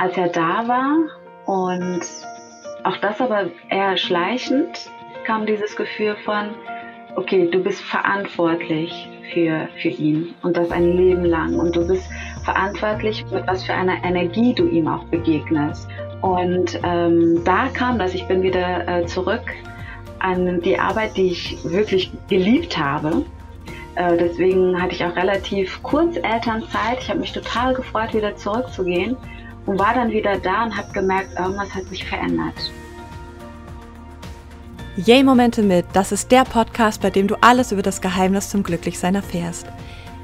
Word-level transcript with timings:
als 0.00 0.16
er 0.16 0.28
da 0.28 0.66
war 0.66 0.96
und 1.44 2.00
auch 2.84 2.96
das 2.96 3.20
aber 3.20 3.50
eher 3.68 3.98
schleichend 3.98 4.90
kam 5.26 5.44
dieses 5.44 5.76
Gefühl 5.76 6.16
von, 6.24 6.48
okay, 7.16 7.46
du 7.50 7.62
bist 7.62 7.82
verantwortlich 7.82 9.10
für, 9.34 9.68
für 9.76 9.88
ihn 9.88 10.34
und 10.40 10.56
das 10.56 10.70
ein 10.70 10.96
Leben 10.96 11.26
lang 11.26 11.58
und 11.58 11.76
du 11.76 11.86
bist 11.86 12.08
verantwortlich, 12.44 13.26
mit 13.30 13.46
was 13.46 13.62
für 13.62 13.74
einer 13.74 14.02
Energie 14.02 14.54
du 14.54 14.66
ihm 14.68 14.88
auch 14.88 15.04
begegnest. 15.04 15.86
Und 16.22 16.80
ähm, 16.82 17.42
da 17.44 17.68
kam 17.68 17.98
das, 17.98 18.14
ich 18.14 18.26
bin 18.26 18.42
wieder 18.42 18.88
äh, 18.88 19.04
zurück 19.04 19.44
an 20.18 20.62
die 20.62 20.78
Arbeit, 20.78 21.14
die 21.18 21.32
ich 21.32 21.58
wirklich 21.62 22.10
geliebt 22.30 22.78
habe. 22.78 23.22
Äh, 23.96 24.16
deswegen 24.16 24.80
hatte 24.80 24.94
ich 24.94 25.04
auch 25.04 25.14
relativ 25.14 25.82
kurz 25.82 26.16
Elternzeit. 26.16 26.98
Ich 27.00 27.10
habe 27.10 27.20
mich 27.20 27.32
total 27.32 27.74
gefreut, 27.74 28.14
wieder 28.14 28.34
zurückzugehen 28.36 29.16
und 29.66 29.78
war 29.78 29.94
dann 29.94 30.10
wieder 30.10 30.38
da 30.38 30.64
und 30.64 30.76
habe 30.76 30.92
gemerkt, 30.92 31.38
irgendwas 31.38 31.74
hat 31.74 31.84
sich 31.86 32.04
verändert. 32.04 32.54
Yay 34.96 35.22
Momente 35.22 35.62
mit, 35.62 35.86
das 35.92 36.12
ist 36.12 36.30
der 36.30 36.44
Podcast, 36.44 37.00
bei 37.00 37.10
dem 37.10 37.28
du 37.28 37.36
alles 37.40 37.72
über 37.72 37.82
das 37.82 38.00
Geheimnis 38.00 38.50
zum 38.50 38.62
Glücklichsein 38.62 39.14
erfährst. 39.14 39.66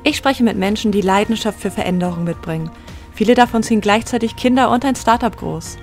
Ich 0.02 0.16
spreche 0.16 0.44
mit 0.44 0.56
Menschen, 0.56 0.92
die 0.92 1.00
Leidenschaft 1.00 1.60
für 1.60 1.70
Veränderung 1.70 2.24
mitbringen. 2.24 2.70
Viele 3.14 3.34
davon 3.34 3.62
ziehen 3.62 3.80
gleichzeitig 3.80 4.36
Kinder 4.36 4.70
und 4.70 4.84
ein 4.84 4.96
Startup 4.96 5.34
groß. 5.34 5.78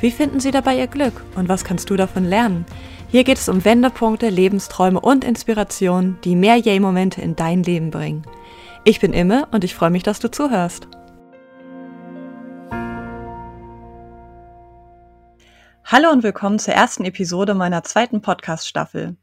Wie 0.00 0.10
finden 0.10 0.40
sie 0.40 0.50
dabei 0.50 0.78
ihr 0.78 0.86
Glück 0.86 1.24
und 1.34 1.48
was 1.48 1.64
kannst 1.64 1.90
du 1.90 1.96
davon 1.96 2.24
lernen? 2.24 2.64
Hier 3.10 3.24
geht 3.24 3.38
es 3.38 3.48
um 3.48 3.64
Wendepunkte, 3.64 4.28
Lebensträume 4.28 5.00
und 5.00 5.24
Inspirationen, 5.24 6.18
die 6.24 6.36
mehr 6.36 6.56
Yay-Momente 6.56 7.20
in 7.20 7.36
dein 7.36 7.62
Leben 7.62 7.90
bringen. 7.90 8.22
Ich 8.84 9.00
bin 9.00 9.12
Imme 9.12 9.48
und 9.50 9.64
ich 9.64 9.74
freue 9.74 9.90
mich, 9.90 10.02
dass 10.02 10.20
du 10.20 10.30
zuhörst. 10.30 10.88
Hallo 15.90 16.10
und 16.10 16.22
willkommen 16.22 16.58
zur 16.58 16.74
ersten 16.74 17.06
Episode 17.06 17.54
meiner 17.54 17.82
zweiten 17.82 18.20
Podcast-Staffel. 18.20 19.16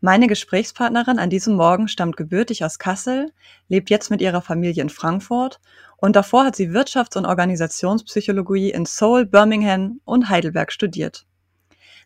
Meine 0.00 0.28
Gesprächspartnerin 0.28 1.18
an 1.18 1.28
diesem 1.28 1.56
Morgen 1.56 1.88
stammt 1.88 2.16
gebürtig 2.16 2.64
aus 2.64 2.78
Kassel, 2.78 3.34
lebt 3.68 3.90
jetzt 3.90 4.10
mit 4.10 4.22
ihrer 4.22 4.40
Familie 4.40 4.82
in 4.82 4.88
Frankfurt 4.88 5.60
und 5.98 6.16
davor 6.16 6.46
hat 6.46 6.56
sie 6.56 6.70
Wirtschafts- 6.70 7.18
und 7.18 7.26
Organisationspsychologie 7.26 8.70
in 8.70 8.86
Seoul, 8.86 9.26
Birmingham 9.26 10.00
und 10.06 10.30
Heidelberg 10.30 10.72
studiert. 10.72 11.26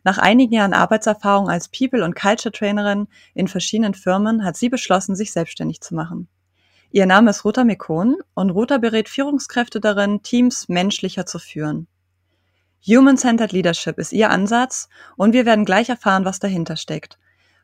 Nach 0.03 0.17
einigen 0.17 0.55
Jahren 0.55 0.73
Arbeitserfahrung 0.73 1.47
als 1.47 1.69
People- 1.69 2.03
und 2.03 2.13
Culture-Trainerin 2.13 3.07
in 3.33 3.47
verschiedenen 3.47 3.93
Firmen 3.93 4.43
hat 4.43 4.57
sie 4.57 4.67
beschlossen, 4.67 5.15
sich 5.15 5.31
selbstständig 5.31 5.79
zu 5.79 5.95
machen. 5.95 6.27
Ihr 6.91 7.05
Name 7.05 7.29
ist 7.29 7.45
Ruta 7.45 7.63
Mekon 7.63 8.17
und 8.33 8.49
Ruta 8.49 8.77
berät 8.77 9.07
Führungskräfte 9.07 9.79
darin, 9.79 10.21
Teams 10.21 10.67
menschlicher 10.67 11.25
zu 11.25 11.39
führen. 11.39 11.87
Human-Centered 12.87 13.51
Leadership 13.51 13.99
ist 13.99 14.11
ihr 14.11 14.31
Ansatz 14.31 14.89
und 15.15 15.33
wir 15.33 15.45
werden 15.45 15.65
gleich 15.65 15.89
erfahren, 15.89 16.25
was 16.25 16.39
dahinter 16.39 16.77
steckt, 16.77 17.19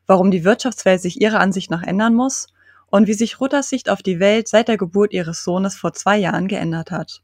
warum 0.06 0.30
die 0.30 0.44
Wirtschaftswelt 0.44 1.00
sich 1.00 1.20
ihrer 1.20 1.40
Ansicht 1.40 1.72
nach 1.72 1.82
ändern 1.82 2.14
muss 2.14 2.46
und 2.86 3.08
wie 3.08 3.14
sich 3.14 3.40
Rutters 3.40 3.68
Sicht 3.68 3.90
auf 3.90 4.00
die 4.00 4.20
Welt 4.20 4.46
seit 4.46 4.68
der 4.68 4.76
Geburt 4.76 5.12
ihres 5.12 5.42
Sohnes 5.42 5.76
vor 5.76 5.92
zwei 5.92 6.16
Jahren 6.16 6.46
geändert 6.46 6.92
hat. 6.92 7.20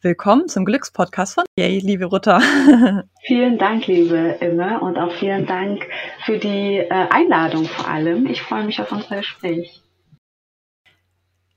Willkommen 0.00 0.48
zum 0.48 0.64
Glückspodcast 0.64 1.34
von 1.34 1.44
Yay, 1.58 1.80
liebe 1.80 2.06
Rutter. 2.06 2.40
Vielen 3.26 3.58
Dank, 3.58 3.86
liebe 3.86 4.38
Imme, 4.40 4.80
und 4.80 4.96
auch 4.96 5.12
vielen 5.12 5.44
Dank 5.44 5.86
für 6.24 6.38
die 6.38 6.78
äh, 6.78 6.88
Einladung 6.88 7.66
vor 7.66 7.86
allem. 7.86 8.26
Ich 8.28 8.40
freue 8.40 8.64
mich 8.64 8.80
auf 8.80 8.90
unser 8.92 9.16
Gespräch. 9.16 9.82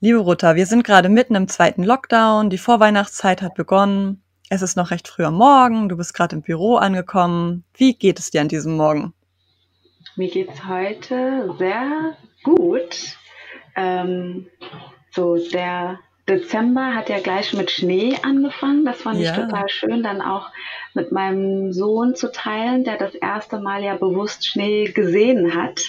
Liebe 0.01 0.17
Rutter, 0.17 0.57
wir 0.57 0.65
sind 0.65 0.83
gerade 0.83 1.07
mitten 1.07 1.35
im 1.35 1.47
zweiten 1.47 1.85
Lockdown. 1.85 2.49
Die 2.49 2.57
Vorweihnachtszeit 2.57 3.41
hat 3.41 3.53
begonnen. 3.53 4.22
Es 4.55 4.61
ist 4.61 4.77
noch 4.77 4.91
recht 4.91 5.07
früh 5.07 5.23
am 5.23 5.33
Morgen. 5.33 5.89
Du 5.89 5.97
bist 5.97 6.13
gerade 6.13 6.35
im 6.35 6.43
Büro 6.43 6.75
angekommen. 6.75 7.63
Wie 7.73 7.95
geht 7.95 8.19
es 8.19 8.29
dir 8.29 8.39
an 8.39 8.49
diesem 8.49 8.77
Morgen? 8.77 9.11
Mir 10.15 10.29
geht 10.29 10.47
es 10.53 10.67
heute 10.67 11.55
sehr 11.57 12.15
gut. 12.43 13.17
Ähm, 13.75 14.45
so 15.09 15.37
der 15.37 15.97
Dezember 16.27 16.95
hat 16.95 17.09
ja 17.09 17.19
gleich 17.19 17.53
mit 17.53 17.69
Schnee 17.69 18.15
angefangen. 18.21 18.85
Das 18.85 19.01
fand 19.01 19.19
ja. 19.19 19.31
ich 19.31 19.37
total 19.37 19.67
schön, 19.67 20.03
dann 20.03 20.21
auch 20.21 20.51
mit 20.93 21.11
meinem 21.11 21.73
Sohn 21.73 22.15
zu 22.15 22.31
teilen, 22.31 22.85
der 22.85 22.97
das 22.97 23.13
erste 23.13 23.59
Mal 23.59 23.83
ja 23.83 23.95
bewusst 23.95 24.47
Schnee 24.47 24.85
gesehen 24.85 25.53
hat. 25.53 25.81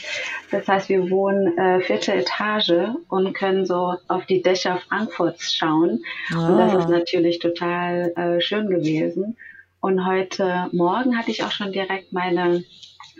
Das 0.51 0.67
heißt, 0.67 0.89
wir 0.89 1.09
wohnen 1.11 1.57
äh, 1.57 1.81
vierte 1.83 2.15
Etage 2.15 2.73
und 3.09 3.33
können 3.35 3.65
so 3.65 3.95
auf 4.09 4.27
die 4.27 4.43
Dächer 4.43 4.81
Frankfurts 4.89 5.55
schauen. 5.55 6.05
Ah. 6.35 6.49
Und 6.49 6.59
das 6.59 6.75
ist 6.75 6.89
natürlich 6.89 7.39
total 7.39 8.13
äh, 8.17 8.41
schön 8.41 8.69
gewesen. 8.69 9.37
Und 9.81 10.05
heute 10.05 10.69
Morgen 10.73 11.17
hatte 11.17 11.31
ich 11.31 11.45
auch 11.45 11.53
schon 11.53 11.71
direkt 11.71 12.13
meine 12.13 12.65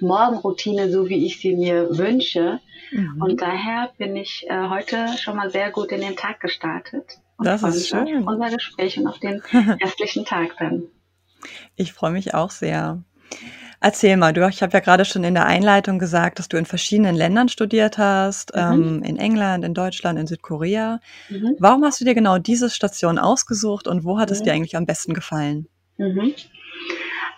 Morgenroutine, 0.01 0.91
so 0.91 1.09
wie 1.09 1.27
ich 1.27 1.39
sie 1.39 1.55
mir 1.55 1.97
wünsche. 1.97 2.61
Mhm. 2.95 3.21
Und 3.21 3.43
daher 3.43 3.91
bin 3.99 4.15
ich 4.17 4.47
äh, 4.49 4.69
heute 4.69 5.09
schon 5.19 5.37
mal 5.37 5.51
sehr 5.51 5.71
gut 5.71 5.91
in 5.91 6.01
den 6.01 6.17
Tag 6.17 6.41
gestartet. 6.41 7.19
Und 7.37 7.47
das 7.47 7.63
ist 7.63 7.89
schön. 7.89 8.27
Auf 8.27 8.35
unser 8.35 8.51
Gespräch 8.51 8.99
und 8.99 9.09
auf 9.09 9.19
den 9.19 9.41
restlichen 9.83 10.25
Tag 10.25 10.57
dann. 10.59 10.85
Ich 11.75 11.93
freue 11.93 12.13
mich 12.13 12.35
auch 12.35 12.51
sehr. 12.51 13.03
Erzähl 13.81 14.17
mal, 14.17 14.33
du, 14.33 14.49
ich 14.49 14.63
habe 14.63 14.73
ja 14.73 14.81
gerade 14.81 15.05
schon 15.05 15.25
in 15.25 15.35
der 15.35 15.45
Einleitung 15.45 15.99
gesagt, 15.99 16.39
dass 16.39 16.49
du 16.49 16.57
in 16.57 16.65
verschiedenen 16.65 17.17
Ländern 17.17 17.49
studiert 17.49 17.99
hast, 17.99 18.55
mhm. 18.55 18.61
ähm, 18.61 19.03
in 19.03 19.17
England, 19.17 19.65
in 19.65 19.75
Deutschland, 19.75 20.19
in 20.19 20.27
Südkorea. 20.27 21.01
Mhm. 21.29 21.57
Warum 21.59 21.85
hast 21.85 22.01
du 22.01 22.05
dir 22.05 22.15
genau 22.15 22.39
diese 22.39 22.71
Station 22.71 23.19
ausgesucht 23.19 23.89
und 23.89 24.05
wo 24.05 24.19
hat 24.19 24.31
es 24.31 24.41
mhm. 24.41 24.45
dir 24.45 24.53
eigentlich 24.53 24.77
am 24.77 24.87
besten 24.87 25.15
gefallen? 25.15 25.67
Mhm. 25.99 26.33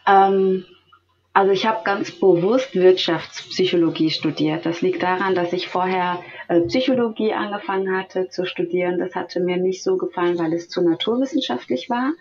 Ähm, 0.07 0.65
also 1.37 1.53
ich 1.53 1.67
habe 1.67 1.85
ganz 1.85 2.13
bewusst 2.13 2.75
Wirtschaftspsychologie 2.75 4.09
studiert. 4.09 4.65
Das 4.65 4.81
liegt 4.81 5.03
daran, 5.03 5.35
dass 5.35 5.53
ich 5.53 5.69
vorher 5.69 6.23
äh, 6.49 6.63
Psychologie 6.63 7.35
angefangen 7.35 7.95
hatte 7.95 8.31
zu 8.31 8.47
studieren. 8.47 8.99
Das 8.99 9.15
hatte 9.15 9.41
mir 9.41 9.59
nicht 9.59 9.83
so 9.83 9.99
gefallen, 9.99 10.39
weil 10.39 10.55
es 10.55 10.71
zu 10.71 10.81
naturwissenschaftlich 10.81 11.91
war. 11.91 12.15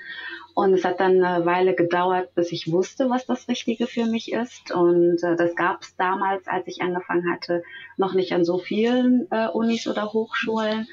Und 0.53 0.73
es 0.73 0.83
hat 0.83 0.99
dann 0.99 1.23
eine 1.23 1.45
Weile 1.45 1.75
gedauert, 1.75 2.35
bis 2.35 2.51
ich 2.51 2.69
wusste, 2.69 3.09
was 3.09 3.25
das 3.25 3.47
Richtige 3.47 3.87
für 3.87 4.03
mich 4.03 4.33
ist. 4.33 4.73
Und 4.73 5.23
äh, 5.23 5.37
das 5.37 5.55
gab 5.55 5.83
es 5.83 5.95
damals, 5.95 6.45
als 6.49 6.67
ich 6.67 6.81
angefangen 6.81 7.31
hatte, 7.31 7.63
noch 7.95 8.15
nicht 8.15 8.33
an 8.33 8.43
so 8.43 8.57
vielen 8.57 9.27
äh, 9.31 9.47
Unis 9.47 9.87
oder 9.87 10.11
Hochschulen. 10.11 10.89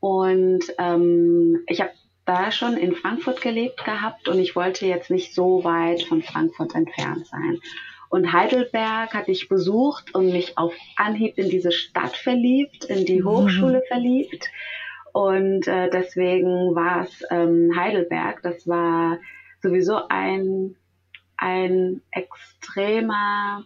Und 0.00 0.64
ähm, 0.78 1.64
ich 1.66 1.80
habe 1.80 1.92
da 2.24 2.50
schon 2.50 2.76
in 2.76 2.94
Frankfurt 2.94 3.40
gelebt 3.40 3.84
gehabt 3.84 4.28
und 4.28 4.38
ich 4.38 4.56
wollte 4.56 4.86
jetzt 4.86 5.10
nicht 5.10 5.34
so 5.34 5.62
weit 5.64 6.02
von 6.02 6.22
Frankfurt 6.22 6.74
entfernt 6.74 7.26
sein. 7.26 7.60
Und 8.08 8.32
Heidelberg 8.32 9.12
hatte 9.12 9.32
ich 9.32 9.48
besucht 9.48 10.14
und 10.14 10.30
mich 10.30 10.56
auf 10.56 10.72
Anhieb 10.96 11.36
in 11.36 11.50
diese 11.50 11.72
Stadt 11.72 12.16
verliebt, 12.16 12.84
in 12.84 13.04
die 13.04 13.20
mhm. 13.20 13.28
Hochschule 13.28 13.82
verliebt. 13.88 14.50
Und 15.12 15.66
äh, 15.66 15.90
deswegen 15.90 16.74
war 16.74 17.02
es 17.02 17.22
ähm, 17.30 17.72
Heidelberg. 17.76 18.42
Das 18.42 18.66
war 18.68 19.18
sowieso 19.62 20.08
ein, 20.08 20.76
ein 21.36 22.02
extremer 22.12 23.64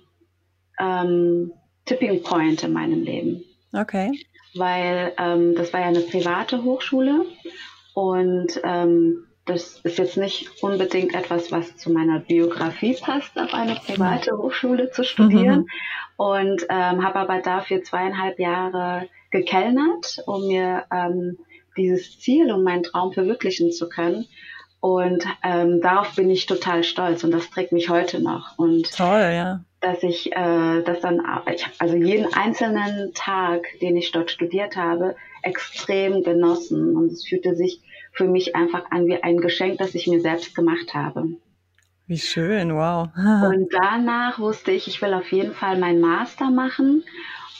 ähm, 0.79 1.53
Tipping 1.85 2.23
Point 2.23 2.65
in 2.65 2.73
meinem 2.73 3.03
Leben. 3.03 3.45
Okay. 3.73 4.13
Weil 4.55 5.13
ähm, 5.19 5.55
das 5.57 5.73
war 5.73 5.81
ja 5.81 5.89
eine 5.89 6.01
private 6.01 6.65
Hochschule 6.65 7.27
und 7.99 8.61
ähm, 8.63 9.27
das 9.45 9.81
ist 9.83 9.99
jetzt 9.99 10.17
nicht 10.17 10.63
unbedingt 10.63 11.17
etwas, 11.17 11.51
was 11.51 11.77
zu 11.77 11.91
meiner 11.91 12.21
Biografie 12.21 12.95
passt, 12.95 13.37
auf 13.37 13.53
eine 13.53 13.75
private 13.75 14.39
Hochschule 14.39 14.93
zu 14.93 15.03
studieren. 15.03 15.63
Mhm. 15.63 15.67
Und 16.17 16.63
ähm, 16.69 17.05
habe 17.05 17.17
aber 17.17 17.41
dafür 17.43 17.83
zweieinhalb 17.83 18.39
Jahre 18.39 19.09
gekellnert, 19.33 20.23
um 20.27 20.47
mir 20.47 20.85
ähm, 20.93 21.39
dieses 21.77 22.21
Ziel, 22.21 22.53
um 22.53 22.63
meinen 22.63 22.85
Traum 22.85 23.13
verwirklichen 23.13 23.73
zu 23.73 23.89
können. 23.89 24.27
Und 24.79 25.25
ähm, 25.43 25.81
darauf 25.81 26.15
bin 26.15 26.31
ich 26.31 26.47
total 26.47 26.85
stolz 26.85 27.25
und 27.25 27.33
das 27.33 27.51
trägt 27.51 27.73
mich 27.73 27.89
heute 27.89 28.23
noch. 28.23 28.59
Und 28.59 28.97
Toll, 28.97 29.33
ja. 29.33 29.65
Dass 29.81 30.05
ich 30.05 30.31
äh, 30.31 30.83
das 30.85 31.01
dann, 31.01 31.21
ich 31.53 31.65
habe 31.65 31.75
also 31.81 31.97
jeden 31.97 32.33
einzelnen 32.33 33.13
Tag, 33.15 33.67
den 33.81 33.97
ich 33.97 34.13
dort 34.13 34.31
studiert 34.31 34.77
habe, 34.77 35.17
extrem 35.43 36.23
genossen 36.23 36.97
und 36.97 37.11
es 37.11 37.27
fühlte 37.27 37.57
sich 37.57 37.81
für 38.19 38.29
mich 38.29 38.55
einfach 38.55 38.91
an 38.91 39.07
wie 39.07 39.23
ein 39.23 39.39
Geschenk, 39.39 39.79
das 39.79 39.95
ich 39.95 40.09
mir 40.09 40.21
selbst 40.21 40.55
gemacht 40.55 40.93
habe. 40.93 41.29
Wie 42.07 42.19
schön, 42.19 42.75
wow. 42.75 43.09
und 43.17 43.69
danach 43.71 44.39
wusste 44.39 44.73
ich, 44.73 44.89
ich 44.89 45.01
will 45.01 45.15
auf 45.15 45.31
jeden 45.31 45.55
Fall 45.55 45.79
meinen 45.79 46.01
Master 46.01 46.51
machen 46.51 47.05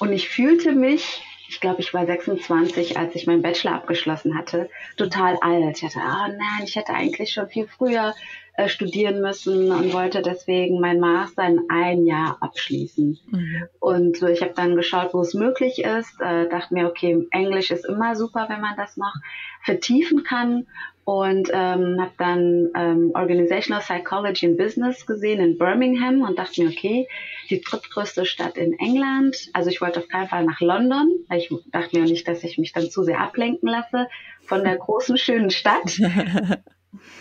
und 0.01 0.13
ich 0.13 0.29
fühlte 0.29 0.73
mich, 0.73 1.23
ich 1.49 1.61
glaube, 1.61 1.81
ich 1.81 1.95
war 1.95 2.07
26, 2.07 2.99
als 2.99 3.15
ich 3.15 3.27
meinen 3.27 3.43
Bachelor 3.43 3.75
abgeschlossen 3.75 4.37
hatte, 4.37 4.69
total 4.97 5.37
alt. 5.43 5.77
Ich 5.77 5.83
dachte, 5.83 5.99
oh 5.99 6.29
nein, 6.29 6.65
ich 6.65 6.77
hätte 6.77 6.93
eigentlich 6.93 7.31
schon 7.31 7.49
viel 7.49 7.69
früher 7.69 8.15
äh, 8.59 8.69
studieren 8.69 9.21
müssen 9.21 9.71
und 9.71 9.93
wollte 9.93 10.21
deswegen 10.21 10.81
mein 10.81 10.99
Master 10.99 11.47
in 11.47 11.61
ein 11.69 12.07
Jahr 12.07 12.39
abschließen. 12.41 13.17
Mhm. 13.31 13.63
Und 13.79 14.17
so, 14.17 14.27
ich 14.27 14.43
habe 14.43 14.53
dann 14.57 14.75
geschaut, 14.75 15.15
wo 15.15 15.21
es 15.21 15.33
möglich 15.33 15.85
ist, 15.85 16.21
äh, 16.21 16.49
dachte 16.49 16.75
mir, 16.75 16.89
okay, 16.89 17.25
Englisch 17.31 17.71
ist 17.71 17.87
immer 17.87 18.17
super, 18.17 18.47
wenn 18.49 18.61
man 18.61 18.77
das 18.77 18.97
noch 18.97 19.15
vertiefen 19.63 20.25
kann 20.25 20.67
und 21.05 21.51
ähm, 21.53 22.01
habe 22.01 22.11
dann 22.19 22.71
ähm, 22.75 23.13
Organizational 23.15 23.81
Psychology 23.81 24.47
and 24.47 24.59
Business 24.59 25.07
gesehen 25.07 25.41
in 25.41 25.57
Birmingham 25.57 26.23
und 26.23 26.37
dachte 26.37 26.61
mir, 26.61 26.71
okay, 26.71 27.07
die 27.51 27.61
drittgrößte 27.61 28.27
Stadt 28.27 28.57
in 28.57 28.77
England. 28.81 29.51
Also 29.53 29.71
ich 29.71 29.81
wollte 29.81 30.01
auf 30.01 30.09
keinen 30.09 30.27
Fall 30.27 30.45
nach 30.45 30.61
London, 30.61 31.09
weil 31.29 31.39
ich 31.39 31.55
dachte 31.71 31.97
mir 31.97 32.07
nicht, 32.07 32.27
dass 32.27 32.43
ich 32.43 32.59
mich 32.59 32.73
dann 32.73 32.91
zu 32.91 33.05
sehr 33.05 33.21
ablenken 33.21 33.69
lasse 33.69 34.09
von 34.43 34.65
der 34.65 34.77
großen, 34.77 35.17
schönen 35.17 35.51
Stadt. 35.51 36.01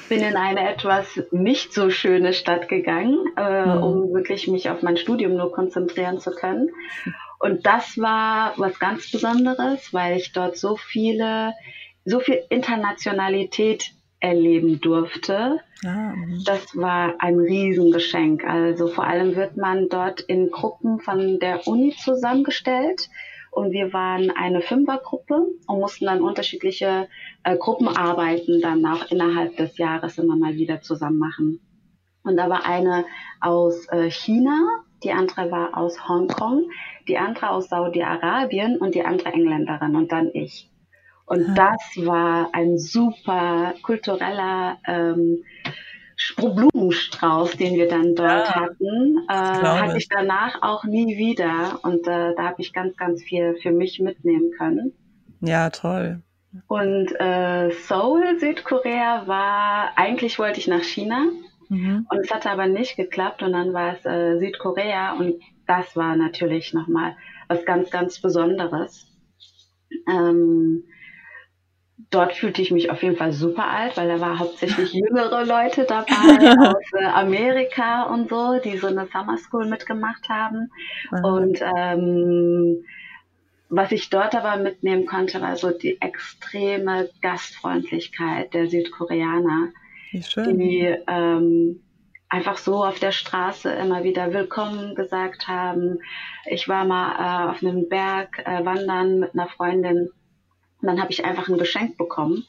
Bin 0.10 0.22
in 0.22 0.38
eine 0.38 0.70
etwas 0.70 1.22
nicht 1.32 1.74
so 1.74 1.90
schöne 1.90 2.34
Stadt 2.34 2.70
gegangen, 2.70 3.18
äh, 3.36 3.66
mhm. 3.66 3.84
um 3.84 4.14
wirklich 4.14 4.48
mich 4.48 4.70
auf 4.70 4.82
mein 4.82 4.98
Studium 4.98 5.36
nur 5.36 5.52
konzentrieren 5.52 6.20
zu 6.20 6.32
können. 6.32 6.70
Und 7.40 7.66
das 7.66 7.98
war 7.98 8.54
was 8.58 8.80
ganz 8.80 9.12
Besonderes, 9.12 9.94
weil 9.94 10.18
ich 10.18 10.32
dort 10.32 10.58
so 10.58 10.76
viele 10.76 11.54
so 12.06 12.22
viel 12.22 12.42
Internationalität 12.50 13.92
erleben 14.20 14.80
durfte. 14.80 15.60
Ah, 15.86 16.14
mhm. 16.16 16.42
das 16.46 16.76
war 16.76 17.16
ein 17.20 17.38
Riesengeschenk. 17.38 18.44
Also 18.46 18.88
vor 18.88 19.04
allem 19.04 19.36
wird 19.36 19.58
man 19.58 19.90
dort 19.90 20.22
in 20.22 20.50
Gruppen 20.50 21.00
von 21.00 21.40
der 21.40 21.68
Uni 21.68 21.94
zusammengestellt. 21.96 23.10
Und 23.52 23.72
wir 23.72 23.92
waren 23.92 24.32
eine 24.32 24.62
Fünfergruppe 24.62 25.48
und 25.68 25.80
mussten 25.80 26.06
dann 26.06 26.22
unterschiedliche 26.22 27.08
äh, 27.44 27.58
Gruppenarbeiten 27.58 28.62
dann 28.62 28.86
auch 28.86 29.10
innerhalb 29.12 29.58
des 29.58 29.78
Jahres 29.78 30.18
immer 30.18 30.36
mal 30.36 30.56
wieder 30.56 30.82
zusammen 30.82 31.18
machen. 31.18 31.60
Und 32.24 32.38
da 32.38 32.50
war 32.50 32.66
eine 32.66 33.06
aus 33.40 33.88
äh, 33.90 34.10
China, 34.12 34.84
die 35.04 35.12
andere 35.12 35.52
war 35.52 35.78
aus 35.78 36.08
Hongkong, 36.08 36.70
die 37.08 37.18
andere 37.18 37.52
aus 37.52 37.70
Saudi-Arabien 37.70 38.78
und 38.78 38.96
die 38.96 39.06
andere 39.06 39.30
Engländerin 39.30 39.96
und 39.96 40.12
dann 40.12 40.30
ich. 40.34 40.70
Und 41.26 41.58
das 41.58 41.82
war 41.98 42.50
ein 42.54 42.78
super 42.78 43.74
kultureller 43.84 44.78
ähm, 44.88 45.44
Blumenstrauß, 46.38 47.58
den 47.58 47.76
wir 47.76 47.88
dann 47.90 48.16
dort 48.16 48.48
ja, 48.48 48.56
hatten. 48.56 49.26
Äh, 49.30 49.34
hatte 49.34 49.98
ich 49.98 50.08
danach 50.10 50.62
auch 50.62 50.84
nie 50.86 51.18
wieder. 51.18 51.80
Und 51.84 52.08
äh, 52.08 52.34
da 52.36 52.44
habe 52.44 52.62
ich 52.62 52.74
ganz, 52.74 52.96
ganz 52.98 53.22
viel 53.22 53.56
für 53.62 53.72
mich 53.72 54.00
mitnehmen 54.00 54.52
können. 54.58 54.94
Ja, 55.42 55.70
toll. 55.70 56.22
Und 56.68 57.12
äh, 57.20 57.72
Seoul, 57.72 58.40
Südkorea, 58.40 59.28
war, 59.28 59.92
eigentlich 59.96 60.40
wollte 60.40 60.60
ich 60.60 60.68
nach 60.68 60.84
China. 60.84 61.26
Mhm. 61.70 62.08
Und 62.10 62.20
es 62.20 62.32
hatte 62.32 62.50
aber 62.50 62.68
nicht 62.68 62.96
geklappt. 62.96 63.44
Und 63.44 63.54
dann 63.54 63.74
war 63.74 63.94
es 63.94 64.06
äh, 64.06 64.40
Südkorea. 64.40 65.14
Und 65.14 65.42
das 65.66 65.96
war 65.96 66.16
natürlich 66.16 66.74
nochmal 66.74 67.16
was 67.48 67.66
ganz, 67.66 67.90
ganz 67.92 68.22
Besonderes. 68.22 69.08
Ähm, 70.08 70.84
dort 72.10 72.34
fühlte 72.34 72.62
ich 72.62 72.72
mich 72.72 72.90
auf 72.92 73.04
jeden 73.04 73.18
Fall 73.18 73.32
super 73.32 73.68
alt, 73.68 73.98
weil 73.98 74.08
da 74.08 74.20
war 74.20 74.40
hauptsächlich 74.40 74.94
jüngere 74.94 75.46
Leute 75.46 75.84
dabei 75.84 76.08
aus 76.70 76.94
äh, 77.00 77.06
Amerika 77.06 78.04
und 78.04 78.30
so, 78.30 78.60
die 78.64 78.78
so 78.78 78.88
eine 78.88 79.08
Summer 79.08 79.38
School 79.38 79.68
mitgemacht 79.68 80.30
haben. 80.30 80.70
Mhm. 81.12 81.26
Und 81.26 81.62
ähm, 81.62 82.84
was 83.70 83.92
ich 83.92 84.10
dort 84.10 84.36
aber 84.36 84.62
mitnehmen 84.62 85.06
konnte, 85.06 85.42
war 85.42 85.56
so 85.58 85.72
die 85.72 86.02
extreme 86.02 87.10
Gastfreundlichkeit 87.22 88.54
der 88.54 88.68
Südkoreaner, 88.68 89.70
die 90.14 90.96
ähm, 91.08 91.82
einfach 92.30 92.58
so 92.58 92.84
auf 92.84 93.00
der 93.00 93.12
Straße 93.12 93.70
immer 93.72 94.04
wieder 94.04 94.34
willkommen 94.34 94.96
gesagt 94.96 95.48
haben. 95.48 96.00
Ich 96.46 96.68
war 96.68 96.86
mal 96.86 97.12
äh, 97.12 97.52
auf 97.52 97.62
einem 97.62 97.90
Berg 97.90 98.40
äh, 98.46 98.66
wandern 98.66 99.20
mit 99.20 99.34
einer 99.34 99.48
Freundin. 99.50 100.10
Und 100.82 100.88
dann 100.88 101.02
habe 101.02 101.12
ich 101.12 101.26
einfach 101.26 101.48
ein 101.50 101.58
Geschenk 101.58 101.98
bekommen 101.98 102.46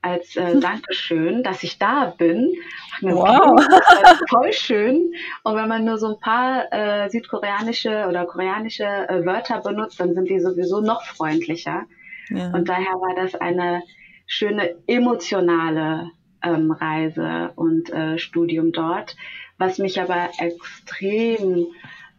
als 0.00 0.36
äh. 0.36 0.60
Dankeschön, 0.60 1.42
dass 1.42 1.62
ich 1.62 1.78
da 1.78 2.14
bin. 2.16 2.52
wow. 3.00 3.58
Das 4.02 4.20
voll 4.28 4.52
schön. 4.52 5.12
Und 5.42 5.56
wenn 5.56 5.68
man 5.68 5.84
nur 5.84 5.98
so 5.98 6.14
ein 6.14 6.20
paar 6.20 6.72
äh, 6.72 7.08
südkoreanische 7.10 8.06
oder 8.08 8.26
koreanische 8.26 8.84
äh, 8.84 9.24
Wörter 9.24 9.60
benutzt, 9.60 10.00
dann 10.00 10.14
sind 10.14 10.28
die 10.28 10.40
sowieso 10.40 10.80
noch 10.80 11.02
freundlicher. 11.04 11.84
Ja. 12.30 12.50
Und 12.52 12.68
daher 12.68 12.94
war 12.94 13.14
das 13.16 13.34
eine 13.34 13.82
schöne 14.26 14.76
emotionale 14.86 16.10
ähm, 16.42 16.70
Reise 16.70 17.52
und 17.56 17.90
äh, 17.90 18.18
Studium 18.18 18.72
dort, 18.72 19.16
was 19.56 19.78
mich 19.78 20.00
aber 20.00 20.28
extrem 20.38 21.66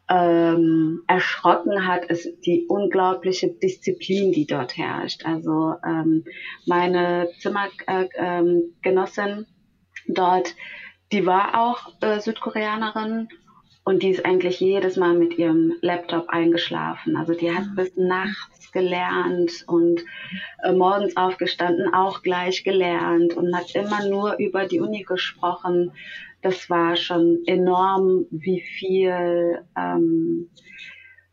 ähm, 0.09 1.03
erschrocken 1.07 1.87
hat, 1.87 2.05
ist 2.05 2.45
die 2.45 2.65
unglaubliche 2.67 3.49
Disziplin, 3.49 4.31
die 4.31 4.47
dort 4.47 4.75
herrscht. 4.75 5.25
Also 5.25 5.75
ähm, 5.85 6.25
meine 6.65 7.29
Zimmergenossin 7.39 9.27
äh, 9.27 9.39
ähm, 9.39 9.45
dort, 10.07 10.55
die 11.11 11.25
war 11.25 11.61
auch 11.61 11.93
äh, 12.01 12.19
Südkoreanerin 12.19 13.29
und 13.83 14.03
die 14.03 14.09
ist 14.09 14.25
eigentlich 14.25 14.59
jedes 14.59 14.97
Mal 14.97 15.15
mit 15.15 15.37
ihrem 15.37 15.73
Laptop 15.81 16.29
eingeschlafen. 16.29 17.15
Also 17.15 17.33
die 17.33 17.51
hat 17.51 17.75
bis 17.75 17.95
nachts 17.95 18.71
gelernt 18.71 19.63
und 19.67 20.01
äh, 20.63 20.71
morgens 20.73 21.17
aufgestanden, 21.17 21.93
auch 21.93 22.21
gleich 22.21 22.63
gelernt 22.63 23.33
und 23.35 23.55
hat 23.55 23.73
immer 23.75 24.07
nur 24.07 24.37
über 24.37 24.65
die 24.65 24.79
Uni 24.79 25.03
gesprochen 25.03 25.91
das 26.41 26.69
war 26.69 26.95
schon 26.95 27.39
enorm, 27.45 28.25
wie 28.31 28.61
viel 28.61 29.59
ähm, 29.77 30.49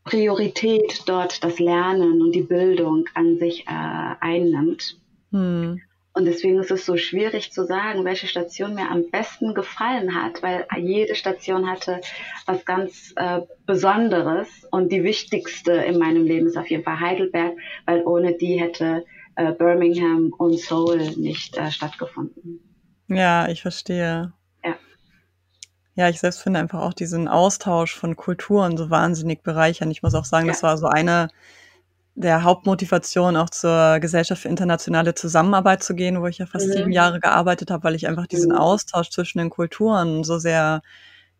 Priorität 0.03 1.03
dort 1.05 1.43
das 1.43 1.59
Lernen 1.59 2.21
und 2.21 2.33
die 2.33 2.41
Bildung 2.41 3.05
an 3.13 3.37
sich 3.37 3.65
äh, 3.67 4.15
einnimmt. 4.19 4.97
Hm. 5.31 5.81
Und 6.13 6.25
deswegen 6.25 6.57
ist 6.57 6.71
es 6.71 6.83
so 6.83 6.97
schwierig 6.97 7.51
zu 7.51 7.63
sagen, 7.63 8.03
welche 8.03 8.25
Station 8.25 8.73
mir 8.73 8.89
am 8.89 9.11
besten 9.11 9.53
gefallen 9.53 10.15
hat, 10.15 10.41
weil 10.41 10.65
jede 10.79 11.13
Station 11.13 11.69
hatte 11.69 12.01
was 12.47 12.65
ganz 12.65 13.13
äh, 13.17 13.41
Besonderes. 13.67 14.47
Und 14.71 14.91
die 14.91 15.03
wichtigste 15.03 15.73
in 15.73 15.99
meinem 15.99 16.23
Leben 16.23 16.47
ist 16.47 16.57
auf 16.57 16.71
jeden 16.71 16.83
Fall 16.83 16.99
Heidelberg, 16.99 17.55
weil 17.85 18.01
ohne 18.03 18.35
die 18.35 18.59
hätte 18.59 19.05
äh, 19.35 19.51
Birmingham 19.51 20.33
und 20.35 20.57
Seoul 20.57 21.11
nicht 21.17 21.55
äh, 21.55 21.69
stattgefunden. 21.69 22.61
Ja, 23.09 23.47
ich 23.49 23.61
verstehe. 23.61 24.33
Ja, 25.97 26.09
ich 26.09 26.19
selbst 26.19 26.43
finde 26.43 26.59
einfach 26.59 26.79
auch 26.81 26.93
diesen 26.93 27.27
Austausch 27.27 27.95
von 27.95 28.15
Kulturen 28.15 28.77
so 28.77 28.91
wahnsinnig 28.91 29.41
bereichernd. 29.41 29.91
Ich 29.91 30.03
muss 30.03 30.13
auch 30.13 30.25
sagen, 30.25 30.45
ja. 30.45 30.53
das 30.53 30.61
war 30.61 30.77
so 30.77 30.85
eine 30.85 31.29
der 32.13 32.43
Hauptmotivationen, 32.43 33.35
auch 33.35 33.49
zur 33.49 33.99
Gesellschaft 33.99 34.43
für 34.43 34.47
internationale 34.47 35.15
Zusammenarbeit 35.15 35.81
zu 35.81 35.95
gehen, 35.95 36.21
wo 36.21 36.27
ich 36.27 36.37
ja 36.37 36.45
fast 36.45 36.67
mhm. 36.67 36.73
sieben 36.73 36.91
Jahre 36.91 37.19
gearbeitet 37.19 37.71
habe, 37.71 37.83
weil 37.83 37.95
ich 37.95 38.07
einfach 38.07 38.27
diesen 38.27 38.51
mhm. 38.51 38.59
Austausch 38.59 39.09
zwischen 39.09 39.39
den 39.39 39.49
Kulturen 39.49 40.23
so 40.23 40.37
sehr 40.37 40.83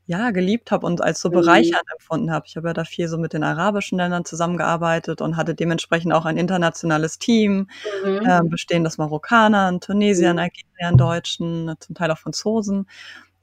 ja, 0.08 0.32
geliebt 0.32 0.72
habe 0.72 0.88
und 0.88 1.04
als 1.04 1.22
so 1.22 1.30
mhm. 1.30 1.34
bereichernd 1.34 1.84
empfunden 1.94 2.32
habe. 2.32 2.46
Ich 2.48 2.58
habe 2.58 2.70
ja 2.70 2.74
da 2.74 2.84
viel 2.84 3.08
so 3.10 3.20
mit 3.20 3.34
den 3.34 3.44
arabischen 3.44 4.00
Ländern 4.00 4.26
zusammengearbeitet 4.26 5.22
und 5.22 5.38
hatte 5.38 5.54
dementsprechend 5.54 6.14
auch 6.14 6.26
ein 6.26 6.38
internationales 6.38 7.20
Team, 7.20 7.70
mhm. 8.04 8.26
äh, 8.26 8.40
bestehend 8.44 8.88
aus 8.88 8.98
Marokkanern, 8.98 9.82
Tunesiern, 9.82 10.38
mhm. 10.38 10.44
Algeriern, 10.44 10.98
Deutschen, 10.98 11.76
zum 11.80 11.94
Teil 11.94 12.10
auch 12.10 12.18
Franzosen. 12.18 12.88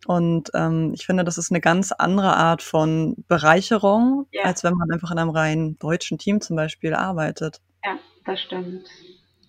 Und 0.07 0.51
ähm, 0.55 0.93
ich 0.95 1.07
finde, 1.07 1.25
das 1.25 1.39
ist 1.39 1.51
eine 1.51 1.61
ganz 1.61 1.93
andere 1.93 2.37
Art 2.37 2.63
von 2.63 3.15
Bereicherung, 3.29 4.27
ja. 4.33 4.45
als 4.45 4.65
wenn 4.65 4.75
man 4.75 4.91
einfach 4.91 5.11
in 5.11 5.19
einem 5.19 5.31
rein 5.31 5.77
deutschen 5.79 6.19
Team 6.19 6.41
zum 6.41 6.57
Beispiel 6.57 6.95
arbeitet. 6.95 7.61
Ja, 7.85 7.97
das 8.25 8.41
stimmt. 8.41 8.87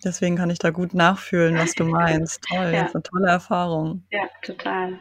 Deswegen 0.04 0.36
kann 0.36 0.50
ich 0.50 0.58
da 0.58 0.70
gut 0.70 0.94
nachfühlen, 0.94 1.56
was 1.56 1.72
du 1.72 1.84
meinst. 1.84 2.42
Toll, 2.42 2.72
ja. 2.72 2.80
das 2.82 2.88
ist 2.88 2.94
eine 2.94 3.02
tolle 3.02 3.28
Erfahrung. 3.28 4.04
Ja, 4.10 4.28
total. 4.42 4.98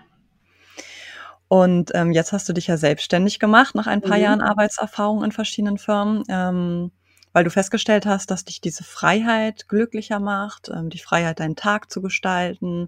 Und 1.48 1.92
ähm, 1.94 2.12
jetzt 2.12 2.32
hast 2.32 2.50
du 2.50 2.54
dich 2.54 2.68
ja 2.68 2.78
selbstständig 2.78 3.40
gemacht 3.40 3.76
nach 3.76 3.88
ein 3.88 4.02
paar 4.02 4.18
mhm. 4.18 4.24
Jahren 4.24 4.42
Arbeitserfahrung 4.42 5.24
in 5.24 5.32
verschiedenen 5.32 5.78
Firmen. 5.78 6.24
Ähm, 6.28 6.92
weil 7.36 7.44
du 7.44 7.50
festgestellt 7.50 8.06
hast, 8.06 8.32
dass 8.32 8.46
dich 8.46 8.62
diese 8.62 8.86
Freiheit 8.86 9.68
glücklicher 9.68 10.22
macht, 10.22 10.70
ähm, 10.70 10.90
die 10.90 11.00
Freiheit, 11.00 11.42
deinen 11.42 11.58
Tag 11.58 11.92
zu 11.92 12.02
gestalten, 12.02 12.88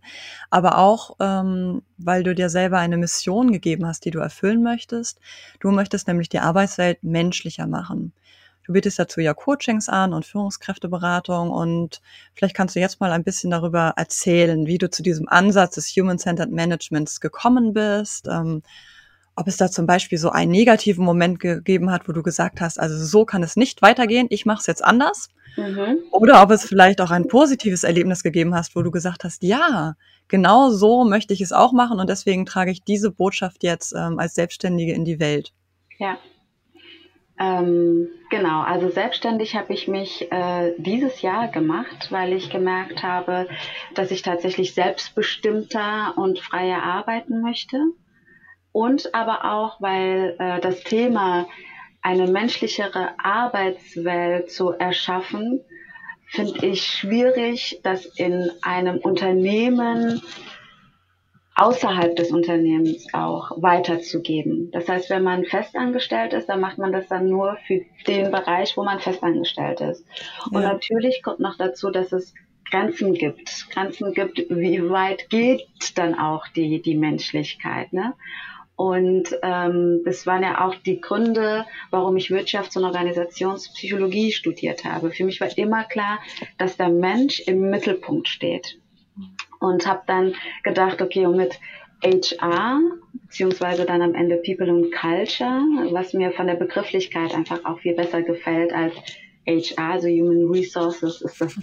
aber 0.49 0.77
auch, 0.77 1.17
ähm, 1.19 1.81
weil 1.97 2.23
du 2.23 2.33
dir 2.33 2.47
selber 2.47 2.77
eine 2.79 2.95
Mission 2.95 3.51
gegeben 3.51 3.85
hast, 3.85 4.05
die 4.05 4.11
du 4.11 4.19
erfüllen 4.19 4.63
möchtest. 4.63 5.19
Du 5.59 5.69
möchtest 5.71 6.07
nämlich 6.07 6.29
die 6.29 6.39
Arbeitswelt 6.39 7.03
menschlicher 7.03 7.67
machen. 7.67 8.13
Du 8.63 8.71
bietest 8.71 8.97
dazu 8.99 9.19
ja 9.19 9.33
Coachings 9.33 9.89
an 9.89 10.13
und 10.13 10.25
Führungskräfteberatung 10.25 11.49
und 11.49 12.01
vielleicht 12.33 12.55
kannst 12.55 12.77
du 12.77 12.79
jetzt 12.79 13.01
mal 13.01 13.11
ein 13.11 13.25
bisschen 13.25 13.51
darüber 13.51 13.95
erzählen, 13.97 14.65
wie 14.65 14.77
du 14.77 14.89
zu 14.89 15.03
diesem 15.03 15.27
Ansatz 15.27 15.75
des 15.75 15.89
Human-Centered 15.89 16.53
Managements 16.53 17.19
gekommen 17.19 17.73
bist 17.73 18.29
ähm, 18.29 18.63
ob 19.37 19.47
es 19.47 19.57
da 19.57 19.69
zum 19.69 19.85
Beispiel 19.85 20.17
so 20.17 20.31
einen 20.31 20.51
negativen 20.51 21.05
Moment 21.05 21.39
gegeben 21.39 21.91
hat, 21.91 22.09
wo 22.09 22.11
du 22.11 22.23
gesagt 22.23 22.59
hast, 22.59 22.79
also 22.79 22.97
so 22.97 23.23
kann 23.23 23.43
es 23.43 23.55
nicht 23.55 23.83
weitergehen, 23.83 24.27
ich 24.31 24.45
mache 24.47 24.61
es 24.61 24.67
jetzt 24.67 24.83
anders. 24.83 25.29
Mhm. 25.55 25.99
Oder 26.11 26.41
ob 26.41 26.49
es 26.49 26.65
vielleicht 26.65 26.99
auch 27.01 27.11
ein 27.11 27.27
positives 27.27 27.83
Erlebnis 27.83 28.23
gegeben 28.23 28.55
hast, 28.55 28.75
wo 28.75 28.81
du 28.81 28.89
gesagt 28.89 29.23
hast, 29.23 29.43
ja, 29.43 29.95
genau 30.27 30.71
so 30.71 31.05
möchte 31.05 31.33
ich 31.33 31.41
es 31.41 31.53
auch 31.53 31.71
machen 31.71 31.99
und 31.99 32.09
deswegen 32.09 32.47
trage 32.47 32.71
ich 32.71 32.83
diese 32.83 33.11
Botschaft 33.11 33.63
jetzt 33.63 33.93
ähm, 33.95 34.17
als 34.17 34.33
Selbstständige 34.33 34.93
in 34.93 35.05
die 35.05 35.19
Welt. 35.19 35.53
Ja. 35.99 36.17
Ähm, 37.39 38.07
genau, 38.31 38.61
also 38.61 38.89
selbstständig 38.89 39.55
habe 39.55 39.71
ich 39.71 39.87
mich 39.87 40.31
äh, 40.31 40.73
dieses 40.79 41.21
Jahr 41.21 41.49
gemacht, 41.49 42.07
weil 42.09 42.33
ich 42.33 42.49
gemerkt 42.49 43.03
habe, 43.03 43.47
dass 43.93 44.09
ich 44.09 44.23
tatsächlich 44.23 44.73
selbstbestimmter 44.73 46.17
und 46.17 46.39
freier 46.39 46.81
arbeiten 46.81 47.41
möchte. 47.41 47.77
Und 48.71 49.13
aber 49.13 49.45
auch, 49.45 49.81
weil 49.81 50.35
äh, 50.39 50.59
das 50.59 50.83
Thema 50.83 51.47
eine 52.01 52.27
menschlichere 52.27 53.11
Arbeitswelt 53.17 54.51
zu 54.51 54.71
erschaffen, 54.71 55.61
finde 56.27 56.65
ich 56.65 56.85
schwierig, 56.85 57.79
das 57.83 58.05
in 58.05 58.51
einem 58.61 58.97
Unternehmen 58.97 60.21
außerhalb 61.57 62.15
des 62.15 62.31
Unternehmens 62.31 63.11
auch 63.13 63.51
weiterzugeben. 63.57 64.69
Das 64.71 64.87
heißt, 64.87 65.09
wenn 65.09 65.23
man 65.23 65.43
festangestellt 65.43 66.33
ist, 66.33 66.47
dann 66.47 66.59
macht 66.59 66.77
man 66.77 66.91
das 66.91 67.07
dann 67.07 67.27
nur 67.27 67.57
für 67.65 67.81
den 68.05 68.31
Bereich, 68.31 68.77
wo 68.77 68.83
man 68.83 68.99
festangestellt 68.99 69.81
ist. 69.81 70.05
Und 70.51 70.61
ja. 70.61 70.73
natürlich 70.73 71.23
kommt 71.23 71.39
noch 71.39 71.57
dazu, 71.57 71.89
dass 71.89 72.11
es 72.11 72.35
Grenzen 72.69 73.13
gibt. 73.13 73.69
Grenzen 73.71 74.13
gibt, 74.13 74.37
wie 74.49 74.87
weit 74.89 75.29
geht 75.29 75.67
dann 75.95 76.13
auch 76.19 76.47
die, 76.49 76.81
die 76.81 76.95
Menschlichkeit. 76.95 77.91
Ne? 77.91 78.13
Und 78.77 79.35
ähm, 79.41 80.03
das 80.05 80.27
waren 80.27 80.43
ja 80.43 80.63
auch 80.63 80.75
die 80.75 81.01
Gründe, 81.01 81.65
warum 81.89 82.15
ich 82.15 82.29
Wirtschafts- 82.29 82.77
und 82.77 82.85
Organisationspsychologie 82.85 84.31
studiert 84.31 84.85
habe. 84.85 85.09
Für 85.09 85.25
mich 85.25 85.41
war 85.41 85.49
immer 85.57 85.83
klar, 85.83 86.19
dass 86.59 86.77
der 86.77 86.89
Mensch 86.89 87.39
im 87.39 87.71
Mittelpunkt 87.71 88.27
steht. 88.27 88.79
Und 89.59 89.87
habe 89.87 90.03
dann 90.05 90.35
gedacht, 90.63 91.01
okay, 91.01 91.25
und 91.25 91.37
mit 91.37 91.59
HR, 92.03 92.79
beziehungsweise 93.13 93.85
dann 93.85 94.03
am 94.03 94.13
Ende 94.13 94.37
People 94.45 94.71
und 94.71 94.93
Culture, 94.93 95.59
was 95.91 96.13
mir 96.13 96.31
von 96.31 96.45
der 96.45 96.53
Begrifflichkeit 96.53 97.33
einfach 97.33 97.65
auch 97.65 97.79
viel 97.79 97.95
besser 97.95 98.21
gefällt 98.21 98.71
als 98.73 98.93
HR, 99.47 99.93
also 99.93 100.07
Human 100.07 100.51
Resources, 100.51 101.23
ist 101.23 101.41
das 101.41 101.57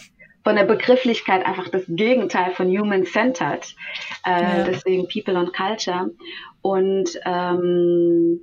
von 0.44 0.56
der 0.56 0.64
Begrifflichkeit 0.64 1.44
einfach 1.44 1.68
das 1.68 1.84
Gegenteil 1.88 2.52
von 2.52 2.68
human-centered. 2.68 3.74
Äh, 4.24 4.42
ja. 4.42 4.64
Deswegen 4.64 5.08
People 5.08 5.36
and 5.38 5.52
Culture. 5.54 6.10
Und 6.60 7.18
ähm, 7.24 8.40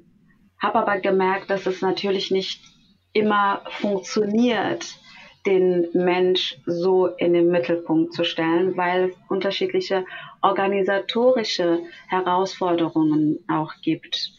habe 0.59 0.79
aber 0.79 0.99
gemerkt, 0.99 1.49
dass 1.49 1.67
es 1.67 1.81
natürlich 1.81 2.31
nicht 2.31 2.61
immer 3.13 3.61
funktioniert, 3.69 4.85
den 5.45 5.87
Mensch 5.93 6.57
so 6.65 7.07
in 7.07 7.33
den 7.33 7.49
Mittelpunkt 7.49 8.13
zu 8.13 8.23
stellen, 8.23 8.77
weil 8.77 9.09
es 9.09 9.15
unterschiedliche 9.29 10.05
organisatorische 10.41 11.79
Herausforderungen 12.07 13.39
auch 13.47 13.73
gibt. 13.81 14.33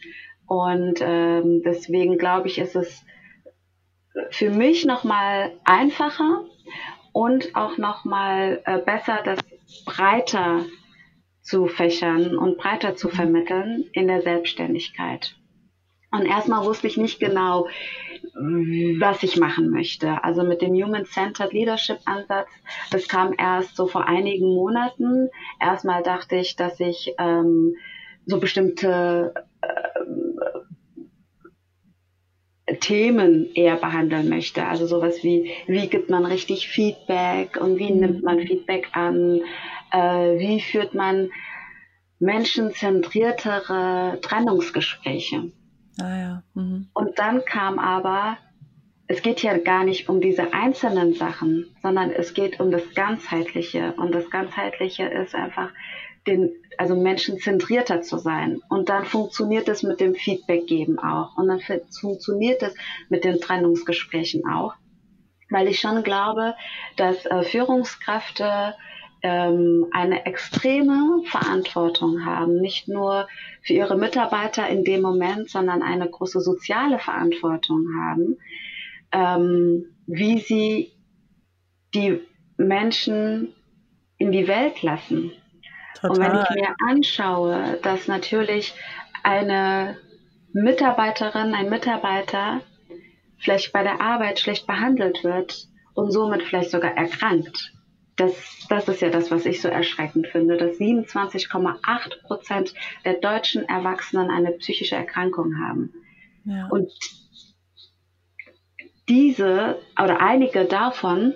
Und 0.46 1.00
ähm, 1.00 1.62
deswegen 1.64 2.18
glaube 2.18 2.48
ich, 2.48 2.58
ist 2.58 2.76
es 2.76 3.04
für 4.30 4.50
mich 4.50 4.84
nochmal 4.84 5.52
einfacher 5.64 6.44
und 7.12 7.54
auch 7.54 7.78
nochmal 7.78 8.62
äh, 8.64 8.78
besser, 8.78 9.20
das 9.24 9.38
breiter 9.84 10.64
zu 11.42 11.66
fächern 11.66 12.36
und 12.36 12.58
breiter 12.58 12.94
zu 12.94 13.08
vermitteln 13.08 13.84
in 13.92 14.08
der 14.08 14.22
Selbstständigkeit. 14.22 15.36
Und 16.10 16.26
erstmal 16.26 16.64
wusste 16.64 16.86
ich 16.86 16.96
nicht 16.98 17.20
genau, 17.20 17.68
was 18.34 19.22
ich 19.22 19.38
machen 19.38 19.70
möchte. 19.70 20.22
Also 20.22 20.42
mit 20.42 20.62
dem 20.62 20.74
Human-Centered 20.74 21.52
Leadership 21.52 21.98
Ansatz, 22.04 22.50
das 22.90 23.08
kam 23.08 23.34
erst 23.36 23.76
so 23.76 23.86
vor 23.86 24.06
einigen 24.06 24.54
Monaten. 24.54 25.28
Erstmal 25.60 26.02
dachte 26.02 26.36
ich, 26.36 26.54
dass 26.56 26.78
ich 26.80 27.14
ähm, 27.18 27.74
so 28.26 28.38
bestimmte 28.38 29.34
äh, 29.62 30.00
Themen 32.82 33.48
eher 33.54 33.76
behandeln 33.76 34.28
möchte. 34.28 34.66
Also 34.66 34.86
sowas 34.86 35.22
wie, 35.22 35.50
wie 35.66 35.88
gibt 35.88 36.10
man 36.10 36.26
richtig 36.26 36.68
Feedback 36.68 37.58
und 37.58 37.78
wie 37.78 37.90
nimmt 37.90 38.22
man 38.22 38.40
Feedback 38.40 38.90
an, 38.92 39.40
äh, 39.92 40.38
wie 40.38 40.60
führt 40.60 40.92
man 40.92 41.30
menschenzentriertere 42.18 44.18
Trennungsgespräche. 44.22 45.52
Ah 46.00 46.16
ja. 46.16 46.42
Mhm. 46.54 46.88
Und 46.94 47.18
dann 47.18 47.44
kam 47.44 47.78
aber, 47.78 48.38
es 49.08 49.20
geht 49.22 49.42
ja 49.42 49.58
gar 49.58 49.84
nicht 49.84 50.08
um 50.08 50.20
diese 50.20 50.54
einzelnen 50.54 51.14
Sachen, 51.14 51.74
sondern 51.82 52.10
es 52.10 52.34
geht 52.34 52.60
um 52.60 52.70
das 52.70 52.94
Ganzheitliche. 52.94 53.94
Und 53.96 54.14
das 54.14 54.30
Ganzheitliche 54.30 55.04
ist 55.04 55.34
einfach, 55.34 55.70
den, 56.26 56.50
also 56.78 56.96
menschenzentrierter 56.96 58.02
zu 58.02 58.18
sein. 58.18 58.60
Und 58.68 58.88
dann 58.88 59.04
funktioniert 59.04 59.68
es 59.68 59.82
mit 59.82 60.00
dem 60.00 60.14
Feedback 60.14 60.66
geben 60.66 60.98
auch. 60.98 61.36
Und 61.36 61.48
dann 61.48 61.60
funktioniert 61.60 62.62
es 62.62 62.74
mit 63.08 63.24
den 63.24 63.40
Trennungsgesprächen 63.40 64.46
auch. 64.46 64.74
Weil 65.50 65.68
ich 65.68 65.80
schon 65.80 66.02
glaube, 66.02 66.54
dass 66.96 67.26
äh, 67.26 67.42
Führungskräfte 67.42 68.74
ähm, 69.22 69.86
eine 69.92 70.26
extreme 70.26 71.22
Verantwortung 71.26 72.24
haben, 72.24 72.60
nicht 72.60 72.88
nur 72.88 73.28
für 73.62 73.74
ihre 73.74 73.96
Mitarbeiter 73.96 74.68
in 74.68 74.84
dem 74.84 75.02
Moment, 75.02 75.48
sondern 75.48 75.82
eine 75.82 76.10
große 76.10 76.40
soziale 76.40 76.98
Verantwortung 76.98 77.86
haben, 78.00 78.38
ähm, 79.12 79.84
wie 80.06 80.38
sie 80.38 80.92
die 81.94 82.20
Menschen 82.56 83.54
in 84.18 84.32
die 84.32 84.48
Welt 84.48 84.82
lassen. 84.82 85.32
Total. 86.00 86.10
Und 86.10 86.18
wenn 86.20 86.40
ich 86.40 86.50
mir 86.50 86.74
anschaue, 86.88 87.78
dass 87.82 88.08
natürlich 88.08 88.74
eine 89.22 89.96
Mitarbeiterin, 90.52 91.54
ein 91.54 91.70
Mitarbeiter 91.70 92.60
vielleicht 93.38 93.72
bei 93.72 93.82
der 93.82 94.00
Arbeit 94.00 94.38
schlecht 94.38 94.66
behandelt 94.66 95.24
wird 95.24 95.68
und 95.94 96.10
somit 96.10 96.42
vielleicht 96.42 96.70
sogar 96.70 96.92
erkrankt. 96.92 97.72
Das, 98.16 98.66
das 98.68 98.88
ist 98.88 99.00
ja 99.00 99.08
das, 99.08 99.30
was 99.30 99.46
ich 99.46 99.60
so 99.60 99.68
erschreckend 99.68 100.28
finde, 100.28 100.56
dass 100.56 100.78
27,8 100.78 102.22
Prozent 102.22 102.74
der 103.04 103.14
deutschen 103.14 103.68
Erwachsenen 103.68 104.30
eine 104.30 104.52
psychische 104.52 104.96
Erkrankung 104.96 105.58
haben. 105.58 105.92
Ja. 106.44 106.68
Und 106.68 106.92
diese 109.08 109.78
oder 110.00 110.20
einige 110.20 110.66
davon 110.66 111.34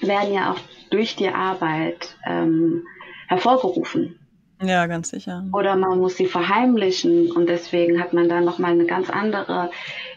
werden 0.00 0.32
ja 0.32 0.52
auch 0.52 0.60
durch 0.90 1.16
die 1.16 1.28
Arbeit 1.28 2.16
ähm, 2.26 2.86
hervorgerufen. 3.28 4.18
Ja, 4.62 4.86
ganz 4.86 5.10
sicher. 5.10 5.44
Oder 5.52 5.76
man 5.76 5.98
muss 5.98 6.16
sie 6.16 6.26
verheimlichen 6.26 7.30
und 7.32 7.48
deswegen 7.48 8.00
hat 8.00 8.12
man 8.12 8.28
dann 8.28 8.44
nochmal 8.44 8.72
eine 8.72 8.86
ganz 8.86 9.10
andere 9.10 9.70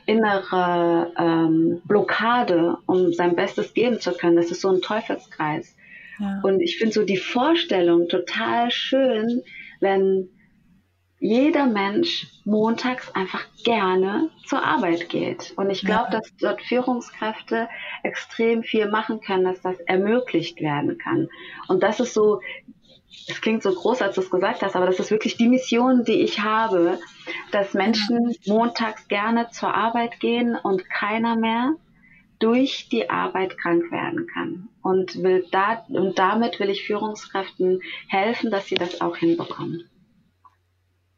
innere 0.05 1.11
ähm, 1.17 1.81
Blockade, 1.85 2.77
um 2.85 3.13
sein 3.13 3.35
Bestes 3.35 3.73
geben 3.73 3.99
zu 3.99 4.13
können. 4.13 4.37
Das 4.37 4.51
ist 4.51 4.61
so 4.61 4.69
ein 4.69 4.81
Teufelskreis. 4.81 5.75
Ja. 6.19 6.39
Und 6.43 6.61
ich 6.61 6.77
finde 6.77 6.93
so 6.93 7.03
die 7.03 7.17
Vorstellung 7.17 8.07
total 8.07 8.71
schön, 8.71 9.43
wenn 9.79 10.29
jeder 11.19 11.65
Mensch 11.65 12.27
montags 12.45 13.13
einfach 13.15 13.43
gerne 13.63 14.29
zur 14.45 14.63
Arbeit 14.63 15.09
geht. 15.09 15.53
Und 15.57 15.71
ich 15.71 15.81
glaube, 15.81 16.09
ja. 16.11 16.19
dass 16.19 16.31
dort 16.39 16.61
Führungskräfte 16.61 17.67
extrem 18.03 18.61
viel 18.63 18.87
machen 18.87 19.19
können, 19.19 19.45
dass 19.45 19.61
das 19.61 19.79
ermöglicht 19.81 20.61
werden 20.61 20.99
kann. 20.99 21.27
Und 21.67 21.81
das 21.81 21.99
ist 21.99 22.13
so 22.13 22.41
es 23.27 23.41
klingt 23.41 23.63
so 23.63 23.73
groß, 23.73 24.01
als 24.01 24.15
du 24.15 24.21
es 24.21 24.29
gesagt 24.29 24.61
hast, 24.61 24.75
aber 24.75 24.85
das 24.85 24.99
ist 24.99 25.11
wirklich 25.11 25.37
die 25.37 25.47
Mission, 25.47 26.03
die 26.03 26.21
ich 26.21 26.39
habe, 26.39 26.99
dass 27.51 27.73
Menschen 27.73 28.35
montags 28.45 29.07
gerne 29.07 29.49
zur 29.51 29.73
Arbeit 29.73 30.19
gehen 30.19 30.55
und 30.55 30.89
keiner 30.89 31.35
mehr 31.35 31.75
durch 32.39 32.87
die 32.89 33.09
Arbeit 33.09 33.57
krank 33.57 33.91
werden 33.91 34.27
kann. 34.27 34.69
Und 34.81 35.23
will 35.23 35.45
da, 35.51 35.85
und 35.89 36.19
damit 36.19 36.59
will 36.59 36.69
ich 36.69 36.85
Führungskräften 36.85 37.81
helfen, 38.07 38.51
dass 38.51 38.67
sie 38.67 38.75
das 38.75 39.01
auch 39.01 39.17
hinbekommen. 39.17 39.89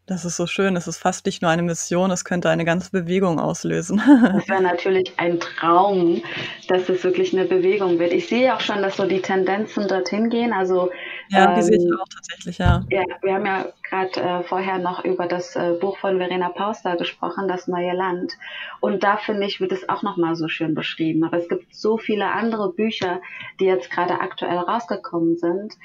Das 0.09 0.25
ist 0.25 0.37
so 0.37 0.47
schön. 0.47 0.75
Es 0.75 0.87
ist 0.87 0.97
fast 0.97 1.27
nicht 1.27 1.43
nur 1.43 1.51
eine 1.51 1.61
Mission, 1.61 2.09
es 2.09 2.25
könnte 2.25 2.49
eine 2.49 2.65
ganze 2.65 2.89
Bewegung 2.89 3.39
auslösen. 3.39 4.01
das 4.33 4.49
wäre 4.49 4.63
natürlich 4.63 5.13
ein 5.17 5.39
Traum, 5.39 6.23
dass 6.67 6.89
es 6.89 7.03
wirklich 7.03 7.31
eine 7.31 7.45
Bewegung 7.45 7.99
wird. 7.99 8.11
Ich 8.11 8.27
sehe 8.27 8.55
auch 8.55 8.59
schon, 8.59 8.81
dass 8.81 8.97
so 8.97 9.05
die 9.05 9.21
Tendenzen 9.21 9.87
dorthin 9.87 10.31
gehen. 10.31 10.51
Also 10.51 10.89
ja, 11.29 11.53
die 11.53 11.59
ähm, 11.59 11.61
sehe 11.61 11.77
ich 11.77 11.93
auch 11.93 12.07
tatsächlich, 12.11 12.57
ja. 12.57 12.83
Ja, 12.89 13.03
wir 13.21 13.35
haben 13.35 13.45
ja 13.45 13.67
gerade 13.87 14.19
äh, 14.19 14.43
vorher 14.45 14.79
noch 14.79 15.05
über 15.05 15.27
das 15.27 15.55
äh, 15.55 15.73
Buch 15.79 15.99
von 15.99 16.17
Verena 16.17 16.49
Pauster 16.49 16.97
gesprochen, 16.97 17.47
Das 17.47 17.67
neue 17.67 17.93
Land. 17.93 18.33
Und 18.79 19.03
da 19.03 19.17
finde 19.17 19.45
ich, 19.45 19.61
wird 19.61 19.71
es 19.71 19.89
auch 19.89 20.01
nochmal 20.01 20.35
so 20.35 20.47
schön 20.47 20.73
beschrieben. 20.73 21.23
Aber 21.23 21.37
es 21.37 21.47
gibt 21.47 21.75
so 21.75 21.99
viele 21.99 22.31
andere 22.31 22.73
Bücher, 22.73 23.21
die 23.59 23.65
jetzt 23.65 23.91
gerade 23.91 24.21
aktuell 24.21 24.57
rausgekommen 24.57 25.37
sind, 25.37 25.75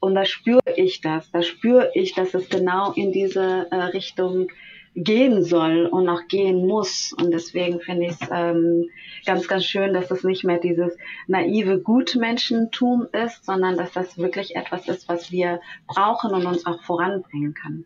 und 0.00 0.14
da 0.14 0.24
spüre 0.24 0.60
ich 0.76 1.00
das. 1.00 1.30
Da 1.30 1.42
spüre 1.42 1.90
ich, 1.94 2.14
dass 2.14 2.34
es 2.34 2.48
genau 2.48 2.92
in 2.92 3.12
diese 3.12 3.68
äh, 3.70 3.76
Richtung 3.76 4.48
gehen 4.94 5.44
soll 5.44 5.86
und 5.86 6.08
auch 6.08 6.26
gehen 6.26 6.66
muss. 6.66 7.12
Und 7.12 7.30
deswegen 7.30 7.80
finde 7.80 8.06
ich 8.06 8.12
es 8.12 8.28
ähm, 8.30 8.88
ganz, 9.24 9.46
ganz 9.46 9.64
schön, 9.64 9.94
dass 9.94 10.10
es 10.10 10.24
nicht 10.24 10.42
mehr 10.42 10.58
dieses 10.58 10.96
naive 11.26 11.80
Gutmenschentum 11.80 13.06
ist, 13.12 13.44
sondern 13.44 13.76
dass 13.76 13.92
das 13.92 14.18
wirklich 14.18 14.56
etwas 14.56 14.88
ist, 14.88 15.08
was 15.08 15.30
wir 15.30 15.60
brauchen 15.86 16.32
und 16.32 16.46
uns 16.46 16.66
auch 16.66 16.82
voranbringen 16.82 17.54
kann. 17.54 17.84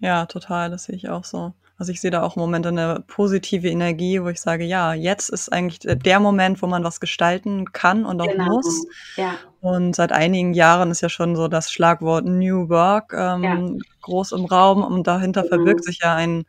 Ja, 0.00 0.26
total, 0.26 0.70
das 0.70 0.84
sehe 0.84 0.96
ich 0.96 1.08
auch 1.08 1.24
so. 1.24 1.54
Also 1.76 1.90
ich 1.90 2.00
sehe 2.00 2.12
da 2.12 2.22
auch 2.22 2.36
im 2.36 2.40
Moment 2.40 2.66
eine 2.66 3.02
positive 3.06 3.68
Energie, 3.68 4.22
wo 4.22 4.28
ich 4.28 4.40
sage, 4.40 4.64
ja, 4.64 4.94
jetzt 4.94 5.28
ist 5.28 5.52
eigentlich 5.52 5.80
der 5.80 6.20
Moment, 6.20 6.62
wo 6.62 6.66
man 6.68 6.84
was 6.84 7.00
gestalten 7.00 7.72
kann 7.72 8.04
und 8.04 8.20
auch 8.20 8.28
genau. 8.28 8.44
muss. 8.44 8.86
Ja. 9.16 9.34
Und 9.60 9.96
seit 9.96 10.12
einigen 10.12 10.54
Jahren 10.54 10.90
ist 10.92 11.00
ja 11.00 11.08
schon 11.08 11.34
so 11.34 11.48
das 11.48 11.72
Schlagwort 11.72 12.26
New 12.26 12.68
Work 12.68 13.12
ähm, 13.12 13.42
ja. 13.42 13.84
groß 14.02 14.32
im 14.32 14.44
Raum 14.44 14.84
und 14.84 15.06
dahinter 15.06 15.42
genau. 15.42 15.56
verbirgt 15.56 15.84
sich 15.84 16.00
ja 16.02 16.14
ein, 16.14 16.44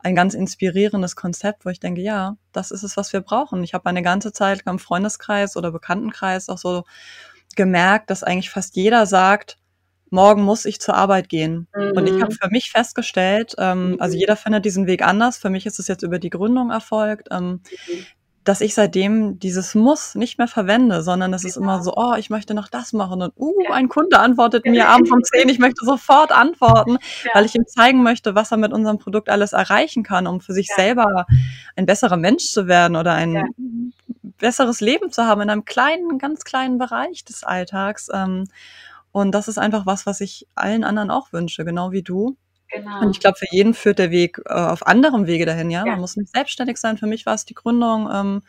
ein 0.00 0.14
ganz 0.14 0.34
inspirierendes 0.34 1.16
Konzept, 1.16 1.64
wo 1.64 1.70
ich 1.70 1.80
denke, 1.80 2.02
ja, 2.02 2.36
das 2.52 2.70
ist 2.70 2.82
es, 2.82 2.98
was 2.98 3.14
wir 3.14 3.20
brauchen. 3.22 3.64
Ich 3.64 3.72
habe 3.72 3.86
eine 3.86 4.02
ganze 4.02 4.32
Zeit 4.32 4.62
im 4.66 4.78
Freundeskreis 4.78 5.56
oder 5.56 5.72
Bekanntenkreis 5.72 6.50
auch 6.50 6.58
so 6.58 6.84
gemerkt, 7.56 8.10
dass 8.10 8.22
eigentlich 8.22 8.50
fast 8.50 8.76
jeder 8.76 9.06
sagt, 9.06 9.56
morgen 10.10 10.42
muss 10.42 10.64
ich 10.64 10.80
zur 10.80 10.94
Arbeit 10.94 11.28
gehen. 11.28 11.68
Mhm. 11.74 11.92
Und 11.96 12.06
ich 12.06 12.20
habe 12.20 12.32
mhm. 12.32 12.38
für 12.40 12.48
mich 12.50 12.70
festgestellt, 12.70 13.54
ähm, 13.58 13.96
also 13.98 14.14
mhm. 14.14 14.20
jeder 14.20 14.36
findet 14.36 14.64
diesen 14.64 14.86
Weg 14.86 15.02
anders. 15.06 15.38
Für 15.38 15.50
mich 15.50 15.66
ist 15.66 15.78
es 15.78 15.88
jetzt 15.88 16.02
über 16.02 16.18
die 16.18 16.30
Gründung 16.30 16.70
erfolgt, 16.70 17.28
ähm, 17.30 17.60
mhm. 17.62 18.06
dass 18.44 18.60
ich 18.60 18.74
seitdem 18.74 19.38
dieses 19.38 19.74
Muss 19.74 20.16
nicht 20.16 20.38
mehr 20.38 20.48
verwende, 20.48 21.02
sondern 21.02 21.32
es 21.32 21.44
ist 21.44 21.56
immer 21.56 21.82
so, 21.82 21.94
oh, 21.96 22.14
ich 22.18 22.28
möchte 22.28 22.54
noch 22.54 22.68
das 22.68 22.92
machen 22.92 23.22
und 23.22 23.32
uh, 23.36 23.54
ja. 23.62 23.72
ein 23.72 23.88
Kunde 23.88 24.18
antwortet 24.18 24.66
mir 24.66 24.88
abends 24.88 25.10
um 25.10 25.22
zehn, 25.22 25.48
ich 25.48 25.58
möchte 25.58 25.84
sofort 25.84 26.32
antworten, 26.32 26.98
ja. 27.24 27.30
weil 27.34 27.44
ich 27.44 27.54
ihm 27.54 27.66
zeigen 27.66 28.02
möchte, 28.02 28.34
was 28.34 28.50
er 28.50 28.56
mit 28.56 28.72
unserem 28.72 28.98
Produkt 28.98 29.28
alles 29.28 29.52
erreichen 29.52 30.02
kann, 30.02 30.26
um 30.26 30.40
für 30.40 30.52
sich 30.52 30.68
ja. 30.70 30.74
selber 30.76 31.26
ein 31.76 31.86
besserer 31.86 32.16
Mensch 32.16 32.50
zu 32.50 32.66
werden 32.66 32.96
oder 32.96 33.12
ein 33.12 33.94
besseres 34.38 34.80
Leben 34.80 35.12
zu 35.12 35.26
haben 35.26 35.42
in 35.42 35.50
einem 35.50 35.64
kleinen, 35.64 36.18
ganz 36.18 36.44
kleinen 36.44 36.78
Bereich 36.78 37.24
des 37.24 37.44
Alltags. 37.44 38.08
Ähm, 38.12 38.48
und 39.12 39.32
das 39.32 39.48
ist 39.48 39.58
einfach 39.58 39.86
was, 39.86 40.06
was 40.06 40.20
ich 40.20 40.46
allen 40.54 40.84
anderen 40.84 41.10
auch 41.10 41.32
wünsche, 41.32 41.64
genau 41.64 41.92
wie 41.92 42.02
du. 42.02 42.36
Genau. 42.70 43.00
Und 43.00 43.10
ich 43.10 43.20
glaube, 43.20 43.36
für 43.36 43.48
jeden 43.50 43.74
führt 43.74 43.98
der 43.98 44.10
Weg 44.10 44.40
äh, 44.46 44.52
auf 44.52 44.86
anderem 44.86 45.26
Wege 45.26 45.44
dahin, 45.44 45.70
ja? 45.70 45.84
ja? 45.84 45.92
Man 45.92 46.00
muss 46.00 46.16
nicht 46.16 46.32
selbstständig 46.32 46.76
sein. 46.76 46.98
Für 46.98 47.06
mich 47.06 47.26
war 47.26 47.34
es 47.34 47.44
die 47.44 47.54
Gründung. 47.54 48.08
Ähm, 48.12 48.42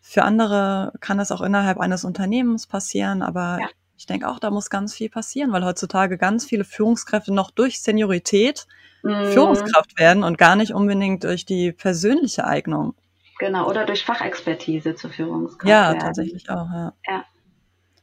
für 0.00 0.22
andere 0.22 0.92
kann 1.00 1.18
das 1.18 1.32
auch 1.32 1.42
innerhalb 1.42 1.78
eines 1.78 2.04
Unternehmens 2.04 2.66
passieren, 2.66 3.22
aber 3.22 3.58
ja. 3.60 3.68
ich 3.96 4.06
denke 4.06 4.28
auch, 4.28 4.38
da 4.38 4.50
muss 4.50 4.70
ganz 4.70 4.94
viel 4.94 5.08
passieren, 5.08 5.52
weil 5.52 5.64
heutzutage 5.64 6.18
ganz 6.18 6.44
viele 6.44 6.64
Führungskräfte 6.64 7.32
noch 7.32 7.50
durch 7.50 7.80
Seniorität 7.82 8.66
mhm. 9.02 9.32
Führungskraft 9.32 9.98
werden 9.98 10.22
und 10.22 10.38
gar 10.38 10.56
nicht 10.56 10.72
unbedingt 10.74 11.24
durch 11.24 11.44
die 11.44 11.72
persönliche 11.72 12.46
Eignung. 12.46 12.94
Genau, 13.38 13.68
oder 13.68 13.84
durch 13.84 14.04
Fachexpertise 14.04 14.94
zur 14.94 15.10
Führungskraft. 15.10 15.68
Ja, 15.68 15.88
werden. 15.88 16.00
tatsächlich 16.00 16.48
auch, 16.50 16.70
ja. 16.70 16.92
ja. 17.06 17.24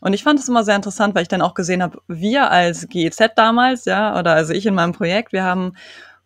Und 0.01 0.13
ich 0.13 0.24
fand 0.24 0.39
es 0.39 0.50
immer 0.50 0.63
sehr 0.63 0.75
interessant, 0.75 1.15
weil 1.15 1.22
ich 1.22 1.27
dann 1.27 1.43
auch 1.43 1.53
gesehen 1.53 1.81
habe, 1.81 2.00
wir 2.08 2.51
als 2.51 2.89
GEZ 2.89 3.36
damals, 3.36 3.86
ja, 3.86 4.20
oder 4.20 4.34
also 4.34 4.51
ich 4.51 4.65
in 4.65 4.74
meinem 4.74 4.93
Projekt, 4.93 5.31
wir 5.31 5.43
haben 5.43 5.74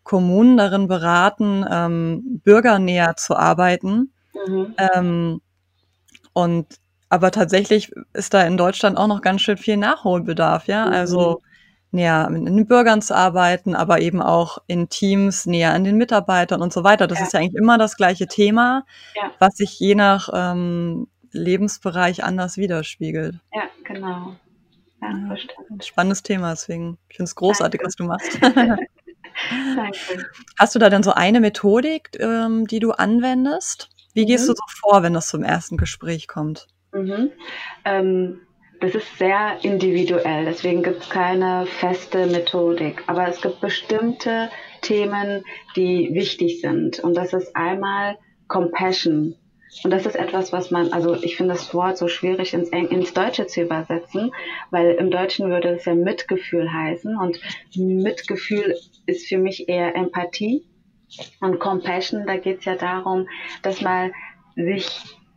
Kommunen 0.04 0.58
darin 0.58 0.88
beraten, 0.88 1.66
ähm, 1.70 2.42
bürgernäher 2.44 3.16
zu 3.18 3.36
arbeiten. 3.36 4.14
Mhm. 4.48 4.76
Ähm, 4.78 5.42
und 6.34 6.68
aber 7.10 7.32
tatsächlich 7.32 7.92
ist 8.14 8.34
da 8.34 8.44
in 8.44 8.58
Deutschland 8.58 8.98
auch 8.98 9.08
noch 9.08 9.22
ganz 9.22 9.42
schön 9.42 9.58
viel 9.58 9.78
Nachholbedarf, 9.78 10.68
ja. 10.68 10.86
Mhm. 10.86 10.94
Also 10.94 11.42
näher 11.92 12.30
mit 12.30 12.48
den 12.48 12.68
Bürgern 12.68 13.02
zu 13.02 13.16
arbeiten, 13.16 13.76
aber 13.76 14.02
eben 14.02 14.22
auch 14.22 14.60
in 14.68 14.90
Teams 14.90 15.46
näher 15.46 15.74
an 15.74 15.84
den 15.84 15.98
Mitarbeitern 15.98 16.62
und 16.62 16.74
so 16.74 16.84
weiter. 16.84 17.08
Das 17.08 17.20
ja. 17.20 17.26
ist 17.26 17.34
ja 17.34 17.40
eigentlich 17.40 17.56
immer 17.56 17.78
das 17.78 17.98
gleiche 17.98 18.28
Thema, 18.28 18.86
ja. 19.16 19.32
was 19.40 19.56
sich 19.56 19.80
je 19.80 19.96
nach 19.96 20.30
ähm, 20.34 21.08
Lebensbereich 21.36 22.24
anders 22.24 22.58
widerspiegelt. 22.58 23.40
Ja, 23.54 23.64
genau. 23.84 24.36
Ja, 25.02 25.10
ja, 25.12 25.36
Spannendes 25.82 26.24
Thema, 26.24 26.52
deswegen. 26.52 26.98
Ich 27.10 27.18
finde 27.18 27.30
es 27.30 27.36
großartig, 27.36 27.82
Danke. 27.82 27.88
was 27.88 27.96
du 27.96 28.04
machst. 28.06 28.40
Danke. 29.76 30.30
Hast 30.58 30.76
du 30.76 30.80
da 30.80 30.90
denn 30.90 31.04
so 31.04 31.12
eine 31.12 31.40
Methodik, 31.40 32.12
ähm, 32.20 32.68
die 32.68 32.80
du 32.80 32.92
anwendest? 32.92 33.90
Wie 34.14 34.24
mhm. 34.24 34.28
gehst 34.28 34.48
du 34.48 34.54
so 34.54 34.64
vor, 34.68 35.04
wenn 35.04 35.14
das 35.14 35.28
zum 35.28 35.44
ersten 35.44 35.78
Gespräch 35.78 36.28
kommt? 36.28 36.68
Mhm. 36.94 37.32
Ähm, 37.84 38.42
das 38.82 38.96
ist 38.96 39.18
sehr 39.18 39.58
individuell, 39.64 40.46
deswegen 40.46 40.84
gibt 40.84 41.02
es 41.02 41.10
keine 41.10 41.66
feste 41.66 42.26
Methodik. 42.28 43.04
Aber 43.08 43.28
es 43.28 43.42
gibt 43.42 43.62
bestimmte 43.62 44.50
Themen, 44.82 45.44
die 45.76 46.10
wichtig 46.14 46.62
sind. 46.62 47.00
Und 47.00 47.16
das 47.16 47.34
ist 47.34 47.56
einmal 47.56 48.18
Compassion. 48.48 49.36
Und 49.84 49.92
das 49.92 50.06
ist 50.06 50.16
etwas, 50.16 50.54
was 50.54 50.72
man, 50.72 50.94
also 50.94 51.16
ich 51.16 51.36
finde 51.36 51.54
das 51.54 51.74
Wort 51.74 51.98
so 51.98 52.08
schwierig 52.08 52.54
ins, 52.54 52.70
ins 52.70 53.14
Deutsche 53.14 53.48
zu 53.48 53.62
übersetzen, 53.62 54.32
weil 54.72 54.92
im 54.92 55.12
Deutschen 55.12 55.50
würde 55.50 55.70
es 55.70 55.86
ja 55.86 55.96
Mitgefühl 55.96 56.72
heißen 56.72 57.18
und 57.18 57.40
Mitgefühl 57.76 58.76
ist 59.06 59.28
für 59.28 59.38
mich 59.38 59.68
eher 59.70 59.96
Empathie. 59.96 60.66
Und 61.40 61.60
Compassion, 61.60 62.26
da 62.26 62.38
geht 62.38 62.60
es 62.60 62.66
ja 62.66 62.76
darum, 62.76 63.28
dass 63.62 63.82
man 63.82 64.12
sich, 64.56 64.90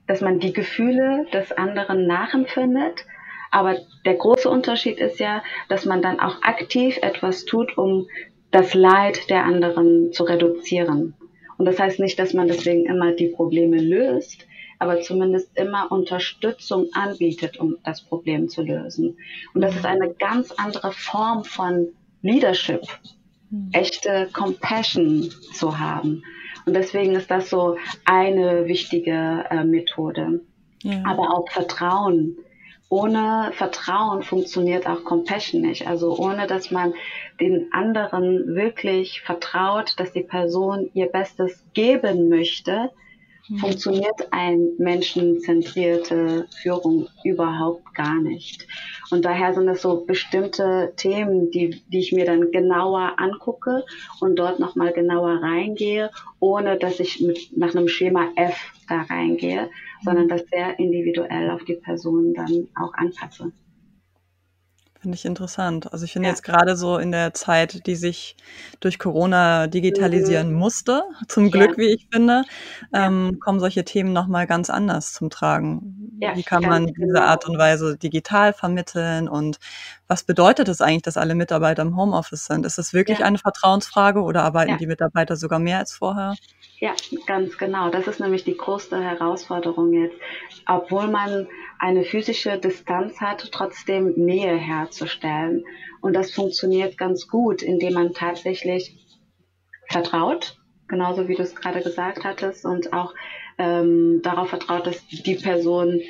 dass 0.07 0.21
man 0.21 0.41
die 0.41 0.53
Gefühle 0.53 1.27
des 1.33 1.53
anderen 1.53 2.07
nachempfindet. 2.07 3.05
Aber 3.51 3.77
der 4.05 4.15
große 4.15 4.49
Unterschied 4.49 4.99
ist 4.99 5.21
ja, 5.21 5.43
dass 5.69 5.85
man 5.85 6.03
dann 6.03 6.21
auch 6.21 6.43
aktiv 6.43 6.99
etwas 7.03 7.45
tut, 7.45 7.77
um 7.77 8.07
das 8.51 8.75
Leid 8.75 9.29
der 9.31 9.45
anderen 9.45 10.13
zu 10.13 10.25
reduzieren. 10.25 11.15
Und 11.59 11.67
das 11.67 11.79
heißt 11.79 11.99
nicht, 11.99 12.19
dass 12.19 12.33
man 12.33 12.49
deswegen 12.49 12.87
immer 12.87 13.13
die 13.13 13.27
Probleme 13.27 13.77
löst, 13.81 14.47
aber 14.79 15.01
zumindest 15.01 15.51
immer 15.59 15.91
Unterstützung 15.91 16.87
anbietet, 16.93 17.59
um 17.59 17.77
das 17.85 18.01
Problem 18.01 18.49
zu 18.49 18.63
lösen. 18.63 19.19
Und 19.53 19.61
das 19.61 19.75
ist 19.75 19.85
eine 19.85 20.15
ganz 20.15 20.53
andere 20.53 20.93
Form 20.93 21.45
von 21.45 21.89
Leadership, 22.23 22.83
hm. 23.51 23.71
echte 23.73 24.29
Compassion 24.33 25.31
zu 25.53 25.79
haben. 25.79 26.23
Und 26.65 26.75
deswegen 26.75 27.15
ist 27.17 27.31
das 27.31 27.51
so 27.51 27.77
eine 28.05 28.67
wichtige 28.67 29.45
äh, 29.51 29.65
Methode. 29.65 30.41
Ja. 30.83 31.03
Aber 31.05 31.35
auch 31.35 31.51
Vertrauen 31.51 32.37
ohne 32.91 33.53
Vertrauen 33.55 34.23
funktioniert 34.23 34.87
auch 34.87 35.05
Compassion 35.05 35.61
nicht. 35.61 35.87
Also 35.87 36.17
ohne 36.17 36.47
dass 36.47 36.71
man 36.71 36.95
den 37.41 37.73
anderen 37.73 38.55
wirklich 38.55 39.21
vertraut, 39.21 39.95
dass 39.99 40.13
die 40.13 40.23
Person 40.23 40.91
ihr 40.95 41.07
Bestes 41.07 41.65
geben 41.75 42.29
möchte. 42.29 42.91
Funktioniert 43.57 44.29
ein 44.31 44.71
menschenzentrierte 44.79 46.47
Führung 46.61 47.09
überhaupt 47.25 47.95
gar 47.95 48.21
nicht. 48.21 48.67
Und 49.11 49.25
daher 49.25 49.55
sind 49.55 49.69
es 49.69 49.83
so 49.83 50.05
bestimmte 50.05 50.93
Themen, 50.97 51.51
die, 51.51 51.83
die 51.89 52.01
ich 52.01 52.13
mir 52.13 52.27
dann 52.27 52.51
genauer 52.51 53.15
angucke 53.19 53.85
und 54.21 54.37
dort 54.37 54.61
nochmal 54.61 54.93
genauer 54.93 55.43
reingehe, 55.43 56.11
ohne 56.41 56.79
dass 56.79 57.01
ich 57.01 57.21
mit, 57.21 57.57
nach 57.57 57.75
einem 57.75 57.89
Schema 57.89 58.29
F 58.37 58.73
da 58.89 59.03
reingehe, 59.03 59.71
sondern 60.05 60.25
mhm. 60.25 60.29
das 60.29 60.43
sehr 60.51 60.79
individuell 60.79 61.51
auf 61.51 61.65
die 61.65 61.75
Person 61.75 62.35
dann 62.35 62.69
auch 62.75 62.93
anpasse. 62.95 63.53
Finde 65.01 65.15
ich 65.15 65.25
interessant. 65.25 65.93
Also 65.93 66.05
ich 66.05 66.13
finde 66.13 66.27
ja. 66.27 66.33
jetzt 66.33 66.43
gerade 66.43 66.77
so 66.77 66.99
in 66.99 67.13
der 67.13 67.33
Zeit, 67.33 67.87
die 67.87 67.95
sich 67.95 68.37
durch 68.81 68.99
Corona 68.99 69.69
digitalisieren 69.69 70.51
mhm. 70.53 70.59
musste, 70.59 71.03
zum 71.29 71.53
Glück, 71.53 71.73
ja. 71.73 71.77
wie 71.79 71.95
ich 71.95 72.09
finde, 72.13 72.43
ähm, 72.93 73.31
ja. 73.33 73.39
kommen 73.39 73.61
solche 73.61 73.85
Themen 73.85 74.13
nochmal 74.13 74.49
ganz 74.49 74.71
anders 74.71 75.13
zum 75.13 75.31
Tragen. 75.31 76.11
wie 76.35 76.43
kann 76.43 76.65
man 76.65 76.89
diese. 76.89 77.23
Art 77.23 77.49
und 77.49 77.59
Weise 77.59 77.97
digital 77.97 78.53
vermitteln 78.53 79.29
und 79.29 79.59
was 80.09 80.25
bedeutet 80.25 80.69
es 80.69 80.81
eigentlich, 80.81 81.03
dass 81.03 81.19
alle 81.19 81.35
Mitarbeiter 81.35 81.83
im 81.83 81.95
Homeoffice 81.95 82.47
sind? 82.47 82.65
Ist 82.65 82.79
das 82.79 82.95
wirklich 82.95 83.23
eine 83.23 83.37
Vertrauensfrage 83.37 84.23
oder 84.23 84.43
arbeiten 84.43 84.79
die 84.79 84.87
Mitarbeiter 84.87 85.37
sogar 85.37 85.59
mehr 85.59 85.79
als 85.79 85.93
vorher? 85.93 86.35
Ja, 86.81 86.95
ganz 87.27 87.59
genau. 87.59 87.91
Das 87.91 88.07
ist 88.07 88.19
nämlich 88.19 88.43
die 88.45 88.57
größte 88.57 89.03
Herausforderung 89.03 89.93
jetzt. 89.93 90.17
Obwohl 90.67 91.09
man 91.09 91.47
eine 91.79 92.05
physische 92.05 92.57
Distanz 92.59 93.21
hat, 93.21 93.53
trotzdem 93.53 94.15
Nähe 94.17 94.57
herzustellen. 94.57 95.65
Und 96.01 96.15
das 96.15 96.33
funktioniert 96.33 96.97
ganz 96.97 97.29
gut, 97.29 97.63
indem 97.63 97.93
man 97.93 98.15
tatsächlich 98.15 98.97
vertraut, 99.91 100.57
genauso 100.87 101.29
wie 101.29 101.35
du 101.35 101.43
es 101.43 101.55
gerade 101.55 101.83
gesagt 101.83 102.25
hattest, 102.25 102.65
und 102.65 102.95
auch 102.95 103.13
ähm, 103.59 104.21
darauf 104.23 104.49
vertraut, 104.49 104.87
dass 104.87 105.07
die 105.07 105.35
Person 105.35 106.01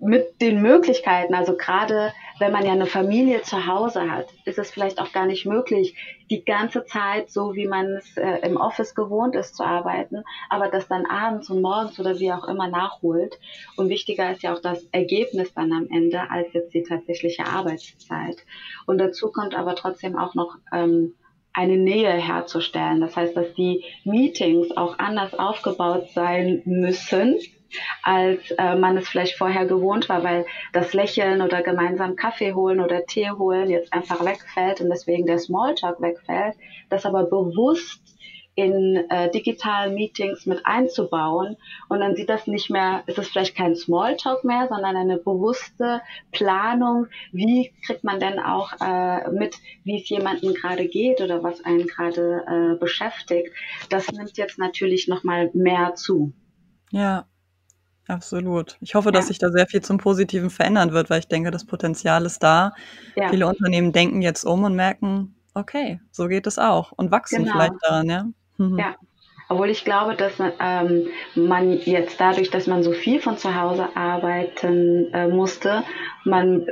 mit 0.00 0.40
den 0.40 0.62
Möglichkeiten, 0.62 1.34
also 1.34 1.56
gerade 1.56 2.12
wenn 2.38 2.52
man 2.52 2.64
ja 2.64 2.72
eine 2.72 2.86
Familie 2.86 3.42
zu 3.42 3.66
Hause 3.66 4.10
hat, 4.10 4.26
ist 4.44 4.58
es 4.58 4.70
vielleicht 4.70 5.00
auch 5.00 5.12
gar 5.12 5.26
nicht 5.26 5.46
möglich, 5.46 5.96
die 6.30 6.44
ganze 6.44 6.84
Zeit 6.84 7.30
so, 7.30 7.54
wie 7.54 7.66
man 7.66 7.86
es 7.96 8.16
äh, 8.16 8.38
im 8.46 8.56
Office 8.56 8.94
gewohnt 8.94 9.34
ist 9.34 9.56
zu 9.56 9.64
arbeiten, 9.64 10.22
aber 10.48 10.68
das 10.68 10.88
dann 10.88 11.06
abends 11.06 11.50
und 11.50 11.62
morgens 11.62 11.98
oder 11.98 12.18
wie 12.18 12.32
auch 12.32 12.46
immer 12.46 12.68
nachholt. 12.68 13.38
Und 13.76 13.88
wichtiger 13.88 14.30
ist 14.30 14.42
ja 14.42 14.54
auch 14.54 14.60
das 14.60 14.84
Ergebnis 14.92 15.52
dann 15.54 15.72
am 15.72 15.88
Ende 15.90 16.30
als 16.30 16.52
jetzt 16.52 16.74
die 16.74 16.82
tatsächliche 16.82 17.46
Arbeitszeit. 17.46 18.36
Und 18.86 18.98
dazu 18.98 19.30
kommt 19.32 19.54
aber 19.54 19.74
trotzdem 19.74 20.16
auch 20.16 20.34
noch 20.34 20.56
ähm, 20.72 21.14
eine 21.52 21.76
Nähe 21.76 22.12
herzustellen. 22.12 23.00
Das 23.00 23.16
heißt, 23.16 23.36
dass 23.36 23.52
die 23.54 23.84
Meetings 24.04 24.76
auch 24.76 24.98
anders 24.98 25.34
aufgebaut 25.34 26.08
sein 26.14 26.62
müssen, 26.64 27.38
als 28.02 28.50
äh, 28.52 28.74
man 28.76 28.96
es 28.96 29.08
vielleicht 29.08 29.36
vorher 29.36 29.66
gewohnt 29.66 30.08
war, 30.08 30.24
weil 30.24 30.46
das 30.72 30.94
Lächeln 30.94 31.42
oder 31.42 31.62
gemeinsam 31.62 32.16
Kaffee 32.16 32.54
holen 32.54 32.80
oder 32.80 33.04
Tee 33.06 33.30
holen 33.30 33.70
jetzt 33.70 33.92
einfach 33.92 34.24
wegfällt 34.24 34.80
und 34.80 34.90
deswegen 34.90 35.26
der 35.26 35.38
Smalltalk 35.38 36.00
wegfällt, 36.00 36.56
das 36.88 37.04
aber 37.04 37.24
bewusst 37.24 38.02
in 38.58 39.08
äh, 39.08 39.30
digitalen 39.30 39.94
Meetings 39.94 40.44
mit 40.44 40.66
einzubauen. 40.66 41.56
Und 41.88 42.00
dann 42.00 42.16
sieht 42.16 42.28
das 42.28 42.48
nicht 42.48 42.70
mehr, 42.70 43.04
ist 43.06 43.16
es 43.16 43.28
vielleicht 43.28 43.56
kein 43.56 43.76
Smalltalk 43.76 44.42
mehr, 44.42 44.66
sondern 44.68 44.96
eine 44.96 45.16
bewusste 45.16 46.00
Planung. 46.32 47.06
Wie 47.30 47.72
kriegt 47.86 48.02
man 48.02 48.18
denn 48.18 48.40
auch 48.40 48.72
äh, 48.80 49.30
mit, 49.30 49.54
wie 49.84 50.02
es 50.02 50.08
jemandem 50.08 50.54
gerade 50.54 50.88
geht 50.88 51.20
oder 51.20 51.44
was 51.44 51.64
einen 51.64 51.86
gerade 51.86 52.44
äh, 52.48 52.78
beschäftigt? 52.80 53.54
Das 53.90 54.10
nimmt 54.10 54.36
jetzt 54.36 54.58
natürlich 54.58 55.06
nochmal 55.06 55.50
mehr 55.54 55.94
zu. 55.94 56.32
Ja, 56.90 57.26
absolut. 58.08 58.76
Ich 58.80 58.94
hoffe, 58.94 59.12
dass 59.12 59.28
sich 59.28 59.38
da 59.38 59.50
sehr 59.50 59.66
viel 59.66 59.82
zum 59.82 59.98
Positiven 59.98 60.50
verändern 60.50 60.92
wird, 60.92 61.10
weil 61.10 61.20
ich 61.20 61.28
denke, 61.28 61.50
das 61.50 61.64
Potenzial 61.64 62.24
ist 62.26 62.42
da. 62.42 62.72
Ja. 63.14 63.28
Viele 63.28 63.46
Unternehmen 63.46 63.92
denken 63.92 64.22
jetzt 64.22 64.44
um 64.44 64.64
und 64.64 64.74
merken, 64.74 65.36
okay, 65.54 66.00
so 66.10 66.26
geht 66.28 66.46
es 66.46 66.58
auch 66.58 66.92
und 66.92 67.10
wachsen 67.10 67.44
genau. 67.44 67.52
vielleicht 67.52 67.74
daran, 67.82 68.08
ja. 68.08 68.24
Mhm. 68.56 68.78
Ja. 68.78 68.96
Obwohl 69.50 69.70
ich 69.70 69.84
glaube, 69.84 70.14
dass 70.14 70.38
man, 70.38 70.52
ähm, 70.60 71.06
man 71.34 71.72
jetzt 71.72 72.20
dadurch, 72.20 72.50
dass 72.50 72.66
man 72.66 72.82
so 72.82 72.92
viel 72.92 73.20
von 73.20 73.38
zu 73.38 73.54
Hause 73.54 73.88
arbeiten 73.96 75.12
äh, 75.14 75.28
musste, 75.28 75.84
man 76.24 76.66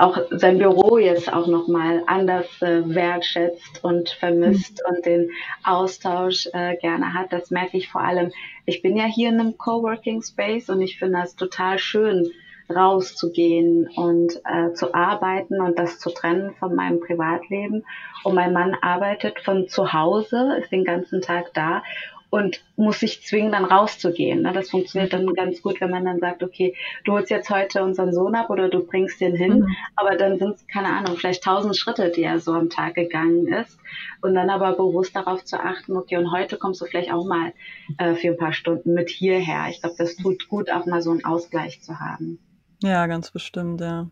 auch 0.00 0.18
sein 0.30 0.58
Büro 0.58 0.98
jetzt 0.98 1.32
auch 1.32 1.46
nochmal 1.46 2.02
anders 2.06 2.46
äh, 2.62 2.82
wertschätzt 2.86 3.84
und 3.84 4.08
vermisst 4.08 4.82
mhm. 4.82 4.96
und 4.96 5.06
den 5.06 5.30
Austausch 5.62 6.48
äh, 6.52 6.76
gerne 6.76 7.12
hat. 7.12 7.32
Das 7.32 7.50
merke 7.50 7.76
ich 7.76 7.88
vor 7.88 8.00
allem. 8.00 8.32
Ich 8.64 8.80
bin 8.80 8.96
ja 8.96 9.04
hier 9.04 9.28
in 9.28 9.38
einem 9.38 9.58
Coworking 9.58 10.22
Space 10.22 10.70
und 10.70 10.80
ich 10.80 10.98
finde 10.98 11.18
das 11.20 11.36
total 11.36 11.78
schön, 11.78 12.30
rauszugehen 12.74 13.88
und 13.96 14.40
äh, 14.44 14.72
zu 14.74 14.94
arbeiten 14.94 15.60
und 15.60 15.78
das 15.78 15.98
zu 15.98 16.10
trennen 16.10 16.54
von 16.58 16.74
meinem 16.74 17.00
Privatleben. 17.00 17.84
Und 18.24 18.34
mein 18.34 18.52
Mann 18.52 18.76
arbeitet 18.80 19.40
von 19.40 19.68
zu 19.68 19.92
Hause, 19.92 20.56
ist 20.60 20.70
den 20.70 20.84
ganzen 20.84 21.20
Tag 21.20 21.52
da 21.52 21.82
und 22.30 22.64
muss 22.76 23.00
sich 23.00 23.22
zwingen, 23.24 23.52
dann 23.52 23.64
rauszugehen. 23.64 24.42
Ne? 24.42 24.52
Das 24.52 24.70
funktioniert 24.70 25.12
dann 25.12 25.26
ganz 25.34 25.60
gut, 25.62 25.80
wenn 25.80 25.90
man 25.90 26.04
dann 26.04 26.20
sagt, 26.20 26.42
okay, 26.42 26.74
du 27.04 27.12
holst 27.12 27.30
jetzt 27.30 27.50
heute 27.50 27.82
unseren 27.82 28.12
Sohn 28.12 28.34
ab 28.34 28.50
oder 28.50 28.68
du 28.68 28.80
bringst 28.80 29.20
den 29.20 29.34
hin, 29.34 29.60
mhm. 29.60 29.76
aber 29.96 30.16
dann 30.16 30.38
sind 30.38 30.56
es, 30.56 30.66
keine 30.66 30.88
Ahnung, 30.88 31.16
vielleicht 31.16 31.42
tausend 31.42 31.76
Schritte, 31.76 32.10
die 32.10 32.22
er 32.22 32.38
so 32.38 32.52
am 32.52 32.70
Tag 32.70 32.94
gegangen 32.94 33.48
ist. 33.48 33.78
Und 34.22 34.34
dann 34.34 34.50
aber 34.50 34.72
bewusst 34.74 35.16
darauf 35.16 35.44
zu 35.44 35.58
achten, 35.58 35.96
okay, 35.96 36.16
und 36.16 36.30
heute 36.30 36.56
kommst 36.56 36.80
du 36.80 36.86
vielleicht 36.86 37.12
auch 37.12 37.26
mal 37.26 37.52
äh, 37.98 38.14
für 38.14 38.28
ein 38.28 38.36
paar 38.36 38.52
Stunden 38.52 38.94
mit 38.94 39.10
hierher. 39.10 39.66
Ich 39.70 39.80
glaube, 39.80 39.96
das 39.98 40.16
tut 40.16 40.48
gut, 40.48 40.70
auch 40.70 40.86
mal 40.86 41.02
so 41.02 41.10
einen 41.10 41.24
Ausgleich 41.24 41.82
zu 41.82 41.98
haben. 41.98 42.38
Ja, 42.82 43.06
ganz 43.06 43.30
bestimmt, 43.30 43.80
ja. 43.80 44.08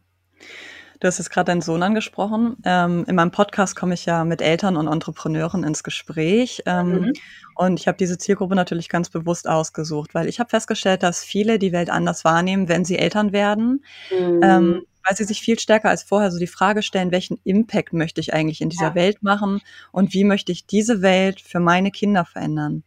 Du 1.00 1.06
hast 1.06 1.18
jetzt 1.18 1.30
gerade 1.30 1.46
deinen 1.46 1.60
Sohn 1.60 1.82
angesprochen. 1.82 2.56
Ähm, 2.64 3.04
in 3.06 3.14
meinem 3.14 3.30
Podcast 3.30 3.76
komme 3.76 3.94
ich 3.94 4.04
ja 4.04 4.24
mit 4.24 4.42
Eltern 4.42 4.76
und 4.76 4.88
Entrepreneuren 4.88 5.62
ins 5.62 5.84
Gespräch. 5.84 6.62
Ähm, 6.66 6.90
mhm. 6.90 7.12
Und 7.54 7.78
ich 7.78 7.86
habe 7.86 7.98
diese 7.98 8.18
Zielgruppe 8.18 8.56
natürlich 8.56 8.88
ganz 8.88 9.08
bewusst 9.08 9.48
ausgesucht, 9.48 10.14
weil 10.14 10.28
ich 10.28 10.40
habe 10.40 10.50
festgestellt, 10.50 11.02
dass 11.02 11.22
viele 11.22 11.58
die 11.58 11.72
Welt 11.72 11.90
anders 11.90 12.24
wahrnehmen, 12.24 12.68
wenn 12.68 12.84
sie 12.84 12.98
Eltern 12.98 13.32
werden. 13.32 13.84
Mhm. 14.10 14.40
Ähm, 14.42 14.82
weil 15.08 15.16
sie 15.16 15.24
sich 15.24 15.40
viel 15.40 15.58
stärker 15.58 15.88
als 15.88 16.02
vorher 16.02 16.30
so 16.30 16.38
die 16.38 16.46
Frage 16.46 16.82
stellen, 16.82 17.12
welchen 17.12 17.38
Impact 17.44 17.92
möchte 17.92 18.20
ich 18.20 18.34
eigentlich 18.34 18.60
in 18.60 18.68
dieser 18.68 18.88
ja. 18.88 18.94
Welt 18.94 19.22
machen 19.22 19.62
und 19.90 20.12
wie 20.12 20.24
möchte 20.24 20.52
ich 20.52 20.66
diese 20.66 21.00
Welt 21.00 21.40
für 21.40 21.60
meine 21.60 21.90
Kinder 21.90 22.26
verändern. 22.26 22.82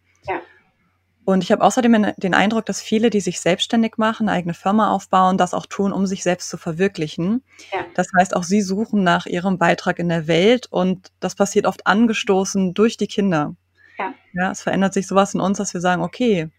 Und 1.24 1.44
ich 1.44 1.52
habe 1.52 1.64
außerdem 1.64 2.14
den 2.18 2.34
Eindruck, 2.34 2.66
dass 2.66 2.82
viele, 2.82 3.10
die 3.10 3.20
sich 3.20 3.40
selbstständig 3.40 3.98
machen, 3.98 4.28
eine 4.28 4.38
eigene 4.38 4.54
Firma 4.54 4.92
aufbauen, 4.92 5.38
das 5.38 5.54
auch 5.54 5.68
tun, 5.68 5.94
um 5.94 6.08
sich 6.08 6.24
selbst 6.24 6.50
zu 6.50 6.58
verwirklichen. 6.58 7.44
Ja. 7.72 7.86
Das 7.94 8.08
heißt, 8.18 8.36
auch 8.36 8.44
sie 8.44 8.62
suchen 8.62 9.04
nach 9.04 9.28
ihrem 9.28 9.58
Beitrag 9.58 10.00
in 10.00 10.10
der 10.10 10.28
Welt 10.28 10.68
und 10.72 11.12
das 11.20 11.36
passiert 11.36 11.68
oft 11.68 11.86
angestoßen 11.86 12.74
durch 12.74 12.98
die 12.98 13.08
Kinder. 13.08 13.56
Ja. 14.00 14.14
ja, 14.34 14.52
es 14.52 14.64
verändert 14.64 14.94
sich 14.94 15.06
sowas 15.06 15.34
in 15.36 15.42
uns, 15.42 15.60
dass 15.60 15.74
wir 15.76 15.82
sagen, 15.82 16.02
okay, 16.02 16.50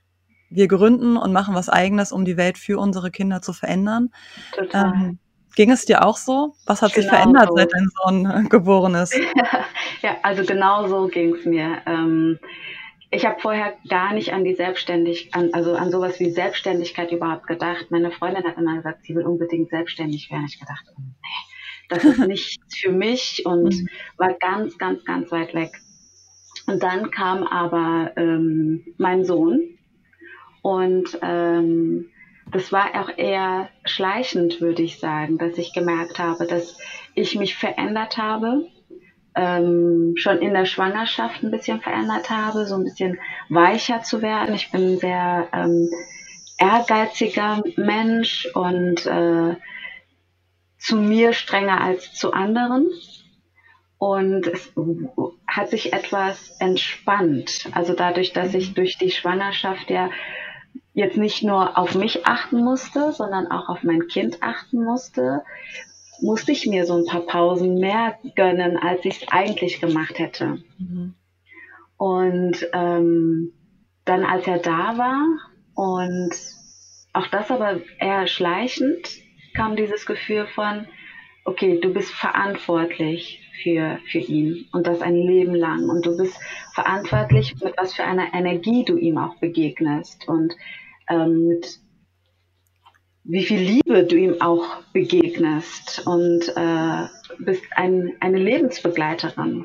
wir 0.48 0.68
gründen 0.68 1.16
und 1.16 1.32
machen 1.32 1.54
was 1.54 1.68
Eigenes, 1.68 2.12
um 2.12 2.24
die 2.24 2.36
Welt 2.36 2.58
für 2.58 2.78
unsere 2.78 3.10
Kinder 3.10 3.42
zu 3.42 3.52
verändern. 3.52 4.10
Total. 4.54 4.92
Ähm, 4.94 5.18
ging 5.56 5.70
es 5.70 5.84
dir 5.84 6.04
auch 6.04 6.16
so? 6.16 6.54
Was 6.66 6.82
hat 6.82 6.92
genau 6.92 7.02
sich 7.02 7.10
verändert, 7.10 7.48
so. 7.48 7.56
seit 7.56 7.72
dein 7.72 7.88
Sohn 7.96 8.48
geboren 8.48 8.94
ist? 8.94 9.14
ja, 10.02 10.16
also 10.22 10.44
genau 10.44 10.86
so 10.86 11.08
ging 11.08 11.34
es 11.34 11.44
mir. 11.44 11.78
Ähm, 11.86 12.38
ich 13.14 13.26
habe 13.26 13.38
vorher 13.40 13.74
gar 13.88 14.14
nicht 14.14 14.32
an 14.32 14.42
die 14.42 14.54
Selbstständigkeit, 14.54 15.52
also 15.52 15.74
an 15.74 15.90
sowas 15.90 16.18
wie 16.18 16.30
Selbstständigkeit 16.30 17.12
überhaupt 17.12 17.46
gedacht. 17.46 17.90
Meine 17.90 18.10
Freundin 18.10 18.44
hat 18.44 18.56
immer 18.56 18.76
gesagt, 18.76 19.04
sie 19.04 19.14
will 19.14 19.26
unbedingt 19.26 19.68
selbstständig 19.68 20.30
werden. 20.30 20.46
Ich 20.48 20.58
gedacht, 20.58 20.86
oh, 20.96 21.00
nee, 21.00 21.88
das 21.90 22.04
ist 22.04 22.18
nichts 22.26 22.78
für 22.78 22.90
mich 22.90 23.42
und 23.44 23.74
mhm. 23.74 23.88
war 24.16 24.32
ganz, 24.40 24.78
ganz, 24.78 25.04
ganz 25.04 25.30
weit 25.30 25.54
weg. 25.54 25.72
Und 26.66 26.82
dann 26.82 27.10
kam 27.10 27.42
aber 27.46 28.12
ähm, 28.16 28.94
mein 28.96 29.24
Sohn 29.24 29.60
und 30.62 31.18
ähm, 31.20 32.06
das 32.50 32.72
war 32.72 32.94
auch 32.94 33.10
eher 33.18 33.68
schleichend, 33.84 34.62
würde 34.62 34.82
ich 34.82 34.98
sagen, 34.98 35.36
dass 35.36 35.58
ich 35.58 35.74
gemerkt 35.74 36.18
habe, 36.18 36.46
dass 36.46 36.78
ich 37.14 37.36
mich 37.36 37.56
verändert 37.56 38.16
habe 38.16 38.66
ähm, 39.34 40.14
schon 40.16 40.38
in 40.38 40.52
der 40.52 40.66
Schwangerschaft 40.66 41.42
ein 41.42 41.50
bisschen 41.50 41.80
verändert 41.80 42.30
habe, 42.30 42.66
so 42.66 42.74
ein 42.74 42.84
bisschen 42.84 43.18
weicher 43.48 44.02
zu 44.02 44.22
werden. 44.22 44.54
Ich 44.54 44.70
bin 44.70 44.94
ein 44.94 44.98
sehr 44.98 45.48
ähm, 45.52 45.88
ehrgeiziger 46.58 47.62
Mensch 47.76 48.48
und 48.54 49.06
äh, 49.06 49.56
zu 50.78 50.96
mir 50.96 51.32
strenger 51.32 51.80
als 51.80 52.12
zu 52.12 52.32
anderen. 52.32 52.90
Und 53.98 54.48
es 54.48 54.72
hat 55.46 55.70
sich 55.70 55.92
etwas 55.92 56.56
entspannt. 56.58 57.68
Also 57.72 57.94
dadurch, 57.94 58.32
dass 58.32 58.52
ich 58.52 58.74
durch 58.74 58.98
die 58.98 59.12
Schwangerschaft 59.12 59.90
ja 59.90 60.10
jetzt 60.92 61.16
nicht 61.16 61.42
nur 61.42 61.78
auf 61.78 61.94
mich 61.94 62.26
achten 62.26 62.64
musste, 62.64 63.12
sondern 63.12 63.46
auch 63.50 63.68
auf 63.68 63.84
mein 63.84 64.08
Kind 64.08 64.42
achten 64.42 64.84
musste, 64.84 65.42
musste 66.22 66.52
ich 66.52 66.66
mir 66.66 66.86
so 66.86 66.94
ein 66.94 67.04
paar 67.04 67.22
Pausen 67.22 67.74
mehr 67.74 68.18
gönnen, 68.36 68.76
als 68.76 69.04
ich 69.04 69.22
es 69.22 69.28
eigentlich 69.28 69.80
gemacht 69.80 70.18
hätte. 70.18 70.62
Mhm. 70.78 71.14
Und 71.96 72.68
ähm, 72.72 73.52
dann, 74.04 74.24
als 74.24 74.46
er 74.46 74.58
da 74.58 74.98
war 74.98 75.24
und 75.74 76.34
auch 77.12 77.26
das 77.26 77.50
aber 77.50 77.80
eher 77.98 78.26
schleichend, 78.26 79.08
kam 79.54 79.76
dieses 79.76 80.06
Gefühl 80.06 80.46
von, 80.46 80.86
okay, 81.44 81.78
du 81.80 81.92
bist 81.92 82.10
verantwortlich 82.12 83.40
für, 83.62 83.98
für 84.10 84.18
ihn 84.18 84.66
und 84.72 84.86
das 84.86 85.02
ein 85.02 85.16
Leben 85.16 85.54
lang 85.54 85.88
und 85.88 86.06
du 86.06 86.16
bist 86.16 86.36
verantwortlich, 86.74 87.54
mit 87.62 87.76
was 87.76 87.94
für 87.94 88.04
einer 88.04 88.32
Energie 88.32 88.84
du 88.84 88.96
ihm 88.96 89.18
auch 89.18 89.36
begegnest 89.36 90.26
und 90.28 90.54
ähm, 91.08 91.48
mit 91.48 91.78
wie 93.24 93.44
viel 93.44 93.58
Liebe 93.58 94.04
du 94.04 94.16
ihm 94.16 94.40
auch 94.40 94.82
begegnest 94.92 96.06
und 96.06 96.48
äh, 96.56 97.06
bist 97.38 97.62
ein, 97.76 98.12
eine 98.20 98.38
Lebensbegleiterin 98.38 99.64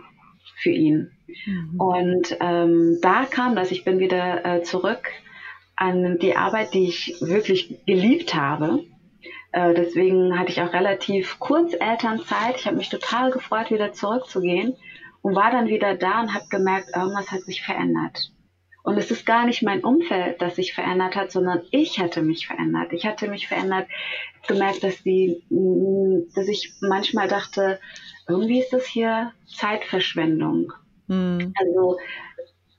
für 0.62 0.70
ihn. 0.70 1.12
Mhm. 1.46 1.80
Und 1.80 2.38
ähm, 2.40 3.00
da 3.02 3.26
kam 3.26 3.56
das, 3.56 3.72
ich 3.72 3.84
bin 3.84 4.00
wieder 4.00 4.46
äh, 4.46 4.64
zurück 4.64 5.10
an 5.76 6.18
die 6.20 6.36
Arbeit, 6.36 6.74
die 6.74 6.88
ich 6.88 7.18
wirklich 7.22 7.86
geliebt 7.86 8.36
habe. 8.36 8.84
Äh, 9.52 9.74
deswegen 9.74 10.38
hatte 10.38 10.52
ich 10.52 10.62
auch 10.62 10.74
relativ 10.74 11.40
kurz 11.40 11.74
Elternzeit. 11.74 12.58
Ich 12.58 12.66
habe 12.66 12.78
mich 12.78 12.90
total 12.90 13.32
gefreut, 13.32 13.72
wieder 13.72 13.94
zurückzugehen 13.94 14.76
und 15.22 15.36
war 15.36 15.52
dann 15.52 15.68
wieder 15.68 15.96
da 15.96 16.22
und 16.22 16.34
habe 16.34 16.46
gemerkt, 16.50 16.90
irgendwas 16.96 17.32
hat 17.32 17.42
sich 17.42 17.64
verändert. 17.64 18.32
Und 18.88 18.98
es 18.98 19.12
ist 19.12 19.26
gar 19.26 19.46
nicht 19.46 19.64
mein 19.64 19.84
Umfeld, 19.84 20.42
das 20.42 20.56
sich 20.56 20.74
verändert 20.74 21.18
hat, 21.18 21.30
sondern 21.30 21.62
ich 21.72 22.00
hatte 22.00 22.22
mich 22.22 22.48
verändert. 22.48 22.94
Ich 22.94 23.06
hatte 23.06 23.28
mich 23.28 23.50
verändert, 23.50 23.86
gemerkt, 24.48 24.82
dass 24.82 25.04
die, 25.04 25.44
mm, 25.50 26.32
dass 26.34 26.48
ich 26.48 26.72
manchmal 26.80 27.28
dachte, 27.28 27.82
irgendwie 28.30 28.62
ist 28.62 28.72
das 28.72 28.86
hier 28.86 29.34
Zeitverschwendung. 29.46 30.72
Mhm. 31.08 31.54
Also, 31.60 31.98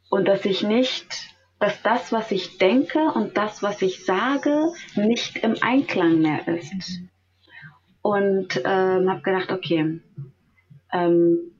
und 0.08 0.26
dass 0.26 0.46
ich 0.46 0.62
nicht, 0.62 1.34
dass 1.58 1.82
das, 1.82 2.10
was 2.10 2.30
ich 2.30 2.56
denke 2.56 3.12
und 3.12 3.36
das, 3.36 3.62
was 3.62 3.82
ich 3.82 4.06
sage, 4.06 4.64
nicht 4.96 5.36
im 5.36 5.56
Einklang 5.60 6.22
mehr 6.22 6.48
ist. 6.48 6.72
Mhm. 6.72 7.08
Und 8.00 8.62
ähm, 8.64 9.10
habe 9.10 9.20
gedacht, 9.20 9.52
okay, 9.52 10.00
ähm, 10.90 11.52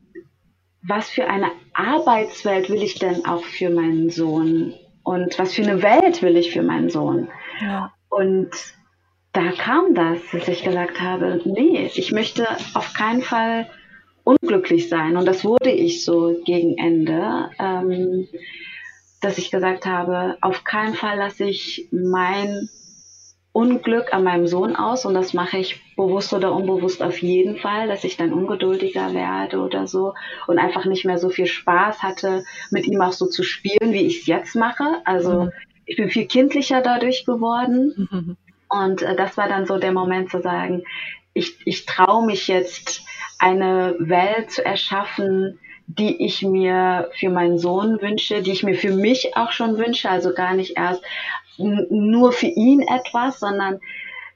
was 0.89 1.11
für 1.11 1.29
eine 1.29 1.51
Arbeitswelt 1.75 2.71
will 2.71 2.83
ich 2.83 2.99
denn 2.99 3.25
auch 3.27 3.45
für 3.45 3.71
meinen 3.71 4.11
Sohn? 4.11 4.75
Und 5.03 5.39
was 5.39 5.55
für 5.55 5.63
eine 5.63 5.83
Welt 5.83 6.23
will 6.23 6.37
ich 6.37 6.51
für 6.51 6.63
meinen 6.63 6.91
Sohn? 6.91 7.29
Ja. 7.61 7.93
Und 8.09 8.51
da 9.33 9.53
kam 9.53 9.95
das, 9.95 10.19
dass 10.33 10.49
ich 10.49 10.65
gesagt 10.65 11.01
habe, 11.01 11.41
nee, 11.45 11.91
ich 11.95 12.13
möchte 12.13 12.47
auf 12.75 12.95
keinen 12.95 13.23
Fall 13.23 13.69
unglücklich 14.25 14.89
sein. 14.89 15.17
Und 15.17 15.27
das 15.27 15.45
wurde 15.45 15.71
ich 15.71 16.05
so 16.05 16.41
gegen 16.45 16.77
Ende, 16.79 17.51
ähm, 17.59 18.27
dass 19.21 19.39
ich 19.39 19.51
gesagt 19.51 19.87
habe, 19.87 20.37
auf 20.41 20.65
keinen 20.65 20.95
Fall 20.95 21.19
lasse 21.19 21.45
ich 21.45 21.89
mein 21.91 22.69
Unglück 23.53 24.13
an 24.13 24.25
meinem 24.25 24.47
Sohn 24.47 24.77
aus 24.77 25.05
und 25.05 25.15
das 25.15 25.33
mache 25.33 25.59
ich 25.59 25.81
bewusst 25.97 26.33
oder 26.33 26.53
unbewusst 26.53 27.03
auf 27.03 27.19
jeden 27.19 27.57
Fall, 27.57 27.89
dass 27.89 28.05
ich 28.05 28.17
dann 28.17 28.33
ungeduldiger 28.33 29.15
werde 29.15 29.59
oder 29.59 29.87
so 29.87 30.15
und 30.47 30.59
einfach 30.59 30.85
nicht 30.85 31.05
mehr 31.05 31.19
so 31.19 31.29
viel 31.29 31.47
Spaß 31.47 32.03
hatte, 32.03 32.45
mit 32.71 32.87
ihm 32.87 33.01
auch 33.01 33.13
so 33.13 33.27
zu 33.27 33.43
spielen, 33.43 33.93
wie 33.93 34.07
ich 34.07 34.21
es 34.21 34.27
jetzt 34.27 34.55
mache. 34.55 34.85
Also 35.05 35.45
mhm. 35.45 35.53
ich 35.87 35.97
bin 35.97 36.11
viel 36.11 36.27
kindlicher 36.27 36.83
dadurch 36.83 37.25
geworden 37.25 38.09
mhm. 38.11 38.37
und 38.69 39.03
äh, 39.03 39.17
das 39.17 39.37
war 39.37 39.49
dann 39.49 39.67
so 39.67 39.79
der 39.79 39.93
Moment 39.93 40.31
zu 40.31 40.41
sagen, 40.41 40.85
ich, 41.33 41.57
ich 41.67 41.87
traue 41.87 42.27
mich 42.27 42.49
jetzt 42.49 43.03
eine 43.39 43.97
Welt 43.99 44.51
zu 44.51 44.65
erschaffen, 44.65 45.59
die 45.89 46.23
ich 46.25 46.43
mir 46.43 47.11
für 47.19 47.31
meinen 47.31 47.59
Sohn 47.59 48.01
wünsche, 48.03 48.43
die 48.43 48.53
ich 48.53 48.63
mir 48.63 48.75
für 48.75 48.93
mich 48.93 49.37
auch 49.37 49.53
schon 49.53 49.79
wünsche, 49.79 50.11
also 50.11 50.35
gar 50.35 50.53
nicht 50.53 50.77
erst 50.77 51.03
nur 51.59 52.33
für 52.33 52.47
ihn 52.47 52.81
etwas, 52.81 53.41
sondern 53.41 53.81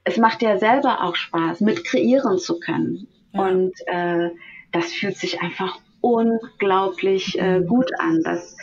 es 0.05 0.17
macht 0.17 0.43
ja 0.43 0.59
selber 0.59 1.03
auch 1.05 1.15
Spaß, 1.15 1.61
mit 1.61 1.85
kreieren 1.85 2.39
zu 2.39 2.59
können. 2.59 3.07
Ja. 3.33 3.47
Und 3.47 3.73
äh, 3.87 4.31
das 4.73 4.93
fühlt 4.93 5.17
sich 5.17 5.41
einfach 5.41 5.79
unglaublich 6.01 7.39
äh, 7.39 7.61
mhm. 7.61 7.67
gut 7.67 7.91
an, 7.99 8.23
dass 8.23 8.57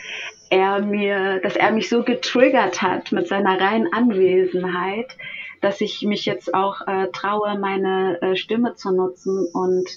er 0.50 0.80
mir, 0.82 1.40
dass 1.40 1.56
er 1.56 1.70
mich 1.72 1.88
so 1.88 2.02
getriggert 2.02 2.82
hat 2.82 3.12
mit 3.12 3.28
seiner 3.28 3.60
reinen 3.60 3.92
Anwesenheit, 3.92 5.16
dass 5.60 5.80
ich 5.80 6.02
mich 6.02 6.26
jetzt 6.26 6.54
auch 6.54 6.86
äh, 6.86 7.08
traue, 7.12 7.58
meine 7.58 8.20
äh, 8.20 8.36
Stimme 8.36 8.74
zu 8.74 8.92
nutzen 8.92 9.46
und 9.52 9.88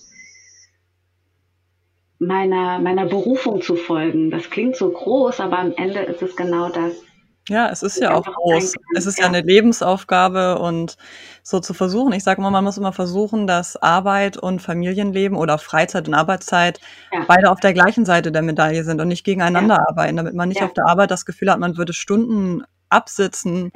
meiner, 2.20 2.80
meiner 2.80 3.06
Berufung 3.06 3.62
zu 3.62 3.76
folgen. 3.76 4.32
Das 4.32 4.50
klingt 4.50 4.76
so 4.76 4.90
groß, 4.90 5.40
aber 5.40 5.60
am 5.60 5.74
Ende 5.74 6.00
ist 6.02 6.22
es 6.22 6.36
genau 6.36 6.70
das. 6.70 7.04
Ja, 7.50 7.70
es 7.70 7.84
ist 7.84 8.00
ja 8.00 8.14
auch 8.14 8.24
groß. 8.24 8.74
Es 8.96 9.06
ist 9.06 9.18
ja. 9.18 9.24
ja 9.26 9.30
eine 9.30 9.42
Lebensaufgabe 9.42 10.60
und 10.60 10.96
so 11.42 11.60
zu 11.60 11.74
versuchen. 11.74 12.14
Ich 12.14 12.24
sage 12.24 12.40
immer, 12.40 12.52
man 12.52 12.64
muss 12.64 12.78
immer 12.78 12.94
versuchen, 12.94 13.48
dass 13.48 13.76
Arbeit 13.76 14.38
und 14.38 14.62
Familienleben 14.62 15.38
oder 15.38 15.58
Freizeit 15.58 16.08
und 16.08 16.14
Arbeitszeit 16.14 16.80
ja. 17.12 17.26
beide 17.28 17.52
auf 17.52 17.60
der 17.60 17.74
gleichen 17.74 18.06
Seite 18.06 18.32
der 18.32 18.44
Medaille 18.44 18.86
sind 18.86 19.02
und 19.02 19.10
nicht 19.10 19.26
gegeneinander 19.26 19.76
ja. 19.76 19.90
arbeiten, 19.90 20.16
damit 20.16 20.36
man 20.36 20.48
nicht 20.48 20.64
auf 20.64 20.74
der 20.74 20.88
Arbeit 20.88 21.12
das 21.12 21.26
Gefühl 21.26 21.52
hat, 21.52 21.60
man 21.60 21.76
würde 21.76 21.92
Stunden 21.92 22.64
absitzen 22.90 23.74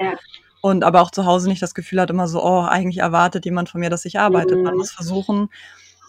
und 0.62 0.82
aber 0.82 1.02
auch 1.02 1.10
zu 1.10 1.26
Hause 1.26 1.48
nicht 1.48 1.60
das 1.60 1.74
Gefühl 1.74 2.00
hat, 2.00 2.08
immer 2.08 2.26
so, 2.26 2.42
oh, 2.42 2.62
eigentlich 2.62 2.98
erwartet 2.98 3.44
jemand 3.44 3.68
von 3.68 3.80
mir, 3.80 3.90
dass 3.90 4.06
ich 4.06 4.18
arbeite. 4.18 4.56
Mhm. 4.56 4.62
Man 4.62 4.76
muss 4.76 4.92
versuchen, 4.92 5.50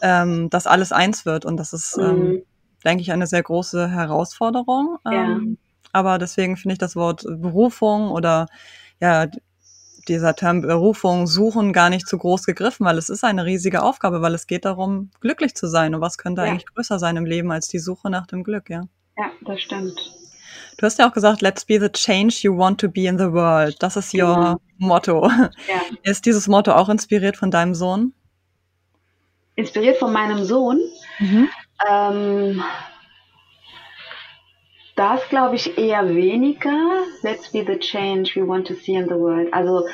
ähm, 0.01 0.49
dass 0.49 0.65
alles 0.65 0.93
eins 0.93 1.25
wird 1.25 1.43
und 1.43 1.57
das 1.57 1.73
ist, 1.73 1.97
ähm, 1.97 2.05
mhm. 2.05 2.25
ähm, 2.25 2.43
denke 2.85 3.01
ich, 3.01 3.11
eine 3.11 3.27
sehr 3.27 3.43
große 3.43 3.89
Herausforderung. 3.89 4.97
Ähm, 5.11 5.57
aber 5.91 6.17
deswegen 6.17 6.57
finde 6.57 6.73
ich 6.73 6.79
das 6.79 6.95
Wort 6.95 7.23
Berufung 7.23 8.11
oder 8.11 8.47
ja, 8.99 9.27
dieser 10.07 10.35
Term 10.35 10.61
Berufung 10.61 11.27
suchen 11.27 11.71
gar 11.71 11.89
nicht 11.89 12.07
zu 12.07 12.17
groß 12.17 12.45
gegriffen, 12.45 12.85
weil 12.85 12.97
es 12.97 13.09
ist 13.09 13.23
eine 13.23 13.45
riesige 13.45 13.83
Aufgabe, 13.83 14.21
weil 14.21 14.33
es 14.33 14.47
geht 14.47 14.65
darum, 14.65 15.11
glücklich 15.21 15.55
zu 15.55 15.67
sein. 15.67 15.93
Und 15.93 16.01
was 16.01 16.17
könnte 16.17 16.41
ja. 16.41 16.47
eigentlich 16.47 16.65
größer 16.65 16.99
sein 16.99 17.15
im 17.17 17.25
Leben 17.25 17.51
als 17.51 17.67
die 17.67 17.79
Suche 17.79 18.09
nach 18.09 18.25
dem 18.25 18.43
Glück, 18.43 18.69
ja? 18.69 18.83
Ja, 19.17 19.31
das 19.45 19.61
stimmt. 19.61 20.15
Du 20.77 20.85
hast 20.85 20.97
ja 20.97 21.07
auch 21.07 21.13
gesagt, 21.13 21.41
let's 21.41 21.65
be 21.65 21.79
the 21.79 21.89
change 21.89 22.39
you 22.41 22.57
want 22.57 22.79
to 22.79 22.89
be 22.89 23.01
in 23.01 23.17
the 23.17 23.31
world. 23.31 23.75
Das 23.83 23.97
ist 23.97 24.13
your. 24.13 24.35
Genau. 24.35 24.61
Motto. 24.77 25.27
Ja. 25.27 25.81
Ist 26.03 26.25
dieses 26.25 26.47
Motto 26.47 26.71
auch 26.71 26.87
inspiriert 26.87 27.35
von 27.35 27.51
deinem 27.51 27.75
Sohn? 27.75 28.13
Inspiriert 29.55 29.97
von 29.97 30.13
meinem 30.13 30.45
Sohn? 30.45 30.79
Mhm. 31.19 31.49
Ähm, 31.85 32.63
das 34.99 35.29
glaube 35.29 35.55
ich 35.55 35.77
eher 35.77 36.13
weniger. 36.13 37.05
Let's 37.23 37.53
be 37.53 37.63
the 37.65 37.79
change 37.79 38.35
we 38.35 38.45
want 38.45 38.67
to 38.67 38.73
see 38.73 38.95
in 38.95 39.05
the 39.05 39.15
world. 39.15 39.53
Also 39.53 39.87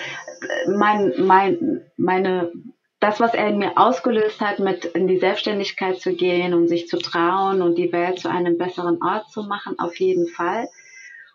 mein, 0.68 1.14
mein, 1.20 1.82
meine, 1.96 2.52
das, 3.00 3.20
was 3.20 3.36
er 3.36 3.50
in 3.50 3.60
mir 3.60 3.78
ausgelöst 3.78 4.42
hat, 4.42 4.58
mit 4.58 4.84
in 4.84 5.08
die 5.08 5.20
Selbstständigkeit 5.20 6.02
zu 6.02 6.16
gehen 6.16 6.56
und 6.56 6.70
sich 6.70 6.88
zu 6.88 6.98
trauen 6.98 7.62
und 7.62 7.76
die 7.76 7.92
Welt 7.92 8.18
zu 8.18 8.32
einem 8.32 8.58
besseren 8.58 8.98
Ort 9.04 9.30
zu 9.30 9.44
machen, 9.44 9.78
auf 9.78 9.96
jeden 10.00 10.28
Fall. 10.28 10.70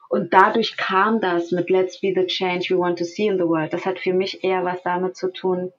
Und 0.08 0.34
dadurch 0.34 0.76
kam 0.76 1.20
das 1.20 1.52
mit 1.52 1.70
Let's 1.70 2.00
be 2.00 2.12
the 2.12 2.26
change 2.26 2.74
we 2.74 2.78
want 2.78 2.98
to 2.98 3.04
see 3.04 3.28
in 3.28 3.38
the 3.38 3.46
world. 3.46 3.72
Das 3.72 3.86
hat 3.86 4.00
für 4.00 4.12
mich 4.12 4.42
eher 4.42 4.64
was 4.64 4.82
damit 4.82 5.16
zu 5.16 5.32
tun, 5.32 5.72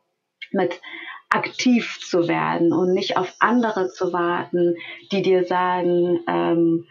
mit 0.52 0.80
aktiv 1.28 2.00
zu 2.00 2.30
werden 2.30 2.72
und 2.72 2.94
nicht 2.94 3.18
auf 3.18 3.34
andere 3.40 3.90
zu 3.90 4.14
warten, 4.14 4.78
die 5.12 5.22
dir 5.22 5.44
sagen, 5.44 6.22
ähm, 6.30 6.88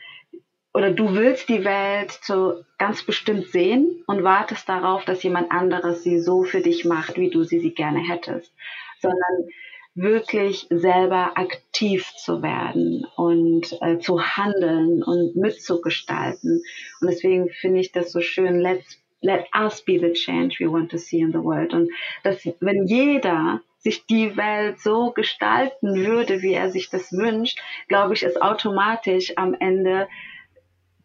oder 0.72 0.92
du 0.92 1.14
willst 1.14 1.48
die 1.48 1.64
Welt 1.64 2.18
so 2.22 2.64
ganz 2.78 3.02
bestimmt 3.02 3.48
sehen 3.48 4.02
und 4.06 4.22
wartest 4.22 4.68
darauf, 4.68 5.04
dass 5.04 5.22
jemand 5.22 5.50
anderes 5.50 6.02
sie 6.02 6.20
so 6.20 6.44
für 6.44 6.60
dich 6.60 6.84
macht, 6.84 7.16
wie 7.16 7.30
du 7.30 7.42
sie, 7.42 7.58
sie 7.58 7.74
gerne 7.74 8.00
hättest, 8.00 8.52
sondern 9.00 9.48
wirklich 9.94 10.66
selber 10.70 11.32
aktiv 11.36 12.06
zu 12.16 12.42
werden 12.42 13.04
und 13.16 13.76
äh, 13.80 13.98
zu 13.98 14.20
handeln 14.20 15.02
und 15.02 15.34
mitzugestalten. 15.34 16.62
Und 17.00 17.10
deswegen 17.10 17.48
finde 17.48 17.80
ich 17.80 17.90
das 17.90 18.12
so 18.12 18.20
schön, 18.20 18.60
let's 18.60 19.00
let 19.22 19.46
us 19.54 19.82
be 19.82 19.98
the 19.98 20.12
change 20.12 20.58
we 20.60 20.70
want 20.70 20.90
to 20.90 20.98
see 20.98 21.20
in 21.20 21.32
the 21.32 21.42
world. 21.42 21.74
Und 21.74 21.90
dass, 22.22 22.46
wenn 22.60 22.86
jeder 22.86 23.60
sich 23.78 24.06
die 24.06 24.36
Welt 24.36 24.78
so 24.78 25.10
gestalten 25.12 25.96
würde, 25.96 26.42
wie 26.42 26.52
er 26.52 26.70
sich 26.70 26.90
das 26.90 27.12
wünscht, 27.12 27.58
glaube 27.88 28.14
ich, 28.14 28.22
ist 28.22 28.40
automatisch 28.40 29.36
am 29.36 29.54
Ende 29.58 30.06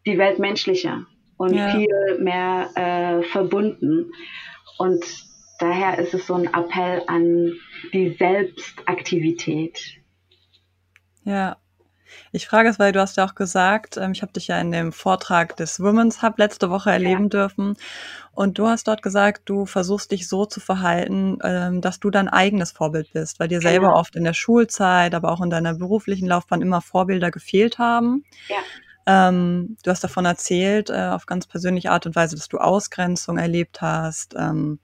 die 0.06 0.18
Welt 0.18 0.38
menschlicher 0.38 1.06
und 1.36 1.54
ja. 1.54 1.70
viel 1.70 2.18
mehr 2.20 2.70
äh, 2.74 3.22
verbunden. 3.24 4.12
Und 4.78 5.04
daher 5.58 5.98
ist 5.98 6.14
es 6.14 6.26
so 6.26 6.34
ein 6.34 6.46
Appell 6.46 7.02
an 7.06 7.52
die 7.92 8.16
Selbstaktivität. 8.18 9.78
Ja. 11.24 11.56
Ich 12.32 12.46
frage 12.46 12.68
es, 12.68 12.78
weil 12.78 12.92
du 12.92 13.00
hast 13.00 13.16
ja 13.16 13.26
auch 13.26 13.34
gesagt, 13.34 13.96
ähm, 13.96 14.12
ich 14.12 14.22
habe 14.22 14.32
dich 14.32 14.48
ja 14.48 14.60
in 14.60 14.70
dem 14.70 14.92
Vortrag 14.92 15.56
des 15.56 15.80
Women's 15.80 16.22
Hub 16.22 16.38
letzte 16.38 16.70
Woche 16.70 16.90
erleben 16.90 17.24
ja. 17.24 17.28
dürfen. 17.28 17.74
Und 18.32 18.58
du 18.58 18.68
hast 18.68 18.86
dort 18.86 19.02
gesagt, 19.02 19.42
du 19.46 19.66
versuchst 19.66 20.12
dich 20.12 20.28
so 20.28 20.46
zu 20.46 20.60
verhalten, 20.60 21.38
ähm, 21.42 21.80
dass 21.80 21.98
du 21.98 22.10
dein 22.10 22.28
eigenes 22.28 22.72
Vorbild 22.72 23.12
bist, 23.12 23.40
weil 23.40 23.48
dir 23.48 23.60
selber 23.60 23.88
genau. 23.88 23.98
oft 23.98 24.14
in 24.14 24.24
der 24.24 24.34
Schulzeit, 24.34 25.14
aber 25.14 25.32
auch 25.32 25.40
in 25.40 25.50
deiner 25.50 25.74
beruflichen 25.74 26.28
Laufbahn 26.28 26.62
immer 26.62 26.80
Vorbilder 26.80 27.30
gefehlt 27.30 27.78
haben. 27.78 28.24
Ja. 28.48 28.58
Ähm, 29.06 29.76
du 29.82 29.90
hast 29.90 30.02
davon 30.02 30.24
erzählt, 30.24 30.90
äh, 30.90 31.10
auf 31.12 31.26
ganz 31.26 31.46
persönliche 31.46 31.90
Art 31.90 32.06
und 32.06 32.16
Weise, 32.16 32.36
dass 32.36 32.48
du 32.48 32.58
Ausgrenzung 32.58 33.38
erlebt 33.38 33.80
hast, 33.80 34.34
ähm, 34.36 34.80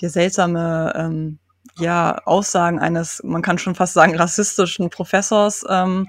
dir 0.00 0.10
seltsame 0.10 0.92
ähm, 0.96 1.38
ja, 1.78 2.18
Aussagen 2.24 2.78
eines, 2.78 3.22
man 3.24 3.42
kann 3.42 3.58
schon 3.58 3.74
fast 3.74 3.94
sagen, 3.94 4.16
rassistischen 4.16 4.90
Professors 4.90 5.64
ähm, 5.68 6.08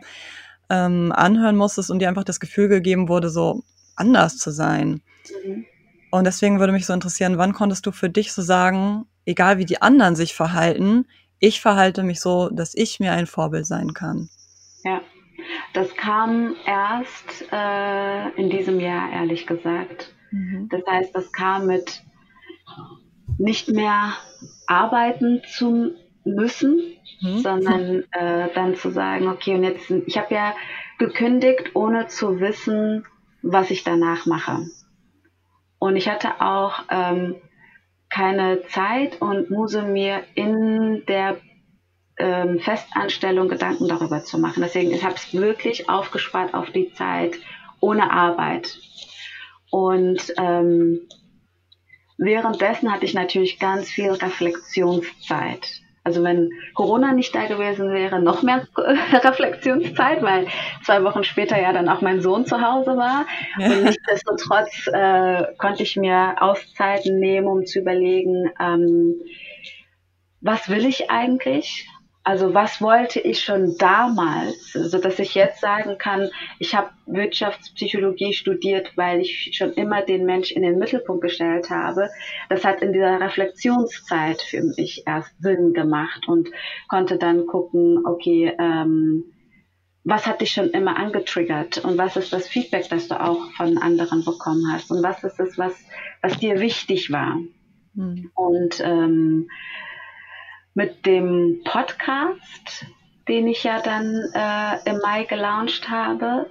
ähm, 0.70 1.12
anhören 1.12 1.56
musstest 1.56 1.92
und 1.92 2.00
dir 2.00 2.10
einfach 2.10 2.24
das 2.24 2.40
Gefühl 2.40 2.68
gegeben 2.68 3.08
wurde, 3.08 3.30
so 3.30 3.64
anders 3.96 4.38
zu 4.38 4.52
sein. 4.52 5.02
Mhm. 5.46 5.66
Und 6.12 6.24
deswegen 6.24 6.60
würde 6.60 6.74
mich 6.74 6.86
so 6.86 6.94
interessieren, 6.94 7.38
wann 7.38 7.54
konntest 7.54 7.86
du 7.86 7.92
für 7.92 8.10
dich 8.10 8.34
so 8.34 8.42
sagen, 8.42 9.06
egal 9.26 9.58
wie 9.58 9.66
die 9.66 9.82
anderen 9.82 10.16
sich 10.16 10.34
verhalten, 10.34 11.08
ich 11.40 11.62
verhalte 11.62 12.04
mich 12.04 12.22
so, 12.22 12.50
dass 12.50 12.74
ich 12.74 13.00
mir 13.00 13.12
ein 13.12 13.28
Vorbild 13.28 13.66
sein 13.66 13.94
kann? 13.94 14.30
Ja. 14.84 15.02
Das 15.74 15.96
kam 15.96 16.56
erst 16.66 17.46
äh, 17.52 18.30
in 18.40 18.50
diesem 18.50 18.80
Jahr, 18.80 19.12
ehrlich 19.12 19.46
gesagt. 19.48 20.14
Mhm. 20.32 20.70
Das 20.70 20.82
heißt, 20.88 21.16
das 21.16 21.32
kam 21.32 21.68
mit 21.68 22.04
nicht 23.38 23.70
mehr 23.70 24.14
arbeiten 24.68 25.42
zu 25.48 25.96
müssen, 26.24 26.82
mhm. 27.22 27.38
sondern 27.40 28.04
äh, 28.12 28.50
dann 28.54 28.76
zu 28.76 28.92
sagen, 28.92 29.28
okay, 29.28 29.56
und 29.56 29.64
jetzt, 29.64 29.90
ich 29.90 30.18
habe 30.18 30.34
ja 30.34 30.56
gekündigt, 30.98 31.76
ohne 31.76 32.08
zu 32.08 32.40
wissen, 32.40 33.06
was 33.42 33.70
ich 33.70 33.84
danach 33.84 34.26
mache. 34.26 34.66
Und 35.78 35.96
ich 35.98 36.10
hatte 36.10 36.42
auch 36.42 36.84
ähm, 36.90 37.36
keine 38.10 38.64
Zeit 38.68 39.22
und 39.22 39.52
Muse 39.52 39.84
mir 39.84 40.24
in 40.36 41.04
der 41.08 41.38
ähm, 42.18 42.60
Festanstellung 42.60 43.50
Gedanken 43.50 43.88
darüber 43.88 44.24
zu 44.24 44.38
machen. 44.38 44.62
Deswegen, 44.64 44.92
ich 44.92 45.04
habe 45.04 45.16
es 45.16 45.34
wirklich 45.34 45.90
aufgespart 45.90 46.54
auf 46.54 46.72
die 46.72 46.94
Zeit 46.94 47.36
ohne 47.80 48.12
Arbeit. 48.12 48.78
Und 49.70 50.34
ähm, 50.38 51.02
währenddessen 52.18 52.92
hatte 52.92 53.06
ich 53.06 53.14
natürlich 53.14 53.60
ganz 53.60 53.90
viel 53.90 54.12
Reflexionszeit. 54.12 55.82
Also 56.06 56.24
wenn 56.24 56.52
Corona 56.76 57.14
nicht 57.14 57.34
da 57.34 57.48
gewesen 57.48 57.92
wäre, 57.92 58.22
noch 58.22 58.44
mehr 58.44 58.68
Reflexionszeit, 58.78 60.22
weil 60.22 60.48
zwei 60.86 61.04
Wochen 61.04 61.24
später 61.24 61.60
ja 61.60 61.74
dann 61.74 61.90
auch 61.90 62.02
mein 62.02 62.22
Sohn 62.22 62.46
zu 62.46 62.62
Hause 62.62 62.96
war. 62.96 63.26
Und 63.58 63.84
nichtsdestotrotz 63.86 64.88
äh, 64.94 65.46
konnte 65.58 65.82
ich 65.82 65.98
mir 65.98 66.36
Auszeiten 66.40 67.20
nehmen, 67.20 67.48
um 67.48 67.66
zu 67.66 67.80
überlegen, 67.80 68.52
ähm, 68.60 69.16
was 70.42 70.70
will 70.70 70.86
ich 70.86 71.10
eigentlich? 71.10 71.90
Also 72.26 72.56
was 72.56 72.82
wollte 72.82 73.20
ich 73.20 73.44
schon 73.44 73.78
damals, 73.78 74.74
so 74.74 74.98
dass 74.98 75.20
ich 75.20 75.36
jetzt 75.36 75.62
sagen 75.62 76.00
kann, 76.00 76.32
ich 76.58 76.74
habe 76.74 76.90
Wirtschaftspsychologie 77.06 78.34
studiert, 78.34 78.98
weil 78.98 79.22
ich 79.22 79.52
schon 79.54 79.74
immer 79.74 80.02
den 80.02 80.26
Mensch 80.26 80.52
in 80.52 80.64
den 80.64 80.80
Mittelpunkt 80.80 81.22
gestellt 81.22 81.70
habe. 81.70 82.10
Das 82.50 82.66
hat 82.66 82.82
in 82.82 82.94
dieser 82.94 83.22
Reflexionszeit 83.22 84.42
für 84.42 84.64
mich 84.64 85.04
erst 85.06 85.40
Sinn 85.40 85.74
gemacht 85.74 86.28
und 86.28 86.50
konnte 86.88 87.20
dann 87.20 87.46
gucken, 87.46 88.04
okay, 88.08 88.56
ähm, 88.58 89.26
was 90.04 90.26
hat 90.26 90.42
dich 90.42 90.52
schon 90.52 90.72
immer 90.72 90.98
angetriggert 90.98 91.78
und 91.86 92.00
was 92.00 92.18
ist 92.18 92.34
das 92.34 92.48
Feedback, 92.48 92.90
das 92.90 93.08
du 93.08 93.22
auch 93.22 93.52
von 93.52 93.78
anderen 93.78 94.26
bekommen 94.26 94.74
hast 94.74 94.90
und 94.90 95.04
was 95.04 95.24
ist 95.24 95.40
es, 95.40 95.60
was, 95.60 95.74
was 96.24 96.40
dir 96.40 96.60
wichtig 96.60 97.12
war. 97.12 97.40
Mhm. 97.94 98.32
Und 98.34 98.82
ähm, 98.84 99.48
mit 100.76 101.06
dem 101.06 101.62
Podcast, 101.64 102.86
den 103.28 103.48
ich 103.48 103.64
ja 103.64 103.82
dann 103.82 104.06
äh, 104.34 104.90
im 104.90 105.00
Mai 105.00 105.24
gelauncht 105.24 105.90
habe, 105.90 106.48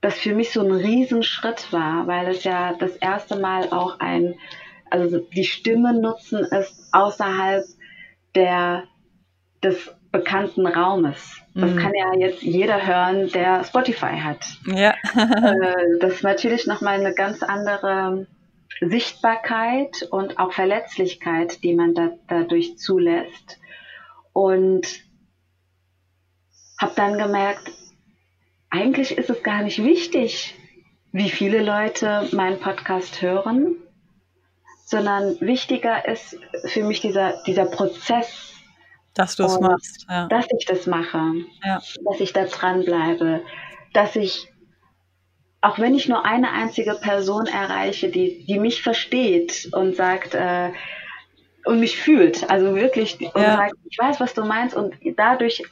das 0.00 0.14
für 0.14 0.34
mich 0.34 0.52
so 0.52 0.62
ein 0.62 0.72
Riesenschritt 0.72 1.72
war, 1.72 2.06
weil 2.06 2.28
es 2.28 2.42
ja 2.44 2.74
das 2.74 2.96
erste 2.96 3.36
Mal 3.36 3.68
auch 3.70 4.00
ein, 4.00 4.34
also 4.90 5.18
die 5.18 5.44
Stimme 5.44 5.92
nutzen 6.00 6.40
ist 6.44 6.88
außerhalb 6.92 7.64
der, 8.34 8.84
des 9.62 9.94
bekannten 10.10 10.66
Raumes. 10.66 11.40
Das 11.54 11.70
mhm. 11.70 11.78
kann 11.78 11.92
ja 11.94 12.18
jetzt 12.18 12.42
jeder 12.42 12.86
hören, 12.86 13.28
der 13.32 13.64
Spotify 13.64 14.18
hat. 14.18 14.44
Ja. 14.66 14.94
Äh, 15.14 15.98
das 16.00 16.14
ist 16.14 16.22
natürlich 16.22 16.66
nochmal 16.66 17.00
eine 17.00 17.14
ganz 17.14 17.42
andere 17.42 18.26
Sichtbarkeit 18.80 20.06
und 20.10 20.38
auch 20.38 20.52
Verletzlichkeit, 20.52 21.62
die 21.62 21.74
man 21.74 21.94
da, 21.94 22.10
dadurch 22.28 22.78
zulässt. 22.78 23.58
Und 24.32 24.86
habe 26.78 26.92
dann 26.94 27.18
gemerkt, 27.18 27.70
eigentlich 28.70 29.16
ist 29.16 29.30
es 29.30 29.42
gar 29.42 29.62
nicht 29.62 29.82
wichtig, 29.82 30.54
wie 31.12 31.30
viele 31.30 31.62
Leute 31.62 32.28
meinen 32.32 32.60
Podcast 32.60 33.22
hören, 33.22 33.76
sondern 34.84 35.40
wichtiger 35.40 36.06
ist 36.06 36.38
für 36.66 36.84
mich 36.84 37.00
dieser, 37.00 37.42
dieser 37.44 37.64
Prozess. 37.64 38.52
Dass 39.14 39.34
du 39.36 39.44
es 39.44 39.58
machst. 39.58 40.06
Ja. 40.10 40.28
Dass 40.28 40.46
ich 40.58 40.66
das 40.66 40.86
mache, 40.86 41.32
ja. 41.64 41.80
dass 42.04 42.20
ich 42.20 42.34
da 42.34 42.44
dranbleibe, 42.44 43.42
dass 43.94 44.14
ich 44.14 44.52
auch 45.60 45.78
wenn 45.78 45.94
ich 45.94 46.08
nur 46.08 46.24
eine 46.24 46.52
einzige 46.52 46.94
Person 46.94 47.46
erreiche, 47.46 48.08
die, 48.08 48.44
die 48.44 48.58
mich 48.58 48.82
versteht 48.82 49.68
und 49.72 49.96
sagt, 49.96 50.34
äh, 50.34 50.70
und 51.64 51.80
mich 51.80 51.96
fühlt, 51.96 52.48
also 52.48 52.76
wirklich, 52.76 53.18
und 53.20 53.42
ja. 53.42 53.56
sagt, 53.56 53.74
ich 53.90 53.98
weiß, 53.98 54.20
was 54.20 54.34
du 54.34 54.44
meinst 54.44 54.76
und 54.76 54.94
dadurch 55.16 55.64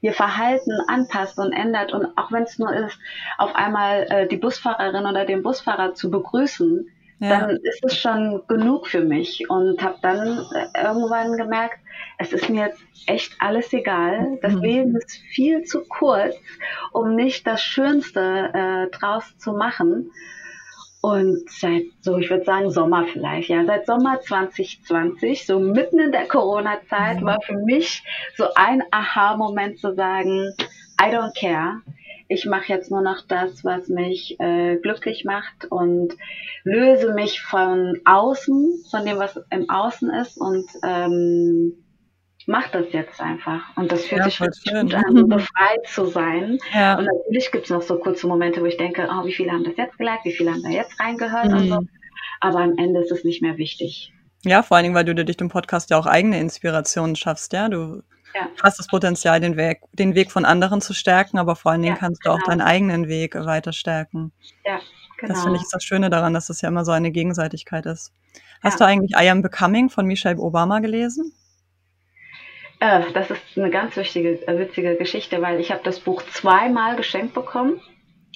ihr 0.00 0.12
Verhalten 0.12 0.72
anpasst 0.86 1.38
und 1.38 1.52
ändert 1.52 1.92
und 1.92 2.06
auch 2.16 2.30
wenn 2.30 2.42
es 2.42 2.58
nur 2.58 2.72
ist, 2.72 2.98
auf 3.38 3.54
einmal 3.54 4.06
äh, 4.10 4.28
die 4.28 4.36
Busfahrerin 4.36 5.06
oder 5.06 5.24
den 5.24 5.42
Busfahrer 5.42 5.94
zu 5.94 6.10
begrüßen, 6.10 6.88
ja. 7.20 7.40
dann 7.40 7.50
ist 7.56 7.84
es 7.84 7.96
schon 7.96 8.42
genug 8.48 8.86
für 8.86 9.02
mich 9.02 9.48
und 9.48 9.82
habe 9.82 9.98
dann 10.02 10.46
äh, 10.54 10.84
irgendwann 10.84 11.36
gemerkt, 11.36 11.78
es 12.18 12.32
ist 12.32 12.48
mir 12.48 12.66
jetzt 12.66 12.82
echt 13.06 13.32
alles 13.38 13.72
egal. 13.72 14.38
Das 14.42 14.54
mhm. 14.54 14.62
Leben 14.62 14.96
ist 14.96 15.16
viel 15.16 15.62
zu 15.64 15.84
kurz, 15.84 16.36
um 16.92 17.14
nicht 17.14 17.46
das 17.46 17.62
Schönste 17.62 18.50
äh, 18.52 18.96
draus 18.96 19.36
zu 19.38 19.52
machen. 19.52 20.10
Und 21.00 21.48
seit, 21.48 21.84
so 22.00 22.18
ich 22.18 22.28
würde 22.28 22.44
sagen, 22.44 22.70
Sommer 22.70 23.06
vielleicht, 23.06 23.50
ja, 23.50 23.64
seit 23.64 23.86
Sommer 23.86 24.20
2020, 24.20 25.46
so 25.46 25.60
mitten 25.60 26.00
in 26.00 26.10
der 26.10 26.26
Corona-Zeit, 26.26 27.20
mhm. 27.20 27.26
war 27.26 27.40
für 27.42 27.56
mich 27.56 28.02
so 28.36 28.46
ein 28.54 28.82
Aha-Moment 28.90 29.78
zu 29.78 29.94
sagen, 29.94 30.52
I 31.00 31.14
don't 31.14 31.38
care 31.38 31.80
ich 32.28 32.44
mache 32.44 32.68
jetzt 32.68 32.90
nur 32.90 33.00
noch 33.00 33.26
das, 33.26 33.64
was 33.64 33.88
mich 33.88 34.38
äh, 34.38 34.76
glücklich 34.76 35.24
macht 35.24 35.64
und 35.70 36.14
löse 36.62 37.14
mich 37.14 37.40
von 37.40 37.98
außen, 38.04 38.84
von 38.90 39.06
dem, 39.06 39.18
was 39.18 39.40
im 39.50 39.68
Außen 39.70 40.10
ist 40.10 40.36
und 40.36 40.66
ähm, 40.84 41.72
mach 42.46 42.70
das 42.70 42.92
jetzt 42.92 43.20
einfach. 43.20 43.76
Und 43.76 43.90
das 43.90 44.04
fühlt 44.04 44.20
ja, 44.20 44.30
sich 44.30 44.38
gut 44.38 44.94
an, 44.94 45.16
so 45.16 45.26
befreit 45.26 45.86
zu 45.86 46.06
sein. 46.06 46.58
Ja. 46.74 46.98
Und 46.98 47.06
natürlich 47.06 47.50
gibt 47.50 47.64
es 47.64 47.70
noch 47.70 47.82
so 47.82 47.98
kurze 47.98 48.26
Momente, 48.26 48.60
wo 48.60 48.66
ich 48.66 48.76
denke, 48.76 49.08
oh, 49.10 49.24
wie 49.24 49.32
viele 49.32 49.52
haben 49.52 49.64
das 49.64 49.76
jetzt 49.76 49.96
geliked, 49.96 50.24
wie 50.24 50.32
viele 50.32 50.52
haben 50.52 50.62
da 50.62 50.68
jetzt 50.68 51.00
reingehört 51.00 51.46
mhm. 51.46 51.56
und 51.56 51.68
so. 51.68 51.80
Mhm. 51.80 51.88
Aber 52.40 52.60
am 52.60 52.76
Ende 52.76 53.00
ist 53.00 53.10
es 53.10 53.24
nicht 53.24 53.40
mehr 53.40 53.56
wichtig. 53.56 54.12
Ja, 54.44 54.62
vor 54.62 54.76
allen 54.76 54.84
Dingen, 54.84 54.94
weil 54.94 55.04
du 55.04 55.14
dir 55.14 55.24
durch 55.24 55.36
den 55.36 55.48
Podcast 55.48 55.90
ja 55.90 55.98
auch 55.98 56.06
eigene 56.06 56.38
Inspirationen 56.38 57.16
schaffst, 57.16 57.52
ja. 57.54 57.68
Du 57.68 58.02
ja. 58.34 58.48
hast 58.62 58.78
das 58.78 58.86
Potenzial, 58.86 59.40
den 59.40 59.56
Weg, 59.56 59.80
den 59.92 60.14
Weg 60.14 60.30
von 60.30 60.44
anderen 60.44 60.80
zu 60.80 60.94
stärken, 60.94 61.38
aber 61.38 61.56
vor 61.56 61.72
allen 61.72 61.82
Dingen 61.82 61.94
ja, 61.94 62.00
kannst 62.00 62.24
du 62.24 62.30
genau. 62.30 62.42
auch 62.42 62.46
deinen 62.46 62.60
eigenen 62.60 63.08
Weg 63.08 63.34
weiter 63.34 63.72
stärken. 63.72 64.32
Ja, 64.64 64.80
genau. 65.18 65.34
Das 65.34 65.42
finde 65.42 65.58
ich 65.58 65.64
das 65.70 65.82
Schöne 65.82 66.10
daran, 66.10 66.34
dass 66.34 66.50
es 66.50 66.60
ja 66.60 66.68
immer 66.68 66.84
so 66.84 66.92
eine 66.92 67.10
Gegenseitigkeit 67.10 67.86
ist. 67.86 68.12
Hast 68.62 68.80
du 68.80 68.84
eigentlich 68.84 69.12
I 69.20 69.28
Am 69.28 69.42
Becoming 69.42 69.88
von 69.88 70.06
Michelle 70.06 70.38
Obama 70.38 70.80
gelesen? 70.80 71.32
Äh, 72.80 73.12
das 73.12 73.30
ist 73.30 73.40
eine 73.56 73.70
ganz 73.70 73.96
wichtige, 73.96 74.46
äh, 74.46 74.58
witzige 74.58 74.96
Geschichte, 74.96 75.42
weil 75.42 75.60
ich 75.60 75.70
habe 75.70 75.82
das 75.84 76.00
Buch 76.00 76.22
zweimal 76.32 76.96
geschenkt 76.96 77.34
bekommen 77.34 77.80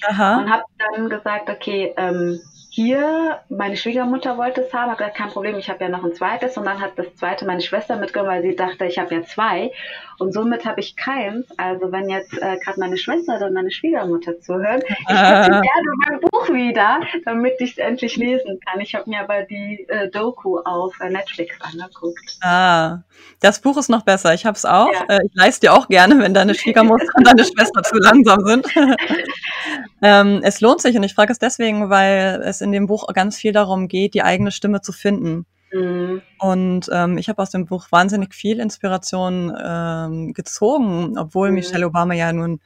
Aha. 0.05 0.39
und 0.39 0.51
habe 0.51 0.63
dann 0.77 1.09
gesagt, 1.09 1.49
okay, 1.49 1.93
ähm, 1.97 2.41
hier, 2.75 3.39
meine 3.49 3.77
Schwiegermutter 3.77 4.35
wollte 4.35 4.61
es 4.61 4.73
haben, 4.73 4.89
hat 4.89 4.97
gesagt, 4.97 5.15
kein 5.15 5.29
Problem, 5.29 5.59
ich 5.59 5.69
habe 5.69 5.83
ja 5.83 5.89
noch 5.91 6.03
ein 6.03 6.15
zweites 6.15 6.57
und 6.57 6.65
dann 6.65 6.81
hat 6.81 6.93
das 6.95 7.05
zweite 7.17 7.45
meine 7.45 7.61
Schwester 7.61 7.97
mitgenommen, 7.97 8.31
weil 8.31 8.41
sie 8.41 8.55
dachte, 8.55 8.85
ich 8.85 8.97
habe 8.97 9.13
ja 9.13 9.21
zwei 9.21 9.71
und 10.17 10.33
somit 10.33 10.65
habe 10.65 10.79
ich 10.79 10.95
keins. 10.95 11.45
Also 11.57 11.91
wenn 11.91 12.09
jetzt 12.09 12.33
äh, 12.33 12.57
gerade 12.57 12.79
meine 12.79 12.97
Schwester 12.97 13.35
oder 13.35 13.51
meine 13.51 13.69
Schwiegermutter 13.69 14.39
zuhören, 14.39 14.81
ich 14.87 15.15
hätte 15.15 15.49
gerne 15.49 15.93
mein 16.07 16.19
Buch 16.21 16.49
wieder, 16.49 17.01
damit 17.25 17.53
ich 17.59 17.73
es 17.73 17.77
endlich 17.77 18.17
lesen 18.17 18.59
kann. 18.65 18.79
Ich 18.79 18.95
habe 18.95 19.07
mir 19.07 19.19
aber 19.19 19.43
die 19.43 19.85
äh, 19.89 20.09
Doku 20.09 20.57
auf 20.57 20.99
äh, 20.99 21.09
Netflix 21.09 21.55
angeguckt. 21.61 22.37
Ah, 22.41 22.99
das 23.39 23.59
Buch 23.59 23.77
ist 23.77 23.89
noch 23.89 24.03
besser. 24.03 24.33
Ich 24.33 24.47
habe 24.47 24.55
es 24.55 24.65
auch. 24.65 24.91
Ja. 24.91 25.15
Äh, 25.15 25.25
ich 25.25 25.35
leiste 25.35 25.67
dir 25.67 25.73
auch 25.73 25.87
gerne, 25.87 26.17
wenn 26.19 26.33
deine 26.33 26.55
Schwiegermutter 26.55 27.05
und 27.15 27.27
deine 27.27 27.43
Schwester 27.43 27.83
zu 27.83 27.97
langsam 27.97 28.43
sind. 28.45 28.65
ähm, 30.01 30.41
es 30.43 30.59
lohnt 30.61 30.81
sich 30.81 30.95
und 30.95 31.03
ich 31.03 31.13
frage 31.13 31.31
es 31.31 31.37
deswegen, 31.37 31.91
weil 31.91 32.41
es 32.43 32.62
in 32.63 32.71
dem 32.71 32.87
Buch 32.87 33.07
ganz 33.13 33.37
viel 33.37 33.51
darum 33.51 33.87
geht, 33.87 34.13
die 34.13 34.23
eigene 34.23 34.51
Stimme 34.51 34.81
zu 34.81 34.91
finden. 34.91 35.45
Mhm. 35.71 36.21
Und 36.39 36.89
ähm, 36.91 37.17
ich 37.17 37.29
habe 37.29 37.41
aus 37.41 37.49
dem 37.49 37.65
Buch 37.65 37.87
wahnsinnig 37.91 38.33
viel 38.33 38.59
Inspiration 38.59 39.55
ähm, 39.63 40.33
gezogen, 40.33 41.17
obwohl 41.17 41.49
mhm. 41.49 41.55
Michelle 41.55 41.87
Obama 41.87 42.13
ja 42.13 42.31
nun 42.31 42.61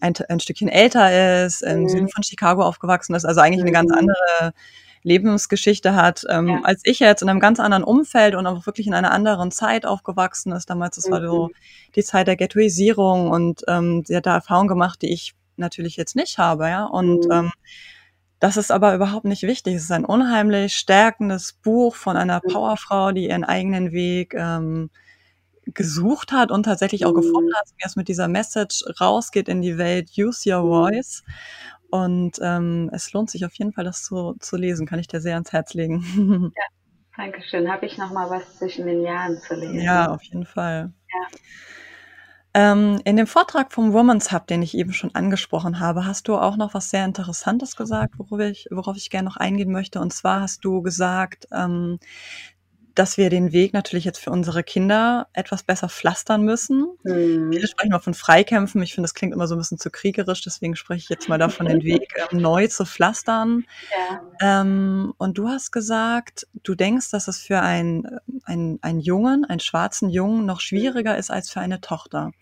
ein, 0.00 0.14
ein 0.28 0.40
Stückchen 0.40 0.68
älter 0.68 1.44
ist, 1.44 1.62
im 1.62 1.82
mhm. 1.82 1.88
Süden 1.88 2.08
von 2.08 2.22
Chicago 2.22 2.62
aufgewachsen 2.62 3.14
ist, 3.14 3.24
also 3.24 3.40
eigentlich 3.40 3.62
eine 3.62 3.72
ganz 3.72 3.90
mhm. 3.90 3.98
andere 3.98 4.52
Lebensgeschichte 5.04 5.94
hat, 5.94 6.24
ähm, 6.28 6.48
ja. 6.48 6.60
als 6.62 6.82
ich 6.84 7.00
jetzt 7.00 7.22
in 7.22 7.28
einem 7.28 7.40
ganz 7.40 7.58
anderen 7.58 7.82
Umfeld 7.82 8.36
und 8.36 8.46
auch 8.46 8.66
wirklich 8.66 8.86
in 8.86 8.94
einer 8.94 9.10
anderen 9.10 9.50
Zeit 9.50 9.84
aufgewachsen 9.84 10.52
ist. 10.52 10.70
Damals, 10.70 10.96
das 10.96 11.10
war 11.10 11.20
so 11.20 11.48
mhm. 11.48 11.52
die 11.96 12.04
Zeit 12.04 12.28
der 12.28 12.36
Ghettoisierung 12.36 13.30
und 13.30 13.62
ähm, 13.66 14.04
sie 14.06 14.16
hat 14.16 14.26
da 14.26 14.34
Erfahrungen 14.34 14.68
gemacht, 14.68 15.02
die 15.02 15.12
ich 15.12 15.34
natürlich 15.56 15.96
jetzt 15.96 16.14
nicht 16.16 16.38
habe, 16.38 16.68
ja. 16.68 16.84
Und 16.84 17.24
mhm. 17.24 17.32
ähm, 17.32 17.52
das 18.42 18.56
ist 18.56 18.72
aber 18.72 18.92
überhaupt 18.96 19.24
nicht 19.24 19.44
wichtig. 19.44 19.76
Es 19.76 19.84
ist 19.84 19.92
ein 19.92 20.04
unheimlich 20.04 20.74
stärkendes 20.74 21.52
Buch 21.52 21.94
von 21.94 22.16
einer 22.16 22.40
mhm. 22.42 22.52
Powerfrau, 22.52 23.12
die 23.12 23.28
ihren 23.28 23.44
eigenen 23.44 23.92
Weg 23.92 24.34
ähm, 24.34 24.90
gesucht 25.66 26.32
hat 26.32 26.50
und 26.50 26.64
tatsächlich 26.64 27.06
auch 27.06 27.14
gefunden 27.14 27.50
mhm. 27.50 27.54
hat, 27.54 27.68
wie 27.76 27.84
es 27.84 27.94
mit 27.94 28.08
dieser 28.08 28.26
Message 28.26 28.82
rausgeht 29.00 29.48
in 29.48 29.62
die 29.62 29.78
Welt, 29.78 30.10
use 30.18 30.52
your 30.52 30.64
mhm. 30.64 30.70
voice. 30.70 31.22
Und 31.88 32.40
ähm, 32.42 32.90
es 32.92 33.12
lohnt 33.12 33.30
sich 33.30 33.46
auf 33.46 33.54
jeden 33.54 33.72
Fall, 33.72 33.84
das 33.84 34.02
zu, 34.02 34.34
zu 34.40 34.56
lesen, 34.56 34.88
kann 34.88 34.98
ich 34.98 35.06
dir 35.06 35.20
sehr 35.20 35.34
ans 35.34 35.52
Herz 35.52 35.72
legen. 35.74 36.52
Ja, 36.56 37.24
danke 37.24 37.42
schön. 37.48 37.70
Habe 37.70 37.86
ich 37.86 37.96
noch 37.96 38.10
mal 38.10 38.28
was 38.28 38.58
zwischen 38.58 38.86
den 38.86 39.02
Jahren 39.02 39.38
zu 39.38 39.54
lesen? 39.54 39.80
Ja, 39.80 40.10
auf 40.10 40.22
jeden 40.24 40.46
Fall. 40.46 40.92
Ja. 41.12 41.38
Ähm, 42.54 43.00
in 43.04 43.16
dem 43.16 43.26
Vortrag 43.26 43.72
vom 43.72 43.94
Women's 43.94 44.30
Hub, 44.30 44.46
den 44.46 44.60
ich 44.60 44.76
eben 44.76 44.92
schon 44.92 45.14
angesprochen 45.14 45.80
habe, 45.80 46.04
hast 46.04 46.28
du 46.28 46.36
auch 46.36 46.56
noch 46.56 46.74
was 46.74 46.90
sehr 46.90 47.06
Interessantes 47.06 47.76
gesagt, 47.76 48.18
worauf 48.18 48.40
ich, 48.40 48.66
worauf 48.70 48.96
ich 48.96 49.08
gerne 49.08 49.26
noch 49.28 49.38
eingehen 49.38 49.72
möchte. 49.72 50.00
Und 50.00 50.12
zwar 50.12 50.42
hast 50.42 50.62
du 50.64 50.82
gesagt, 50.82 51.48
ähm, 51.50 51.98
dass 52.94 53.16
wir 53.16 53.30
den 53.30 53.52
Weg 53.52 53.72
natürlich 53.72 54.04
jetzt 54.04 54.18
für 54.18 54.30
unsere 54.30 54.62
Kinder 54.62 55.28
etwas 55.32 55.62
besser 55.62 55.88
pflastern 55.88 56.42
müssen. 56.42 56.88
Mhm. 57.02 57.52
Viele 57.52 57.66
sprechen 57.66 57.90
mal 57.90 58.00
von 58.00 58.14
Freikämpfen. 58.14 58.82
Ich 58.82 58.94
finde, 58.94 59.06
das 59.06 59.14
klingt 59.14 59.32
immer 59.32 59.46
so 59.46 59.54
ein 59.54 59.58
bisschen 59.58 59.78
zu 59.78 59.90
kriegerisch, 59.90 60.42
deswegen 60.42 60.76
spreche 60.76 61.04
ich 61.04 61.08
jetzt 61.08 61.28
mal 61.28 61.38
davon, 61.38 61.66
den 61.66 61.82
Weg 61.82 62.14
äh, 62.16 62.34
neu 62.34 62.66
zu 62.68 62.84
pflastern. 62.84 63.64
Ja. 64.40 64.60
Ähm, 64.60 65.14
und 65.18 65.38
du 65.38 65.48
hast 65.48 65.70
gesagt, 65.70 66.46
du 66.62 66.74
denkst, 66.74 67.10
dass 67.10 67.28
es 67.28 67.38
für 67.38 67.60
ein, 67.60 68.18
ein, 68.44 68.78
einen 68.82 69.00
Jungen, 69.00 69.44
einen 69.44 69.60
schwarzen 69.60 70.10
Jungen, 70.10 70.44
noch 70.44 70.60
schwieriger 70.60 71.16
ist 71.16 71.30
als 71.30 71.50
für 71.50 71.60
eine 71.60 71.80
Tochter. 71.80 72.32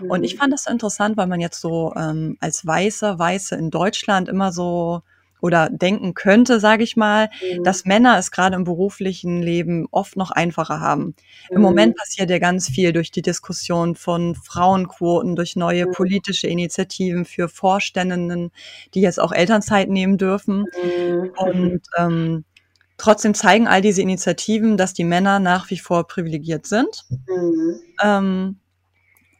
Mhm. 0.00 0.10
Und 0.10 0.24
ich 0.24 0.34
mhm. 0.34 0.38
fand 0.38 0.52
das 0.52 0.66
interessant, 0.66 1.16
weil 1.16 1.26
man 1.26 1.40
jetzt 1.40 1.60
so 1.60 1.94
ähm, 1.96 2.36
als 2.40 2.66
Weiße, 2.66 3.18
Weiße 3.18 3.54
in 3.56 3.70
Deutschland 3.70 4.28
immer 4.28 4.52
so 4.52 5.02
oder 5.42 5.68
denken 5.68 6.14
könnte, 6.14 6.60
sage 6.60 6.84
ich 6.84 6.96
mal, 6.96 7.28
mhm. 7.42 7.64
dass 7.64 7.84
Männer 7.84 8.16
es 8.16 8.30
gerade 8.30 8.54
im 8.54 8.62
beruflichen 8.64 9.42
Leben 9.42 9.86
oft 9.90 10.16
noch 10.16 10.30
einfacher 10.30 10.80
haben. 10.80 11.16
Mhm. 11.50 11.56
Im 11.56 11.62
Moment 11.62 11.96
passiert 11.96 12.30
ja 12.30 12.38
ganz 12.38 12.68
viel 12.68 12.92
durch 12.92 13.10
die 13.10 13.22
Diskussion 13.22 13.96
von 13.96 14.36
Frauenquoten, 14.36 15.34
durch 15.34 15.56
neue 15.56 15.86
mhm. 15.86 15.92
politische 15.92 16.46
Initiativen 16.46 17.24
für 17.24 17.48
Vorständinnen, 17.48 18.52
die 18.94 19.00
jetzt 19.00 19.18
auch 19.18 19.32
Elternzeit 19.32 19.90
nehmen 19.90 20.16
dürfen. 20.16 20.64
Mhm. 20.82 21.32
Und 21.36 21.82
ähm, 21.98 22.44
trotzdem 22.96 23.34
zeigen 23.34 23.66
all 23.66 23.82
diese 23.82 24.00
Initiativen, 24.00 24.76
dass 24.76 24.94
die 24.94 25.04
Männer 25.04 25.40
nach 25.40 25.70
wie 25.70 25.78
vor 25.78 26.06
privilegiert 26.06 26.66
sind. 26.66 27.04
Mhm. 27.26 27.80
Ähm, 28.00 28.56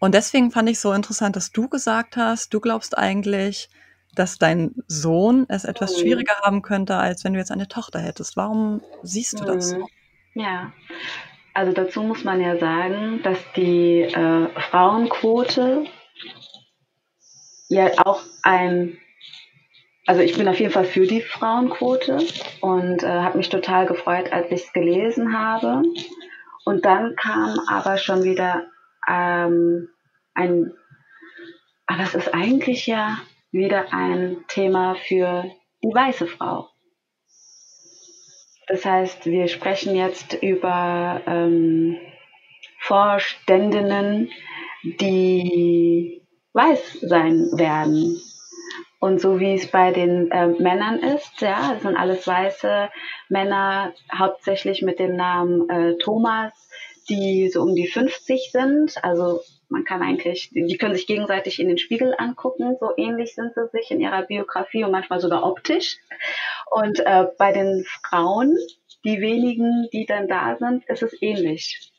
und 0.01 0.17
deswegen 0.17 0.51
fand 0.51 0.69
ich 0.69 0.81
so 0.81 0.93
interessant, 0.93 1.37
dass 1.37 1.53
du 1.53 1.69
gesagt 1.69 2.17
hast, 2.17 2.53
du 2.53 2.59
glaubst 2.59 2.99
eigentlich, 2.99 3.71
dass 4.15 4.39
dein 4.39 4.75
Sohn 4.87 5.47
es 5.49 5.65
etwas 5.65 5.97
mhm. 5.97 6.01
schwieriger 6.01 6.37
haben 6.43 6.63
könnte, 6.63 6.97
als 6.97 7.25
wenn 7.25 7.33
du 7.33 7.39
jetzt 7.39 7.51
eine 7.51 7.69
Tochter 7.69 7.99
hättest. 7.99 8.37
Warum 8.37 8.83
siehst 9.03 9.41
du 9.41 9.45
das 9.45 9.71
so? 9.71 9.77
Mhm. 9.77 9.87
Ja, 10.35 10.73
also 11.55 11.73
dazu 11.73 12.03
muss 12.03 12.25
man 12.25 12.41
ja 12.41 12.57
sagen, 12.59 13.21
dass 13.23 13.39
die 13.57 14.01
äh, 14.01 14.49
Frauenquote 14.71 15.85
ja 17.69 17.91
auch 18.05 18.23
ein, 18.43 18.99
also 20.07 20.23
ich 20.23 20.37
bin 20.37 20.49
auf 20.49 20.59
jeden 20.59 20.73
Fall 20.73 20.85
für 20.85 21.07
die 21.07 21.21
Frauenquote 21.21 22.19
und 22.61 23.03
äh, 23.03 23.07
habe 23.07 23.39
mich 23.39 23.51
total 23.51 23.87
gefreut, 23.87 24.33
als 24.33 24.51
ich 24.51 24.65
es 24.65 24.73
gelesen 24.73 25.39
habe. 25.39 25.83
Und 26.65 26.85
dann 26.85 27.17
kam 27.17 27.59
aber 27.69 27.99
schon 27.99 28.23
wieder 28.23 28.65
ähm, 29.09 29.89
ein, 30.35 30.73
aber 31.87 32.03
es 32.03 32.15
ist 32.15 32.33
eigentlich 32.33 32.87
ja 32.87 33.19
wieder 33.53 33.93
ein 33.93 34.45
Thema 34.49 34.95
für 34.95 35.45
die 35.83 35.95
weiße 35.95 36.27
Frau. 36.27 36.69
Das 38.67 38.85
heißt, 38.85 39.27
wir 39.27 39.49
sprechen 39.49 39.95
jetzt 39.95 40.35
über 40.43 41.21
ähm, 41.27 41.99
Vorständinnen, 42.81 44.31
die 44.83 46.23
weiß 46.55 47.01
sein 47.03 47.51
werden. 47.53 48.21
Und 48.99 49.21
so 49.21 49.41
wie 49.41 49.55
es 49.55 49.67
bei 49.67 49.91
den 49.91 50.31
äh, 50.31 50.47
Männern 50.47 51.01
ist, 51.01 51.41
ja, 51.41 51.75
es 51.75 51.83
sind 51.83 51.97
alles 51.97 52.27
weiße 52.27 52.89
Männer, 53.29 53.93
hauptsächlich 54.17 54.83
mit 54.83 55.01
dem 55.01 55.17
Namen 55.17 55.69
äh, 55.69 55.99
Thomas, 55.99 56.53
die 57.09 57.49
so 57.49 57.63
um 57.63 57.75
die 57.75 57.89
50 57.89 58.51
sind. 58.53 59.05
Also 59.05 59.41
man 59.73 59.85
kann 59.85 60.03
eigentlich, 60.03 60.51
die 60.53 60.77
können 60.77 60.95
sich 60.95 61.07
gegenseitig 61.07 61.59
in 61.59 61.69
den 61.69 61.79
Spiegel 61.79 62.15
angucken, 62.17 62.77
so 62.79 62.93
ähnlich 62.97 63.35
sind 63.35 63.55
sie 63.55 63.67
sich 63.73 63.91
in 63.91 64.01
ihrer 64.01 64.23
Biografie 64.23 64.85
und 64.85 64.93
manchmal 64.93 65.21
sogar 65.21 65.45
optisch. 65.45 65.97
Und 66.71 67.01
äh, 67.01 67.27
bei 67.39 67.53
den 67.53 67.85
Frauen, 67.85 68.57
die 69.05 69.21
wenigen, 69.21 69.89
die 69.93 70.07
dann 70.07 70.29
da 70.29 70.57
sind, 70.57 70.85
ist 70.89 71.03
es 71.03 71.21
ähnlich. 71.21 71.91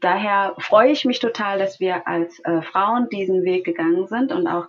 Daher 0.00 0.56
freue 0.58 0.90
ich 0.90 1.04
mich 1.04 1.20
total, 1.20 1.58
dass 1.58 1.78
wir 1.80 2.06
als 2.06 2.38
äh, 2.40 2.62
Frauen 2.62 3.08
diesen 3.08 3.44
Weg 3.44 3.64
gegangen 3.64 4.08
sind 4.08 4.32
und 4.32 4.46
auch 4.46 4.66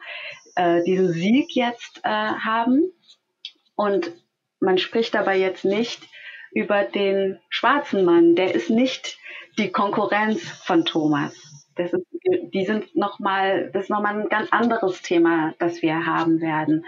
äh, 0.55 0.83
diesen 0.83 1.11
Sieg 1.11 1.55
jetzt 1.55 1.99
äh, 2.03 2.09
haben. 2.09 2.93
Und 3.75 4.11
man 4.59 4.77
spricht 4.77 5.15
dabei 5.15 5.37
jetzt 5.37 5.65
nicht 5.65 6.07
über 6.53 6.83
den 6.83 7.39
schwarzen 7.49 8.05
Mann. 8.05 8.35
Der 8.35 8.53
ist 8.53 8.69
nicht 8.69 9.17
die 9.57 9.71
Konkurrenz 9.71 10.41
von 10.63 10.85
Thomas. 10.85 11.50
Das 11.81 11.93
ist, 11.93 12.05
die 12.53 12.65
sind 12.65 12.95
noch 12.95 13.19
mal, 13.19 13.71
das 13.71 13.83
ist 13.83 13.89
nochmal 13.89 14.19
ein 14.19 14.29
ganz 14.29 14.51
anderes 14.51 15.01
Thema, 15.01 15.53
das 15.57 15.81
wir 15.81 16.05
haben 16.05 16.41
werden. 16.41 16.85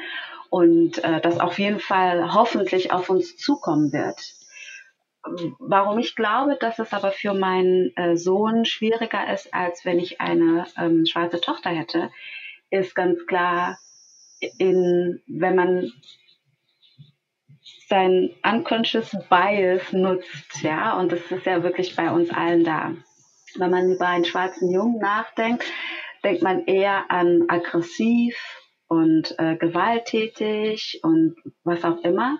Und 0.49 1.03
äh, 1.03 1.19
das 1.19 1.39
auf 1.39 1.57
jeden 1.57 1.79
Fall 1.79 2.33
hoffentlich 2.33 2.91
auf 2.91 3.09
uns 3.09 3.37
zukommen 3.37 3.91
wird. 3.91 4.19
Warum 5.57 5.99
ich 5.99 6.15
glaube, 6.15 6.57
dass 6.59 6.79
es 6.79 6.93
aber 6.93 7.11
für 7.11 7.33
meinen 7.33 7.95
äh, 7.95 8.17
Sohn 8.17 8.65
schwieriger 8.65 9.33
ist, 9.33 9.53
als 9.53 9.85
wenn 9.85 9.97
ich 9.97 10.21
eine 10.21 10.65
ähm, 10.77 11.05
schwarze 11.05 11.41
Tochter 11.41 11.69
hätte, 11.69 12.11
ist 12.69 12.93
ganz 12.93 13.25
klar, 13.25 13.79
in, 14.57 15.21
wenn 15.27 15.55
man 15.55 15.91
sein 17.87 18.31
unconscious 18.43 19.15
bias 19.29 19.93
nutzt, 19.93 20.61
ja, 20.61 20.97
und 20.97 21.11
das 21.11 21.31
ist 21.31 21.45
ja 21.45 21.63
wirklich 21.63 21.95
bei 21.95 22.11
uns 22.11 22.29
allen 22.29 22.63
da. 22.63 22.93
Wenn 23.57 23.71
man 23.71 23.91
über 23.91 24.07
einen 24.07 24.25
schwarzen 24.25 24.71
Jungen 24.71 24.99
nachdenkt, 24.99 25.63
denkt 26.23 26.41
man 26.41 26.65
eher 26.65 27.09
an 27.09 27.45
aggressiv 27.47 28.35
und 28.87 29.35
äh, 29.39 29.55
gewalttätig 29.57 30.99
und 31.03 31.35
was 31.63 31.83
auch 31.83 32.03
immer. 32.03 32.39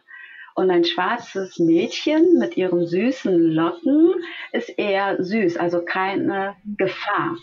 Und 0.56 0.70
ein 0.70 0.86
schwarzes 0.86 1.58
Mädchen 1.58 2.38
mit 2.38 2.58
ihren 2.58 2.86
süßen 2.86 3.52
Locken 3.52 4.14
ist 4.52 4.70
eher 4.78 5.24
süß, 5.24 5.58
also 5.58 5.84
keine 5.84 6.56
Gefahr. 6.78 7.38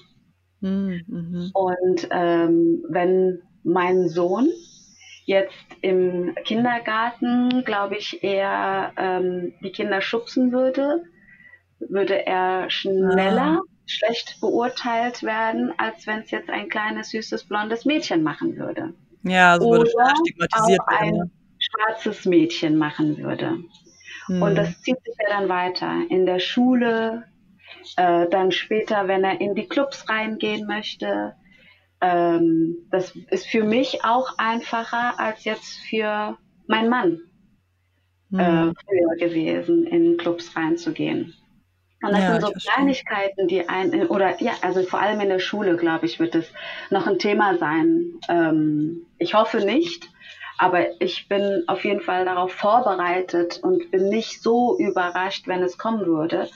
Mhm. 0.60 1.50
Und 1.52 2.08
ähm, 2.10 2.84
wenn 2.88 3.42
mein 3.64 4.08
Sohn 4.08 4.48
jetzt 5.24 5.66
im 5.80 6.34
Kindergarten, 6.44 7.64
glaube 7.64 7.96
ich, 7.96 8.22
eher 8.22 8.92
ähm, 8.96 9.54
die 9.62 9.72
Kinder 9.72 10.00
schubsen 10.00 10.52
würde, 10.52 11.04
würde 11.88 12.26
er 12.26 12.70
schneller 12.70 13.60
ah. 13.60 13.62
schlecht 13.86 14.40
beurteilt 14.40 15.22
werden, 15.22 15.72
als 15.78 16.06
wenn 16.06 16.20
es 16.20 16.30
jetzt 16.30 16.50
ein 16.50 16.68
kleines, 16.68 17.10
süßes, 17.10 17.44
blondes 17.44 17.84
Mädchen 17.84 18.22
machen 18.22 18.56
würde. 18.56 18.94
Ja, 19.22 19.58
so 19.58 19.70
würde 19.70 19.90
Oder 19.94 20.14
stigmatisiert 20.20 20.80
auch 20.80 20.92
werden. 20.92 21.22
ein 21.22 21.30
schwarzes 21.58 22.24
Mädchen 22.24 22.76
machen 22.76 23.18
würde. 23.18 23.58
Hm. 24.26 24.42
Und 24.42 24.54
das 24.56 24.80
zieht 24.82 24.96
sich 25.04 25.14
ja 25.22 25.38
dann 25.38 25.48
weiter. 25.48 25.92
In 26.08 26.26
der 26.26 26.38
Schule, 26.38 27.24
äh, 27.96 28.28
dann 28.28 28.52
später, 28.52 29.08
wenn 29.08 29.24
er 29.24 29.40
in 29.40 29.54
die 29.54 29.66
Clubs 29.66 30.08
reingehen 30.08 30.66
möchte. 30.66 31.34
Ähm, 32.00 32.88
das 32.90 33.14
ist 33.30 33.46
für 33.46 33.62
mich 33.62 34.04
auch 34.04 34.38
einfacher 34.38 35.20
als 35.20 35.44
jetzt 35.44 35.80
für 35.80 36.38
meinen 36.66 36.88
Mann 36.88 37.20
hm. 38.30 38.40
äh, 38.40 38.72
früher 38.86 39.16
gewesen, 39.18 39.86
in 39.86 40.16
Clubs 40.16 40.56
reinzugehen. 40.56 41.34
Und 42.02 42.12
das 42.12 42.20
ja, 42.20 42.32
sind 42.32 42.42
so 42.42 42.52
Kleinigkeiten, 42.52 43.46
die 43.46 43.68
ein, 43.68 44.06
oder 44.06 44.40
ja, 44.40 44.52
also 44.62 44.82
vor 44.82 45.00
allem 45.00 45.20
in 45.20 45.28
der 45.28 45.38
Schule, 45.38 45.76
glaube 45.76 46.06
ich, 46.06 46.18
wird 46.18 46.34
es 46.34 46.50
noch 46.88 47.06
ein 47.06 47.18
Thema 47.18 47.58
sein. 47.58 48.14
Ähm, 48.28 49.06
ich 49.18 49.34
hoffe 49.34 49.58
nicht, 49.58 50.08
aber 50.56 51.00
ich 51.00 51.28
bin 51.28 51.64
auf 51.66 51.84
jeden 51.84 52.00
Fall 52.00 52.24
darauf 52.24 52.52
vorbereitet 52.52 53.60
und 53.62 53.90
bin 53.90 54.08
nicht 54.08 54.42
so 54.42 54.78
überrascht, 54.78 55.46
wenn 55.46 55.62
es 55.62 55.76
kommen 55.76 56.06
würde. 56.06 56.48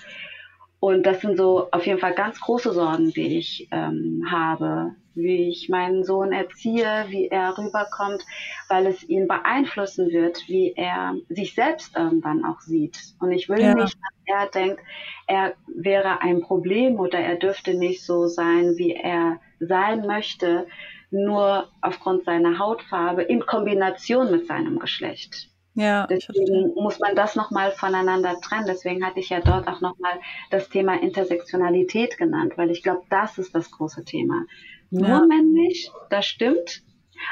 Und 0.85 1.05
das 1.05 1.23
sind 1.23 1.39
so 1.39 1.69
auf 1.71 1.87
jeden 1.87 1.99
Fall 1.99 2.13
ganz 2.13 2.39
große 2.39 2.75
Sorgen, 2.75 3.11
die 3.11 3.39
ich 3.39 3.69
ähm, 3.71 4.23
habe, 4.31 4.95
wie 5.15 5.49
ich 5.49 5.71
meinen 5.71 6.05
Sohn 6.05 6.31
erziehe, 6.31 7.07
wie 7.09 7.29
er 7.29 7.57
rüberkommt, 7.57 8.23
weil 8.69 8.87
es 8.87 9.03
ihn 9.09 9.27
beeinflussen 9.27 10.11
wird, 10.11 10.47
wie 10.47 10.75
er 10.77 11.15
sich 11.31 11.55
selbst 11.55 11.97
irgendwann 11.97 12.45
auch 12.45 12.61
sieht. 12.61 12.99
Und 13.19 13.33
ich 13.33 13.49
will 13.49 13.63
ja. 13.63 13.73
nicht, 13.73 13.95
dass 13.95 14.27
er 14.27 14.47
denkt, 14.49 14.83
er 15.27 15.55
wäre 15.75 16.21
ein 16.21 16.43
Problem 16.43 17.01
oder 17.01 17.19
er 17.19 17.37
dürfte 17.37 17.73
nicht 17.73 18.05
so 18.05 18.27
sein, 18.27 18.75
wie 18.77 18.93
er 18.93 19.41
sein 19.61 20.07
möchte, 20.07 20.67
nur 21.11 21.71
aufgrund 21.81 22.25
seiner 22.25 22.59
Hautfarbe 22.59 23.23
in 23.23 23.47
Kombination 23.47 24.31
mit 24.31 24.49
seinem 24.49 24.79
Geschlecht. 24.79 25.49
Ja, 25.75 26.07
Deswegen 26.07 26.73
muss 26.75 27.01
man 27.01 27.17
das 27.17 27.35
nochmal 27.35 27.73
voneinander 27.73 28.41
trennen. 28.41 28.67
Deswegen 28.67 29.05
hatte 29.05 29.19
ich 29.19 29.31
ja 29.31 29.41
dort 29.41 29.67
auch 29.67 29.81
nochmal 29.81 30.21
das 30.51 30.69
Thema 30.69 31.01
Intersektionalität 31.01 32.17
genannt, 32.17 32.53
weil 32.57 32.71
ich 32.71 32.83
glaube, 32.83 33.03
das 33.11 33.39
ist 33.39 33.55
das 33.55 33.71
große 33.73 34.05
Thema. 34.05 34.45
Nur 34.91 35.09
ja. 35.09 35.27
männlich, 35.27 35.91
das 36.11 36.27
stimmt, 36.27 36.83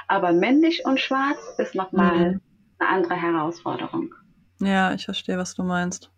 aber 0.08 0.32
männlich 0.32 0.84
und 0.84 0.98
schwarz 0.98 1.38
ist 1.58 1.76
nochmal 1.76 2.32
mhm. 2.32 2.40
eine 2.78 2.88
andere 2.90 3.14
Herausforderung. 3.14 4.12
Ja, 4.60 4.92
ich 4.92 5.04
verstehe, 5.04 5.38
was 5.38 5.54
du 5.54 5.62
meinst. 5.62 6.10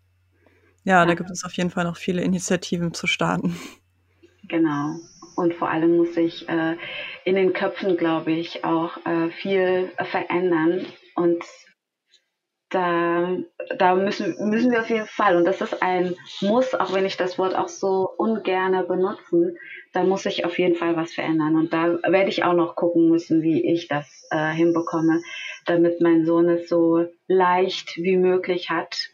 Ja, 0.83 0.99
ja, 0.99 1.05
da 1.05 1.13
gibt 1.13 1.29
es 1.29 1.43
auf 1.43 1.53
jeden 1.53 1.69
Fall 1.69 1.83
noch 1.83 1.97
viele 1.97 2.21
Initiativen 2.23 2.93
zu 2.93 3.05
starten. 3.05 3.55
Genau. 4.47 4.95
Und 5.35 5.53
vor 5.55 5.69
allem 5.69 5.97
muss 5.97 6.13
sich 6.13 6.47
äh, 6.47 6.77
in 7.25 7.35
den 7.35 7.53
Köpfen, 7.53 7.97
glaube 7.97 8.31
ich, 8.31 8.63
auch 8.63 8.97
äh, 9.05 9.29
viel 9.31 9.91
verändern. 9.97 10.85
Und 11.15 11.43
da, 12.69 13.37
da 13.77 13.95
müssen, 13.95 14.35
müssen 14.49 14.71
wir 14.71 14.81
auf 14.81 14.89
jeden 14.89 15.05
Fall, 15.05 15.35
und 15.35 15.45
das 15.45 15.61
ist 15.61 15.81
ein 15.81 16.15
Muss, 16.41 16.73
auch 16.73 16.93
wenn 16.93 17.05
ich 17.05 17.17
das 17.17 17.37
Wort 17.37 17.55
auch 17.55 17.67
so 17.67 18.09
ungerne 18.17 18.83
benutzen, 18.83 19.57
da 19.93 20.03
muss 20.03 20.23
sich 20.23 20.45
auf 20.45 20.57
jeden 20.57 20.75
Fall 20.75 20.95
was 20.95 21.13
verändern. 21.13 21.55
Und 21.55 21.73
da 21.73 21.99
werde 22.11 22.29
ich 22.29 22.43
auch 22.43 22.53
noch 22.53 22.75
gucken 22.75 23.09
müssen, 23.09 23.41
wie 23.41 23.65
ich 23.71 23.87
das 23.87 24.27
äh, 24.31 24.51
hinbekomme, 24.51 25.21
damit 25.65 26.01
mein 26.01 26.25
Sohn 26.25 26.49
es 26.49 26.67
so 26.67 27.05
leicht 27.27 27.95
wie 27.97 28.17
möglich 28.17 28.69
hat 28.69 29.09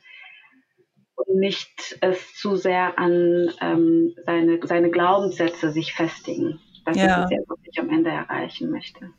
und 1.16 1.38
nicht 1.38 1.98
es 2.02 2.34
zu 2.36 2.56
sehr 2.56 2.98
an 2.98 3.52
ähm, 3.62 4.16
seine, 4.26 4.60
seine 4.64 4.90
Glaubenssätze 4.90 5.72
sich 5.72 5.94
festigen. 5.94 6.60
Das 6.86 6.98
ja. 6.98 7.20
ist 7.20 7.26
es 7.26 7.32
ja, 7.32 7.38
was 7.48 7.60
ich 7.64 7.80
am 7.80 7.90
Ende 7.90 8.10
erreichen 8.10 8.72
möchte. 8.72 9.12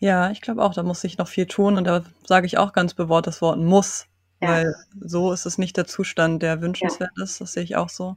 Ja, 0.00 0.30
ich 0.30 0.40
glaube 0.40 0.62
auch, 0.62 0.74
da 0.74 0.82
muss 0.84 1.00
sich 1.00 1.18
noch 1.18 1.26
viel 1.28 1.46
tun 1.46 1.76
und 1.76 1.84
da 1.84 2.04
sage 2.24 2.46
ich 2.46 2.56
auch 2.56 2.72
ganz 2.72 2.94
bewusst 2.94 3.26
das 3.26 3.42
Wort 3.42 3.58
muss, 3.58 4.06
Ja. 4.40 4.48
weil 4.48 4.74
so 5.00 5.32
ist 5.32 5.44
es 5.44 5.58
nicht 5.58 5.76
der 5.76 5.86
Zustand, 5.86 6.42
der 6.42 6.54
Ja. 6.56 6.60
wünschenswert 6.62 7.10
ist. 7.16 7.40
Das 7.40 7.52
sehe 7.52 7.64
ich 7.64 7.74
auch 7.76 7.88
so. 7.88 8.16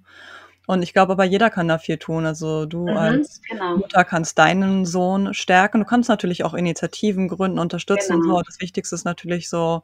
Und 0.68 0.84
ich 0.84 0.94
glaube 0.94 1.14
aber, 1.14 1.24
jeder 1.26 1.50
kann 1.50 1.68
da 1.68 1.80
viel 1.80 1.98
tun. 1.98 2.26
Also 2.26 2.66
du 2.68 2.92
Mhm, 2.92 2.98
als 2.98 3.42
genau. 3.50 3.78
Mutter 3.78 4.04
kannst 4.06 4.38
deinen 4.40 4.86
Sohn 4.86 5.34
stärken. 5.34 5.80
Du 5.82 5.86
kannst 5.86 6.10
natürlich 6.10 6.44
auch 6.44 6.54
Initiativen 6.54 7.28
gründen, 7.30 7.60
unterstützen 7.60 8.16
und 8.16 8.22
Genau. 8.24 8.38
so. 8.38 8.44
Das 8.44 8.60
Wichtigste 8.62 8.96
ist 8.96 9.06
natürlich 9.06 9.50
so, 9.50 9.84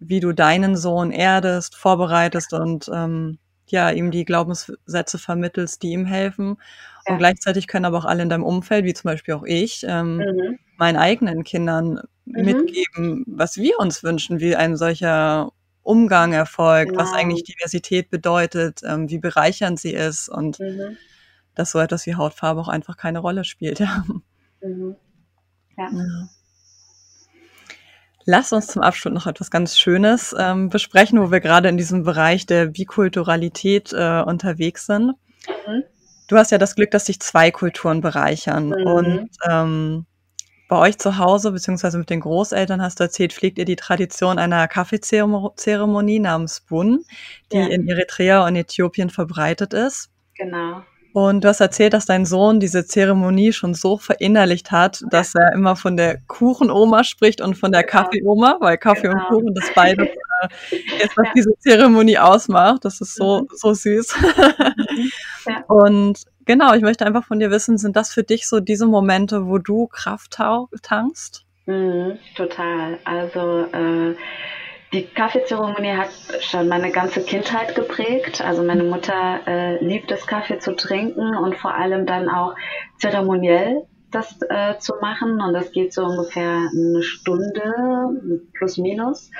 wie 0.00 0.20
du 0.20 0.32
deinen 0.34 0.76
Sohn 0.76 1.12
erdest, 1.12 1.76
vorbereitest 1.76 2.52
und 2.54 2.90
ähm, 2.94 3.38
ja, 3.68 3.90
ihm 3.90 4.10
die 4.12 4.24
Glaubenssätze 4.26 5.18
vermittelst, 5.18 5.82
die 5.82 5.92
ihm 5.92 6.06
helfen. 6.06 6.58
Und 7.06 7.18
gleichzeitig 7.18 7.66
können 7.66 7.84
aber 7.84 7.98
auch 7.98 8.04
alle 8.04 8.22
in 8.22 8.28
deinem 8.28 8.44
Umfeld, 8.44 8.84
wie 8.84 8.94
zum 8.94 9.08
Beispiel 9.10 9.34
auch 9.34 9.44
ich, 9.44 9.84
ähm, 9.88 10.18
Mhm. 10.18 10.58
meinen 10.76 10.96
eigenen 10.96 11.44
Kindern 11.44 12.00
Mhm. 12.26 12.44
mitgeben, 12.44 13.24
was 13.26 13.56
wir 13.56 13.78
uns 13.78 14.02
wünschen, 14.02 14.40
wie 14.40 14.56
ein 14.56 14.76
solcher 14.76 15.50
Umgang 15.82 16.32
erfolgt, 16.32 16.96
was 16.96 17.10
Genau. 17.10 17.20
eigentlich 17.22 17.44
Diversität 17.44 18.10
bedeutet, 18.10 18.82
ähm, 18.86 19.08
wie 19.10 19.18
bereichernd 19.18 19.80
sie 19.80 19.92
ist 19.94 20.28
und 20.28 20.58
Mhm. 20.60 20.96
dass 21.54 21.70
so 21.72 21.78
etwas 21.80 22.06
wie 22.06 22.14
Hautfarbe 22.14 22.60
auch 22.60 22.68
einfach 22.68 22.96
keine 22.96 23.18
Rolle 23.20 23.44
spielt. 23.44 23.80
Ja. 23.80 24.04
Mhm. 24.62 24.96
Ja. 25.78 25.88
Ja. 25.92 26.28
Lass 28.26 28.52
uns 28.52 28.66
zum 28.68 28.82
Abschluss 28.82 29.14
noch 29.14 29.26
etwas 29.26 29.50
ganz 29.50 29.78
Schönes 29.78 30.34
ähm, 30.38 30.68
besprechen, 30.68 31.20
wo 31.20 31.30
wir 31.32 31.40
gerade 31.40 31.68
in 31.68 31.78
diesem 31.78 32.04
Bereich 32.04 32.46
der 32.46 32.66
Bikulturalität 32.66 33.92
äh, 33.94 34.20
unterwegs 34.22 34.86
sind. 34.86 35.14
Mhm. 35.66 35.82
Du 36.30 36.36
hast 36.36 36.52
ja 36.52 36.58
das 36.58 36.76
Glück, 36.76 36.92
dass 36.92 37.06
sich 37.06 37.18
zwei 37.18 37.50
Kulturen 37.50 38.00
bereichern. 38.00 38.68
Mhm. 38.68 38.86
Und 38.86 39.28
ähm, 39.50 40.06
bei 40.68 40.76
euch 40.78 40.96
zu 40.98 41.18
Hause, 41.18 41.50
beziehungsweise 41.50 41.98
mit 41.98 42.08
den 42.08 42.20
Großeltern, 42.20 42.80
hast 42.80 43.00
du 43.00 43.04
erzählt, 43.04 43.32
pflegt 43.32 43.58
ihr 43.58 43.64
die 43.64 43.74
Tradition 43.74 44.38
einer 44.38 44.68
Kaffeezeremonie 44.68 46.20
namens 46.20 46.60
Bun, 46.60 47.04
die 47.50 47.56
Ja. 47.56 47.66
in 47.66 47.88
Eritrea 47.88 48.46
und 48.46 48.54
Äthiopien 48.54 49.10
verbreitet 49.10 49.74
ist. 49.74 50.10
Genau. 50.36 50.82
Und 51.12 51.42
du 51.42 51.48
hast 51.48 51.58
erzählt, 51.60 51.92
dass 51.94 52.06
dein 52.06 52.24
Sohn 52.24 52.60
diese 52.60 52.86
Zeremonie 52.86 53.52
schon 53.52 53.74
so 53.74 53.98
verinnerlicht 53.98 54.70
hat, 54.70 55.02
dass 55.10 55.34
er 55.34 55.52
immer 55.54 55.74
von 55.74 55.96
der 55.96 56.18
Kuchenoma 56.28 57.02
spricht 57.02 57.40
und 57.40 57.58
von 57.58 57.72
der 57.72 57.82
Genau. 57.82 58.04
Kaffeeoma, 58.04 58.58
weil 58.60 58.78
Kaffee 58.78 59.08
und 59.08 59.14
Genau. 59.16 59.28
Kuchen 59.28 59.54
das 59.56 59.74
beides 59.74 60.06
äh, 60.06 60.14
ist, 60.70 61.16
was 61.16 61.26
Ja. 61.26 61.32
diese 61.34 61.52
Zeremonie 61.58 62.18
ausmacht. 62.18 62.84
Das 62.84 63.00
ist 63.00 63.14
so, 63.14 63.42
Mhm. 63.42 63.48
so 63.54 63.74
süß. 63.74 64.14
Mhm. 64.16 65.10
Ja. 65.46 65.64
Und 65.68 66.24
genau, 66.46 66.74
ich 66.74 66.82
möchte 66.82 67.06
einfach 67.06 67.24
von 67.24 67.38
dir 67.40 67.50
wissen, 67.50 67.78
sind 67.78 67.96
das 67.96 68.12
für 68.12 68.22
dich 68.22 68.48
so 68.48 68.60
diese 68.60 68.86
Momente, 68.86 69.46
wo 69.46 69.58
du 69.58 69.86
Kraft 69.88 70.38
tankst? 70.82 71.44
Mhm, 71.66 72.18
total. 72.36 72.98
Also 73.04 73.66
äh, 73.72 74.16
die 74.92 75.04
Kaffeezeremonie 75.06 75.92
hat 75.96 76.08
schon 76.40 76.66
meine 76.68 76.90
ganze 76.90 77.22
Kindheit 77.22 77.74
geprägt. 77.76 78.40
Also 78.40 78.64
meine 78.64 78.82
Mutter 78.82 79.40
äh, 79.46 79.84
liebt 79.84 80.10
es, 80.10 80.26
Kaffee 80.26 80.58
zu 80.58 80.74
trinken 80.74 81.36
und 81.36 81.56
vor 81.56 81.72
allem 81.74 82.06
dann 82.06 82.28
auch 82.28 82.54
zeremoniell 82.98 83.82
das 84.10 84.38
äh, 84.48 84.78
zu 84.78 84.94
machen. 85.00 85.40
Und 85.40 85.54
das 85.54 85.72
geht 85.72 85.92
so 85.92 86.04
ungefähr 86.04 86.68
eine 86.70 87.02
Stunde 87.02 88.40
plus 88.54 88.78
minus. 88.78 89.30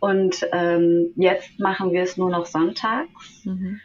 Und 0.00 0.46
ähm, 0.52 1.12
jetzt 1.16 1.58
machen 1.58 1.92
wir 1.92 2.02
es 2.02 2.16
nur 2.16 2.30
noch 2.30 2.46
sonntags. 2.46 3.44
Mhm. 3.44 3.80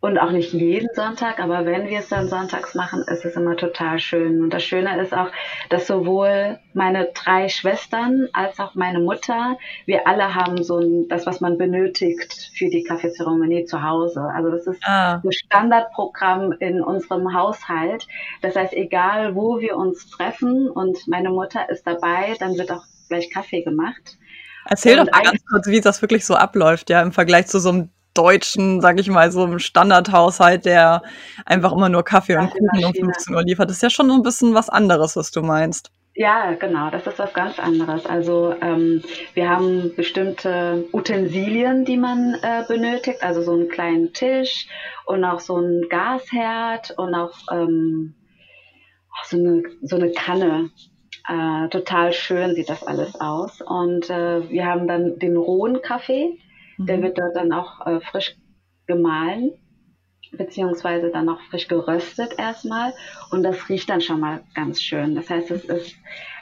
Und 0.00 0.16
auch 0.16 0.30
nicht 0.30 0.52
jeden 0.52 0.88
Sonntag, 0.94 1.40
aber 1.40 1.66
wenn 1.66 1.88
wir 1.88 1.98
es 1.98 2.08
dann 2.08 2.28
sonntags 2.28 2.76
machen, 2.76 3.02
ist 3.08 3.24
es 3.24 3.34
immer 3.34 3.56
total 3.56 3.98
schön. 3.98 4.40
Und 4.44 4.54
das 4.54 4.62
Schöne 4.62 5.00
ist 5.02 5.12
auch, 5.12 5.26
dass 5.70 5.88
sowohl 5.88 6.60
meine 6.72 7.08
drei 7.14 7.48
Schwestern 7.48 8.28
als 8.32 8.60
auch 8.60 8.76
meine 8.76 9.00
Mutter, 9.00 9.58
wir 9.86 10.06
alle 10.06 10.36
haben 10.36 10.62
so 10.62 10.78
ein, 10.78 11.08
das, 11.08 11.26
was 11.26 11.40
man 11.40 11.58
benötigt 11.58 12.52
für 12.54 12.68
die 12.68 12.84
Kaffeezeremonie 12.84 13.64
zu 13.64 13.82
Hause. 13.82 14.22
Also 14.32 14.52
das 14.52 14.68
ist 14.68 14.80
Ah, 14.84 15.14
ein 15.14 15.32
Standardprogramm 15.32 16.52
in 16.60 16.80
unserem 16.80 17.34
Haushalt. 17.34 18.06
Das 18.40 18.54
heißt, 18.54 18.74
egal 18.74 19.34
wo 19.34 19.58
wir 19.58 19.76
uns 19.76 20.08
treffen 20.10 20.70
und 20.70 21.08
meine 21.08 21.30
Mutter 21.30 21.68
ist 21.70 21.84
dabei, 21.88 22.36
dann 22.38 22.56
wird 22.56 22.70
auch 22.70 22.84
gleich 23.08 23.30
Kaffee 23.30 23.62
gemacht. 23.62 24.16
erzähl 24.64 25.00
Und 25.00 25.08
doch 25.08 25.12
mal 25.12 25.24
ganz 25.24 25.44
kurz, 25.50 25.66
wie 25.66 25.80
das 25.80 26.02
wirklich 26.02 26.24
so 26.24 26.36
abläuft, 26.36 26.88
ja, 26.88 27.02
im 27.02 27.10
Vergleich 27.10 27.48
zu 27.48 27.58
so 27.58 27.70
einem 27.70 27.90
deutschen, 28.18 28.80
sag 28.80 28.98
ich 28.98 29.08
mal, 29.08 29.30
so 29.30 29.44
einem 29.44 29.60
Standardhaushalt, 29.60 30.64
der 30.64 31.02
einfach 31.46 31.72
immer 31.72 31.88
nur 31.88 32.02
Kaffee 32.02 32.36
und 32.36 32.50
Kuchen 32.50 32.66
um 32.66 32.80
Kaffeemaschine. 32.80 33.12
15 33.12 33.34
Uhr 33.34 33.42
liefert. 33.44 33.70
Das 33.70 33.76
ist 33.76 33.82
ja 33.82 33.90
schon 33.90 34.08
so 34.08 34.14
ein 34.14 34.22
bisschen 34.22 34.54
was 34.54 34.68
anderes, 34.68 35.16
was 35.16 35.30
du 35.30 35.42
meinst. 35.42 35.90
Ja, 36.14 36.52
genau, 36.54 36.90
das 36.90 37.06
ist 37.06 37.20
was 37.20 37.32
ganz 37.32 37.60
anderes. 37.60 38.04
Also 38.04 38.52
ähm, 38.60 39.04
wir 39.34 39.48
haben 39.48 39.94
bestimmte 39.94 40.84
Utensilien, 40.92 41.84
die 41.84 41.96
man 41.96 42.34
äh, 42.42 42.64
benötigt, 42.66 43.22
also 43.22 43.40
so 43.40 43.52
einen 43.52 43.68
kleinen 43.68 44.12
Tisch 44.12 44.66
und 45.06 45.24
auch 45.24 45.38
so 45.38 45.54
einen 45.54 45.88
Gasherd 45.88 46.92
und 46.98 47.14
auch 47.14 47.38
ähm, 47.52 48.14
so, 49.26 49.36
eine, 49.36 49.62
so 49.82 49.94
eine 49.94 50.10
Kanne. 50.10 50.70
Äh, 51.28 51.68
total 51.68 52.12
schön 52.12 52.56
sieht 52.56 52.68
das 52.68 52.82
alles 52.82 53.14
aus. 53.20 53.60
Und 53.60 54.10
äh, 54.10 54.50
wir 54.50 54.66
haben 54.66 54.88
dann 54.88 55.20
den 55.20 55.36
rohen 55.36 55.82
Kaffee, 55.82 56.36
der 56.86 56.98
Mhm. 56.98 57.02
wird 57.02 57.18
dort 57.18 57.36
dann 57.36 57.52
auch 57.52 57.86
äh, 57.86 58.00
frisch 58.00 58.36
gemahlen, 58.86 59.52
beziehungsweise 60.32 61.10
dann 61.10 61.26
noch 61.26 61.40
frisch 61.50 61.68
geröstet 61.68 62.34
erstmal. 62.38 62.94
Und 63.30 63.42
das 63.42 63.68
riecht 63.68 63.88
dann 63.90 64.00
schon 64.00 64.20
mal 64.20 64.42
ganz 64.54 64.82
schön. 64.82 65.14
Das 65.14 65.30
heißt, 65.30 65.50
es 65.50 65.64
ist 65.64 65.96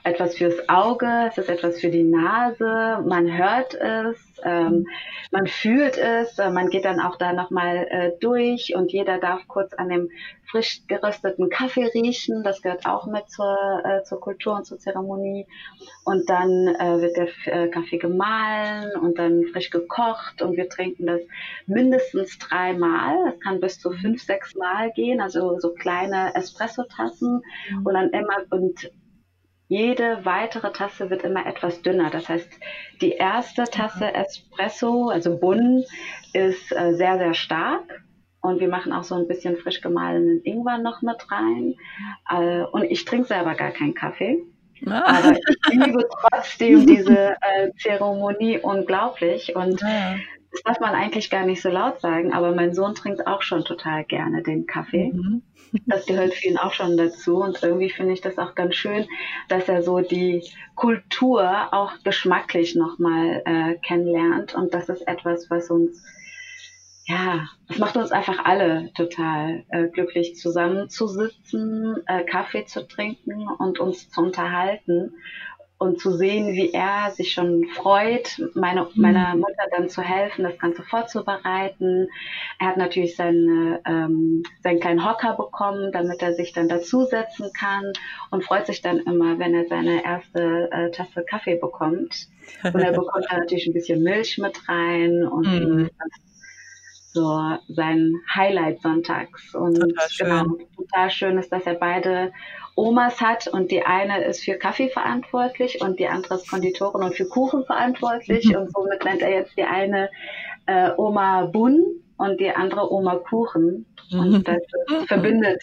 etwas 0.04 0.36
fürs 0.36 0.68
Auge, 0.68 1.28
es 1.28 1.38
ist 1.38 1.48
etwas 1.48 1.80
für 1.80 1.90
die 1.90 2.04
Nase, 2.04 3.02
man 3.06 3.36
hört 3.36 3.74
es, 3.74 4.25
ähm, 4.44 4.86
man 5.30 5.46
fühlt 5.46 5.96
es, 5.98 6.38
äh, 6.38 6.50
man 6.50 6.68
geht 6.68 6.84
dann 6.84 7.00
auch 7.00 7.16
da 7.16 7.32
nochmal 7.32 7.86
äh, 7.90 8.12
durch 8.20 8.74
und 8.74 8.92
jeder 8.92 9.18
darf 9.18 9.46
kurz 9.48 9.72
an 9.74 9.88
dem 9.88 10.10
frisch 10.50 10.82
gerösteten 10.86 11.50
Kaffee 11.50 11.86
riechen. 11.86 12.42
Das 12.42 12.62
gehört 12.62 12.86
auch 12.86 13.06
mit 13.06 13.28
zur, 13.30 13.82
äh, 13.84 14.02
zur 14.04 14.20
Kultur 14.20 14.54
und 14.54 14.64
zur 14.64 14.78
Zeremonie. 14.78 15.46
Und 16.04 16.28
dann 16.28 16.68
äh, 16.68 17.00
wird 17.00 17.16
der 17.16 17.28
äh, 17.46 17.68
Kaffee 17.68 17.98
gemahlen 17.98 18.92
und 19.00 19.18
dann 19.18 19.44
frisch 19.52 19.70
gekocht 19.70 20.42
und 20.42 20.56
wir 20.56 20.68
trinken 20.68 21.06
das 21.06 21.20
mindestens 21.66 22.38
dreimal. 22.38 23.16
Das 23.30 23.40
kann 23.40 23.60
bis 23.60 23.80
zu 23.80 23.90
fünf, 23.90 24.22
sechs 24.22 24.54
Mal 24.54 24.92
gehen, 24.92 25.20
also 25.20 25.58
so 25.58 25.72
kleine 25.72 26.34
Espresso-Tassen 26.34 27.42
und 27.84 27.94
dann 27.94 28.10
immer 28.10 28.36
und 28.50 28.90
jede 29.68 30.24
weitere 30.24 30.72
Tasse 30.72 31.10
wird 31.10 31.22
immer 31.22 31.46
etwas 31.46 31.82
dünner. 31.82 32.10
Das 32.10 32.28
heißt, 32.28 32.48
die 33.00 33.12
erste 33.12 33.64
Tasse 33.64 34.14
Espresso, 34.14 35.08
also 35.08 35.38
Bun, 35.38 35.84
ist 36.32 36.72
äh, 36.72 36.94
sehr, 36.94 37.18
sehr 37.18 37.34
stark. 37.34 38.02
Und 38.40 38.60
wir 38.60 38.68
machen 38.68 38.92
auch 38.92 39.02
so 39.02 39.16
ein 39.16 39.26
bisschen 39.26 39.56
frisch 39.56 39.80
gemahlenen 39.80 40.40
Ingwer 40.44 40.78
noch 40.78 41.02
mit 41.02 41.30
rein. 41.32 41.74
Äh, 42.30 42.62
und 42.62 42.84
ich 42.84 43.04
trinke 43.04 43.26
selber 43.26 43.54
gar 43.54 43.72
keinen 43.72 43.94
Kaffee. 43.94 44.44
Ah, 44.86 45.18
Aber 45.18 45.32
ich 45.32 45.72
liebe 45.72 46.06
trotzdem 46.20 46.86
diese 46.86 47.30
äh, 47.40 47.72
Zeremonie 47.78 48.58
unglaublich. 48.58 49.56
Und 49.56 49.80
ja. 49.80 50.16
Das 50.56 50.62
darf 50.62 50.80
man 50.80 50.94
eigentlich 50.94 51.28
gar 51.28 51.44
nicht 51.44 51.60
so 51.60 51.68
laut 51.68 52.00
sagen, 52.00 52.32
aber 52.32 52.54
mein 52.54 52.74
Sohn 52.74 52.94
trinkt 52.94 53.26
auch 53.26 53.42
schon 53.42 53.64
total 53.64 54.04
gerne 54.04 54.42
den 54.42 54.66
Kaffee. 54.66 55.12
Mhm. 55.12 55.42
Das 55.84 56.06
gehört 56.06 56.32
für 56.32 56.48
ihn 56.48 56.56
auch 56.56 56.72
schon 56.72 56.96
dazu. 56.96 57.38
Und 57.42 57.62
irgendwie 57.62 57.90
finde 57.90 58.14
ich 58.14 58.22
das 58.22 58.38
auch 58.38 58.54
ganz 58.54 58.74
schön, 58.76 59.06
dass 59.48 59.68
er 59.68 59.82
so 59.82 60.00
die 60.00 60.44
Kultur 60.74 61.68
auch 61.72 61.92
geschmacklich 62.04 62.74
nochmal 62.74 63.42
äh, 63.44 63.74
kennenlernt. 63.86 64.54
Und 64.54 64.72
das 64.72 64.88
ist 64.88 65.06
etwas, 65.06 65.50
was 65.50 65.70
uns, 65.70 66.02
ja, 67.06 67.46
das 67.68 67.78
macht 67.78 67.96
uns 67.96 68.10
einfach 68.10 68.44
alle 68.44 68.90
total 68.94 69.64
äh, 69.68 69.88
glücklich, 69.88 70.36
zusammenzusitzen, 70.36 71.96
äh, 72.06 72.24
Kaffee 72.24 72.64
zu 72.64 72.86
trinken 72.86 73.46
und 73.58 73.78
uns 73.78 74.08
zu 74.08 74.22
unterhalten 74.22 75.12
und 75.78 76.00
zu 76.00 76.12
sehen, 76.16 76.54
wie 76.54 76.72
er 76.72 77.10
sich 77.10 77.32
schon 77.32 77.66
freut, 77.66 78.40
meine, 78.54 78.88
meiner 78.94 79.34
Mutter 79.36 79.64
dann 79.76 79.88
zu 79.90 80.00
helfen, 80.02 80.44
das 80.44 80.58
Ganze 80.58 80.82
vorzubereiten. 80.82 82.08
Er 82.58 82.68
hat 82.68 82.76
natürlich 82.78 83.14
seine, 83.16 83.80
ähm, 83.86 84.42
seinen 84.62 84.80
kleinen 84.80 85.04
Hocker 85.04 85.36
bekommen, 85.36 85.92
damit 85.92 86.22
er 86.22 86.32
sich 86.34 86.52
dann 86.54 86.68
dazusetzen 86.68 87.50
kann 87.58 87.92
und 88.30 88.44
freut 88.44 88.66
sich 88.66 88.80
dann 88.80 88.98
immer, 89.00 89.38
wenn 89.38 89.54
er 89.54 89.66
seine 89.68 90.02
erste 90.04 90.70
äh, 90.72 90.90
Tasse 90.92 91.24
Kaffee 91.28 91.56
bekommt. 91.56 92.28
Und 92.72 92.80
er 92.80 92.92
bekommt 92.92 93.26
dann 93.30 93.40
natürlich 93.40 93.66
ein 93.66 93.74
bisschen 93.74 94.02
Milch 94.02 94.38
mit 94.38 94.68
rein 94.68 95.24
und 95.26 95.46
Mhm. 95.46 95.90
so 97.12 97.56
sein 97.68 98.12
Highlight 98.34 98.80
sonntags. 98.82 99.54
Und 99.54 99.78
Total 99.80 100.10
schön. 100.10 100.26
genau, 100.28 100.44
total 100.76 101.10
schön 101.10 101.38
ist, 101.38 101.50
dass 101.52 101.66
er 101.66 101.74
beide 101.74 102.32
Omas 102.76 103.20
hat 103.20 103.48
und 103.48 103.70
die 103.70 103.82
eine 103.82 104.22
ist 104.24 104.44
für 104.44 104.54
Kaffee 104.54 104.88
verantwortlich 104.90 105.80
und 105.80 105.98
die 105.98 106.06
andere 106.06 106.34
ist 106.34 106.48
Konditorin 106.48 107.02
und 107.02 107.14
für 107.14 107.26
Kuchen 107.26 107.64
verantwortlich 107.64 108.46
Mhm. 108.46 108.56
und 108.56 108.72
somit 108.72 109.04
nennt 109.04 109.22
er 109.22 109.30
jetzt 109.30 109.56
die 109.56 109.64
eine 109.64 110.10
äh, 110.66 110.90
Oma 110.96 111.46
Bun 111.46 111.82
und 112.18 112.38
die 112.38 112.50
andere 112.50 112.92
Oma 112.92 113.16
Kuchen 113.16 113.86
Mhm. 114.12 114.20
und 114.20 114.48
das 114.48 114.62
verbindet 115.06 115.60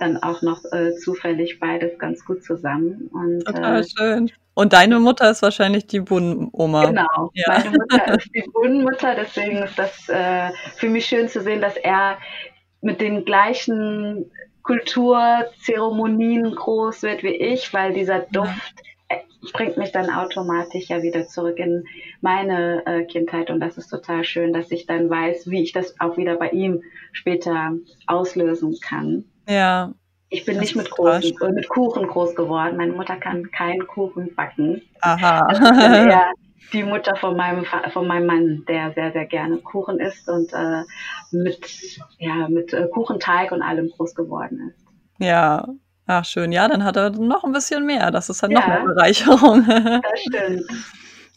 dann 0.00 0.16
auch 0.16 0.42
noch 0.42 0.64
äh, 0.72 0.94
zufällig 0.96 1.60
beides 1.60 1.98
ganz 1.98 2.24
gut 2.24 2.42
zusammen. 2.42 3.08
Und, 3.12 3.44
Total 3.44 3.80
äh, 3.80 3.84
schön. 3.84 4.30
Und 4.54 4.72
deine 4.72 4.98
Mutter 4.98 5.30
ist 5.30 5.42
wahrscheinlich 5.42 5.86
die 5.86 6.00
Bunn-Oma. 6.00 6.86
Genau, 6.86 7.30
ja. 7.34 7.44
meine 7.48 7.70
Mutter 7.70 8.14
ist 8.18 8.30
die 8.34 8.44
Bunn-Mutter, 8.52 9.14
deswegen 9.14 9.58
ist 9.58 9.78
das 9.78 10.08
äh, 10.08 10.50
für 10.76 10.88
mich 10.88 11.06
schön 11.06 11.28
zu 11.28 11.42
sehen, 11.42 11.60
dass 11.60 11.76
er 11.76 12.18
mit 12.80 13.00
den 13.00 13.24
gleichen 13.24 14.30
Kulturzeremonien 14.70 16.54
groß 16.54 17.02
wird 17.02 17.24
wie 17.24 17.34
ich, 17.34 17.74
weil 17.74 17.92
dieser 17.92 18.20
Duft 18.20 18.74
äh, 19.08 19.16
bringt 19.52 19.76
mich 19.76 19.90
dann 19.90 20.08
automatisch 20.10 20.88
ja 20.88 21.02
wieder 21.02 21.26
zurück 21.26 21.58
in 21.58 21.84
meine 22.20 22.86
äh, 22.86 23.04
Kindheit 23.04 23.50
und 23.50 23.58
das 23.58 23.76
ist 23.76 23.88
total 23.88 24.22
schön, 24.22 24.52
dass 24.52 24.70
ich 24.70 24.86
dann 24.86 25.10
weiß, 25.10 25.50
wie 25.50 25.60
ich 25.62 25.72
das 25.72 25.98
auch 25.98 26.16
wieder 26.16 26.36
bei 26.36 26.50
ihm 26.50 26.82
später 27.10 27.72
auslösen 28.06 28.78
kann. 28.80 29.24
Ja. 29.48 29.92
Ich 30.28 30.44
bin 30.44 30.60
nicht 30.60 30.76
mit, 30.76 30.88
großen, 30.88 31.36
äh, 31.40 31.50
mit 31.50 31.68
Kuchen 31.68 32.06
groß 32.06 32.36
geworden. 32.36 32.76
Meine 32.76 32.92
Mutter 32.92 33.16
kann 33.16 33.50
keinen 33.50 33.84
Kuchen 33.88 34.32
backen. 34.36 34.82
Aha. 35.00 35.42
Die 36.72 36.82
Mutter 36.82 37.16
von 37.16 37.36
meinem, 37.36 37.64
von 37.92 38.06
meinem 38.06 38.26
Mann, 38.26 38.64
der 38.68 38.92
sehr, 38.92 39.12
sehr 39.12 39.26
gerne 39.26 39.58
Kuchen 39.58 39.98
isst 39.98 40.28
und 40.28 40.52
äh, 40.52 40.82
mit, 41.32 41.58
ja, 42.18 42.48
mit 42.48 42.72
äh, 42.72 42.86
Kuchenteig 42.88 43.52
und 43.52 43.62
allem 43.62 43.90
groß 43.90 44.14
geworden 44.14 44.70
ist. 44.70 44.86
Ja, 45.18 45.66
ach 46.06 46.24
schön. 46.24 46.52
Ja, 46.52 46.68
dann 46.68 46.84
hat 46.84 46.96
er 46.96 47.10
noch 47.10 47.44
ein 47.44 47.52
bisschen 47.52 47.86
mehr. 47.86 48.10
Das 48.10 48.28
ist 48.28 48.42
dann 48.42 48.50
ja, 48.52 48.60
noch 48.60 48.66
mehr 48.68 48.84
Bereicherung. 48.84 49.64
Das 50.02 50.20
stimmt. 50.20 50.64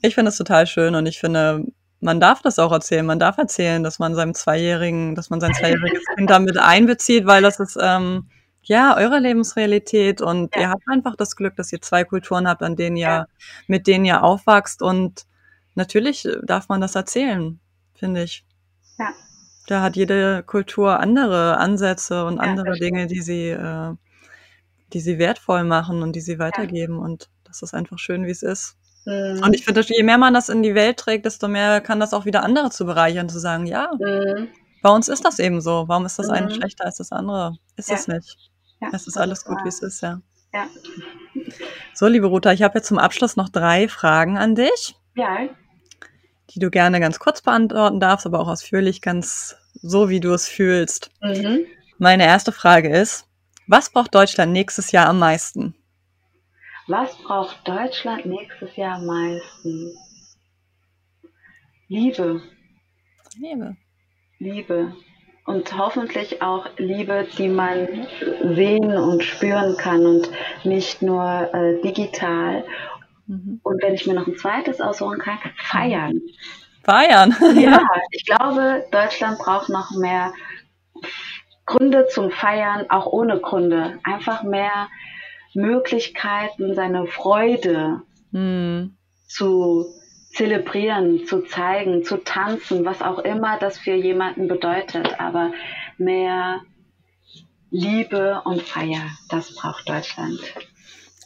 Ich 0.02 0.16
finde 0.16 0.30
es 0.30 0.38
total 0.38 0.68
schön 0.68 0.96
und 0.96 1.06
ich 1.06 1.20
finde, 1.20 1.66
man 2.02 2.20
darf 2.20 2.42
das 2.42 2.60
auch 2.60 2.72
erzählen. 2.72 3.06
Man 3.06 3.20
darf 3.20 3.38
erzählen, 3.38 3.84
dass 3.84 4.00
man 4.00 4.16
seinem 4.16 4.34
Zweijährigen, 4.34 5.16
dass 5.16 5.30
man 5.30 5.40
sein 5.40 5.54
zweijähriges 5.54 6.06
Kind 6.16 6.30
damit 6.30 6.58
einbezieht, 6.58 7.26
weil 7.26 7.42
das 7.42 7.60
ist 7.60 7.78
ähm, 7.82 8.30
ja 8.68 8.98
eure 8.98 9.20
Lebensrealität 9.20 10.22
und 10.22 10.56
ja. 10.56 10.62
ihr 10.62 10.70
habt 10.70 10.84
einfach 10.88 11.16
das 11.16 11.36
Glück, 11.36 11.56
dass 11.56 11.72
ihr 11.72 11.82
zwei 11.82 12.04
Kulturen 12.04 12.48
habt, 12.48 12.64
an 12.64 12.76
denen 12.76 12.96
ihr, 12.96 13.08
ja. 13.08 13.28
mit 13.68 13.88
denen 13.88 14.06
ihr 14.06 14.24
aufwachst 14.24 14.82
und 14.82 15.26
natürlich 15.76 16.28
darf 16.44 16.70
man 16.70 16.82
das 16.82 16.96
erzählen, 16.96 17.60
finde 17.94 18.24
ich. 18.24 18.46
Ja. 18.98 19.10
Da 19.68 19.82
hat 19.82 19.96
jede 19.96 20.44
Kultur 20.44 21.00
andere 21.00 21.58
Ansätze 21.58 22.26
und 22.26 22.40
andere 22.40 22.74
Dinge, 22.78 23.08
die 23.08 23.22
sie, 23.22 23.50
äh, 23.50 23.94
die 24.92 25.00
sie 25.00 25.18
wertvoll 25.20 25.64
machen 25.64 26.02
und 26.02 26.14
die 26.16 26.22
sie 26.22 26.40
weitergeben 26.40 27.00
und 27.00 27.30
das 27.44 27.62
ist 27.62 27.74
einfach 27.74 28.00
schön, 28.00 28.26
wie 28.26 28.32
es 28.32 28.44
ist. 28.44 28.78
Mhm. 29.06 29.42
Und 29.44 29.54
ich 29.54 29.66
finde, 29.66 29.82
je 29.82 30.04
mehr 30.04 30.18
man 30.18 30.34
das 30.34 30.50
in 30.50 30.64
die 30.64 30.76
Welt 30.76 30.98
trägt, 30.98 31.26
desto 31.26 31.48
mehr 31.48 31.82
kann 31.82 32.00
das 32.00 32.14
auch 32.14 32.26
wieder 32.26 32.44
andere 32.44 32.70
zu 32.70 32.86
bereichern, 32.86 33.30
zu 33.30 33.40
sagen, 33.40 33.66
ja, 33.66 33.92
mhm. 34.00 34.48
bei 34.82 34.90
uns 34.90 35.08
ist 35.08 35.26
das 35.26 35.40
eben 35.40 35.62
so. 35.62 35.86
Warum 35.88 36.06
ist 36.06 36.20
das 36.20 36.30
eine 36.30 36.48
mhm. 36.48 36.52
schlechter 36.52 36.86
als 36.86 36.98
das 36.98 37.12
andere? 37.12 37.58
Ist 37.76 37.92
es 37.92 38.08
nicht. 38.08 38.53
Ja, 38.84 38.90
es 38.92 39.08
ist 39.08 39.18
alles 39.18 39.46
gut, 39.46 39.58
wie 39.64 39.70
es 39.70 39.82
ist, 39.82 40.02
ja. 40.02 40.22
ja. 40.54 40.68
So, 41.94 42.08
liebe 42.08 42.28
Ruta, 42.28 42.52
ich 42.52 42.62
habe 42.64 42.78
jetzt 42.80 42.88
zum 42.88 43.00
Abschluss 43.00 43.36
noch 43.36 43.50
drei 43.50 43.88
Fragen 43.88 44.38
an 44.38 44.56
dich. 44.56 44.96
Ja. 45.16 45.48
Die 46.50 46.60
du 46.60 46.70
gerne 46.70 47.00
ganz 47.00 47.20
kurz 47.20 47.42
beantworten 47.42 48.00
darfst, 48.00 48.26
aber 48.26 48.40
auch 48.40 48.48
ausführlich, 48.48 49.02
ganz 49.02 49.56
so, 49.82 50.10
wie 50.10 50.20
du 50.20 50.34
es 50.34 50.48
fühlst. 50.48 51.12
Mhm. 51.22 51.66
Meine 51.98 52.26
erste 52.26 52.52
Frage 52.52 52.90
ist, 52.90 53.28
was 53.68 53.90
braucht 53.90 54.14
Deutschland 54.14 54.52
nächstes 54.52 54.92
Jahr 54.92 55.08
am 55.08 55.20
meisten? 55.20 55.76
Was 56.88 57.16
braucht 57.16 57.66
Deutschland 57.66 58.26
nächstes 58.26 58.76
Jahr 58.76 58.96
am 58.96 59.06
meisten? 59.06 59.98
Liebe. 61.88 62.42
Liebe. 63.38 63.78
Liebe. 64.40 64.94
Und 65.46 65.78
hoffentlich 65.78 66.42
auch 66.42 66.68
Liebe, 66.78 67.28
die 67.38 67.50
man 67.50 68.08
sehen 68.42 68.96
und 68.96 69.24
spüren 69.24 69.76
kann 69.76 70.06
und 70.06 70.30
nicht 70.64 71.02
nur 71.02 71.54
äh, 71.54 71.82
digital. 71.82 72.64
Mhm. 73.28 73.60
Und 73.62 73.84
wenn 73.84 73.94
ich 73.94 74.08
mir 74.08 74.14
noch 74.14 74.28
ein 74.28 74.38
zweites 74.38 74.80
aussuchen 74.80 75.20
kann, 75.20 75.40
feiern. 75.58 76.22
Feiern? 76.84 77.36
ja, 77.56 77.82
ich 78.12 78.26
glaube, 78.26 78.86
Deutschland 78.92 79.38
braucht 79.40 79.70
noch 79.70 79.92
mehr 79.92 80.34
Gründe 81.66 82.08
zum 82.08 82.32
Feiern, 82.32 82.90
auch 82.90 83.08
ohne 83.08 83.40
Gründe. 83.40 84.00
Einfach 84.04 84.44
mehr 84.44 84.88
Möglichkeiten, 85.54 86.74
seine 86.74 87.06
Freude 87.08 88.02
mhm. 88.32 88.96
zu 89.28 89.86
zelebrieren, 90.34 91.26
zu 91.26 91.42
zeigen, 91.42 92.04
zu 92.04 92.18
tanzen, 92.18 92.86
was 92.86 93.02
auch 93.02 93.20
immer 93.20 93.58
das 93.60 93.78
für 93.78 93.94
jemanden 93.94 94.48
bedeutet. 94.48 95.20
Aber 95.20 95.52
mehr 95.98 96.62
Liebe 97.70 98.42
und 98.46 98.62
Feier, 98.62 99.02
das 99.30 99.56
braucht 99.56 99.88
Deutschland. 99.88 100.40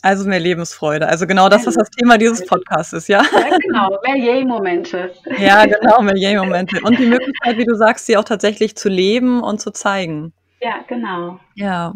Also 0.02 0.28
mehr 0.28 0.40
Lebensfreude. 0.40 1.08
Also 1.08 1.26
genau 1.26 1.50
das, 1.50 1.66
was 1.66 1.76
das 1.76 1.90
Thema 1.90 2.18
dieses 2.18 2.46
Podcasts 2.46 2.94
ist, 2.94 3.08
ja? 3.08 3.24
Ja, 3.24 3.58
genau. 3.58 3.98
Mehr 4.06 4.16
Yay-Momente. 4.16 5.12
Ja, 5.40 5.66
genau, 5.66 6.02
mehr 6.02 6.16
Yay-Momente. 6.16 6.80
Und 6.84 7.00
die 7.00 7.08
Möglichkeit, 7.08 7.58
wie 7.58 7.66
du 7.66 7.76
sagst, 7.76 8.06
sie 8.06 8.16
auch 8.16 8.24
tatsächlich 8.24 8.78
zu 8.78 8.90
leben 8.90 9.42
und 9.42 9.60
zu 9.60 9.72
zeigen. 9.72 10.34
Ja, 10.62 10.80
genau. 10.88 11.40
Ja. 11.56 11.94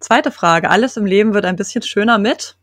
Zweite 0.00 0.30
Frage. 0.30 0.70
Alles 0.70 0.96
im 0.96 1.06
Leben 1.06 1.34
wird 1.34 1.44
ein 1.44 1.56
bisschen 1.56 1.82
schöner 1.82 2.18
mit? 2.18 2.56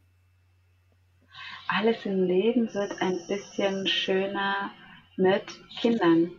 Alles 1.67 2.05
im 2.05 2.23
Leben 2.25 2.73
wird 2.73 3.01
ein 3.01 3.19
bisschen 3.27 3.87
schöner 3.87 4.71
mit 5.17 5.43
Kindern. 5.79 6.31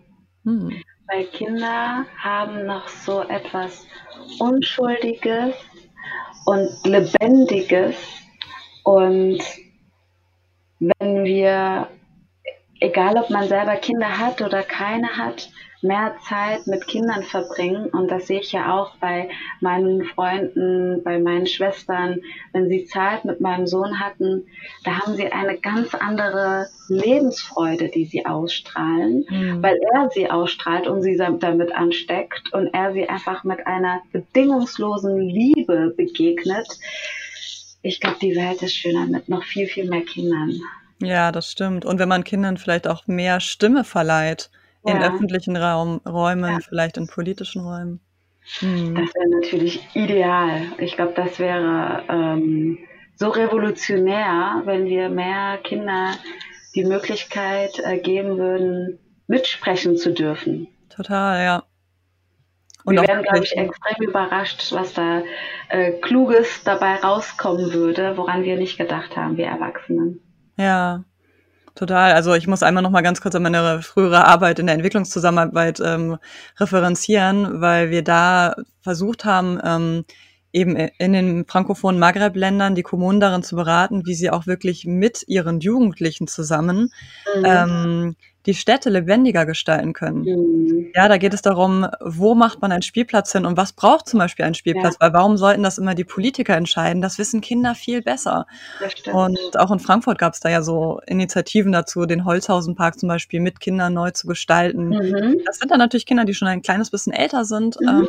Hm. 0.44 0.82
Weil 1.10 1.26
Kinder 1.26 2.06
haben 2.18 2.66
noch 2.66 2.88
so 2.88 3.22
etwas 3.22 3.86
Unschuldiges 4.38 5.54
und 6.46 6.70
Lebendiges. 6.84 7.96
Und 8.84 9.40
wenn 10.78 11.24
wir, 11.24 11.88
egal 12.80 13.18
ob 13.18 13.30
man 13.30 13.48
selber 13.48 13.76
Kinder 13.76 14.18
hat 14.18 14.40
oder 14.40 14.62
keine 14.62 15.08
hat, 15.08 15.50
mehr 15.80 16.16
Zeit 16.28 16.66
mit 16.66 16.86
Kindern 16.86 17.22
verbringen. 17.22 17.86
Und 17.86 18.10
das 18.10 18.26
sehe 18.26 18.40
ich 18.40 18.52
ja 18.52 18.74
auch 18.74 18.96
bei 18.96 19.28
meinen 19.60 20.04
Freunden, 20.04 21.02
bei 21.02 21.18
meinen 21.18 21.46
Schwestern. 21.46 22.20
Wenn 22.52 22.68
sie 22.68 22.86
Zeit 22.86 23.24
mit 23.24 23.40
meinem 23.40 23.66
Sohn 23.66 24.00
hatten, 24.00 24.46
da 24.84 24.98
haben 24.98 25.16
sie 25.16 25.30
eine 25.30 25.58
ganz 25.58 25.94
andere 25.94 26.68
Lebensfreude, 26.88 27.88
die 27.88 28.06
sie 28.06 28.26
ausstrahlen, 28.26 29.24
mhm. 29.28 29.62
weil 29.62 29.78
er 29.94 30.10
sie 30.10 30.30
ausstrahlt 30.30 30.86
und 30.86 31.02
sie 31.02 31.16
damit 31.16 31.72
ansteckt 31.72 32.52
und 32.52 32.68
er 32.74 32.92
sie 32.92 33.08
einfach 33.08 33.44
mit 33.44 33.66
einer 33.66 34.00
bedingungslosen 34.12 35.20
Liebe 35.20 35.94
begegnet. 35.96 36.66
Ich 37.82 38.00
glaube, 38.00 38.16
die 38.20 38.34
Welt 38.34 38.62
ist 38.62 38.74
schöner 38.74 39.06
mit 39.06 39.28
noch 39.28 39.44
viel, 39.44 39.66
viel 39.66 39.88
mehr 39.88 40.02
Kindern. 40.02 40.60
Ja, 41.00 41.30
das 41.30 41.52
stimmt. 41.52 41.84
Und 41.84 42.00
wenn 42.00 42.08
man 42.08 42.24
Kindern 42.24 42.56
vielleicht 42.56 42.88
auch 42.88 43.06
mehr 43.06 43.38
Stimme 43.38 43.84
verleiht, 43.84 44.50
in 44.84 45.02
öffentlichen 45.02 45.56
Raum, 45.56 46.00
Räumen, 46.06 46.52
ja. 46.52 46.58
vielleicht 46.60 46.96
in 46.96 47.06
politischen 47.06 47.62
Räumen. 47.62 48.00
Hm. 48.60 48.94
Das 48.94 49.14
wäre 49.14 49.40
natürlich 49.40 49.86
ideal. 49.94 50.62
Ich 50.78 50.96
glaube, 50.96 51.12
das 51.14 51.38
wäre 51.38 52.04
ähm, 52.08 52.78
so 53.16 53.28
revolutionär, 53.28 54.62
wenn 54.64 54.86
wir 54.86 55.08
mehr 55.08 55.58
Kinder 55.58 56.12
die 56.74 56.84
Möglichkeit 56.84 57.78
äh, 57.84 57.98
geben 57.98 58.38
würden, 58.38 58.98
mitsprechen 59.26 59.96
zu 59.96 60.12
dürfen. 60.12 60.68
Total, 60.88 61.44
ja. 61.44 61.64
Und 62.84 62.94
wir 62.94 63.06
wären, 63.06 63.22
glaube 63.22 63.44
ich, 63.44 63.54
extrem 63.54 64.08
überrascht, 64.08 64.72
was 64.72 64.94
da 64.94 65.22
äh, 65.68 65.92
Kluges 65.92 66.64
dabei 66.64 66.94
rauskommen 66.94 67.72
würde, 67.74 68.16
woran 68.16 68.44
wir 68.44 68.56
nicht 68.56 68.78
gedacht 68.78 69.14
haben, 69.16 69.36
wir 69.36 69.46
Erwachsenen. 69.46 70.20
Ja, 70.56 71.04
Total. 71.78 72.12
Also 72.12 72.34
ich 72.34 72.48
muss 72.48 72.64
einmal 72.64 72.82
noch 72.82 72.90
mal 72.90 73.02
ganz 73.02 73.20
kurz 73.20 73.36
an 73.36 73.44
meine 73.44 73.82
frühere 73.82 74.26
Arbeit 74.26 74.58
in 74.58 74.66
der 74.66 74.74
Entwicklungszusammenarbeit 74.74 75.78
ähm, 75.78 76.16
referenzieren, 76.58 77.60
weil 77.60 77.90
wir 77.90 78.02
da 78.02 78.56
versucht 78.82 79.24
haben, 79.24 79.60
ähm, 79.64 80.04
eben 80.52 80.74
in 80.74 81.12
den 81.12 81.46
frankophonen 81.46 82.00
Maghreb-Ländern 82.00 82.74
die 82.74 82.82
Kommunen 82.82 83.20
darin 83.20 83.44
zu 83.44 83.54
beraten, 83.54 84.06
wie 84.06 84.14
sie 84.14 84.28
auch 84.28 84.48
wirklich 84.48 84.86
mit 84.86 85.22
ihren 85.28 85.60
Jugendlichen 85.60 86.26
zusammen 86.26 86.90
mhm. 87.36 87.44
ähm, 87.44 88.16
die 88.48 88.54
Städte 88.54 88.88
lebendiger 88.88 89.44
gestalten 89.44 89.92
können. 89.92 90.22
Mhm. 90.22 90.92
Ja, 90.94 91.06
da 91.06 91.18
geht 91.18 91.34
es 91.34 91.42
darum, 91.42 91.86
wo 92.00 92.34
macht 92.34 92.62
man 92.62 92.72
einen 92.72 92.80
Spielplatz 92.80 93.30
hin 93.30 93.44
und 93.44 93.58
was 93.58 93.74
braucht 93.74 94.08
zum 94.08 94.18
Beispiel 94.18 94.46
ein 94.46 94.54
Spielplatz? 94.54 94.94
Ja. 94.94 95.00
Weil 95.00 95.12
warum 95.12 95.36
sollten 95.36 95.62
das 95.62 95.76
immer 95.76 95.94
die 95.94 96.04
Politiker 96.04 96.56
entscheiden? 96.56 97.02
Das 97.02 97.18
wissen 97.18 97.42
Kinder 97.42 97.74
viel 97.74 98.00
besser. 98.00 98.46
Und 99.12 99.38
auch 99.58 99.70
in 99.70 99.80
Frankfurt 99.80 100.18
gab 100.18 100.32
es 100.32 100.40
da 100.40 100.48
ja 100.48 100.62
so 100.62 100.98
Initiativen 101.06 101.72
dazu, 101.72 102.06
den 102.06 102.24
Holzhausenpark 102.24 102.98
zum 102.98 103.10
Beispiel 103.10 103.40
mit 103.40 103.60
Kindern 103.60 103.92
neu 103.92 104.12
zu 104.12 104.26
gestalten. 104.26 104.88
Mhm. 104.88 105.42
Das 105.44 105.58
sind 105.58 105.70
dann 105.70 105.78
natürlich 105.78 106.06
Kinder, 106.06 106.24
die 106.24 106.32
schon 106.32 106.48
ein 106.48 106.62
kleines 106.62 106.90
bisschen 106.90 107.12
älter 107.12 107.44
sind. 107.44 107.78
Mhm. 107.82 107.88
Ähm, 107.88 108.08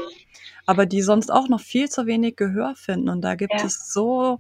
aber 0.66 0.86
die 0.86 1.02
sonst 1.02 1.34
auch 1.34 1.50
noch 1.50 1.60
viel 1.60 1.90
zu 1.90 2.06
wenig 2.06 2.38
Gehör 2.38 2.76
finden. 2.76 3.10
Und 3.10 3.22
da 3.22 3.36
gibt 3.36 3.56
ja. 3.58 3.66
es 3.66 3.92
so 3.92 4.40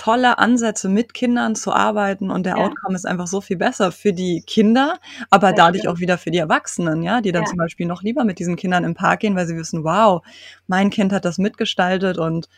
tolle 0.00 0.38
Ansätze, 0.38 0.88
mit 0.88 1.12
Kindern 1.12 1.54
zu 1.54 1.72
arbeiten 1.74 2.30
und 2.30 2.46
der 2.46 2.56
Ja. 2.56 2.64
Outcome 2.64 2.94
ist 2.96 3.06
einfach 3.06 3.26
so 3.26 3.42
viel 3.42 3.58
besser 3.58 3.92
für 3.92 4.14
die 4.14 4.42
Kinder, 4.46 4.98
aber 5.28 5.52
dadurch 5.52 5.88
auch 5.88 5.98
wieder 5.98 6.16
für 6.16 6.30
die 6.30 6.38
Erwachsenen, 6.38 7.02
ja, 7.02 7.20
die 7.20 7.32
dann 7.32 7.44
Ja. 7.44 7.50
zum 7.50 7.58
Beispiel 7.58 7.86
noch 7.86 8.02
lieber 8.02 8.24
mit 8.24 8.38
diesen 8.38 8.56
Kindern 8.56 8.84
im 8.84 8.94
Park 8.94 9.20
gehen, 9.20 9.36
weil 9.36 9.46
sie 9.46 9.56
wissen, 9.56 9.84
wow, 9.84 10.22
mein 10.66 10.88
Kind 10.88 11.12
hat 11.12 11.26
das 11.26 11.36
mitgestaltet 11.36 12.16
und 12.18 12.48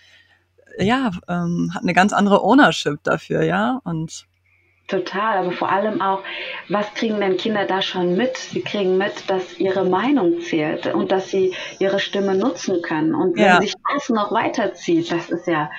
ja, 0.78 1.10
ähm, 1.28 1.72
hat 1.74 1.82
eine 1.82 1.94
ganz 1.94 2.12
andere 2.12 2.42
Ownership 2.44 3.02
dafür, 3.04 3.42
ja, 3.42 3.80
und 3.84 4.26
Total, 4.88 5.38
aber 5.38 5.52
vor 5.52 5.70
allem 5.72 6.02
auch, 6.02 6.22
was 6.68 6.92
kriegen 6.94 7.18
denn 7.20 7.38
Kinder 7.38 7.64
da 7.66 7.80
schon 7.80 8.14
mit? 8.16 8.36
Sie 8.36 8.60
kriegen 8.60 8.98
mit, 8.98 9.30
dass 9.30 9.58
ihre 9.58 9.84
Meinung 9.84 10.40
zählt 10.40 10.86
und 10.92 11.10
dass 11.12 11.30
sie 11.30 11.54
ihre 11.78 11.98
Stimme 11.98 12.34
nutzen 12.36 12.82
können. 12.82 13.14
Und 13.14 13.38
wenn 13.40 13.42
Ja. 13.42 13.60
sich 13.60 13.72
das 13.94 14.10
noch 14.10 14.32
weiterzieht, 14.32 15.10
das 15.10 15.30
ist 15.30 15.46
ja 15.46 15.70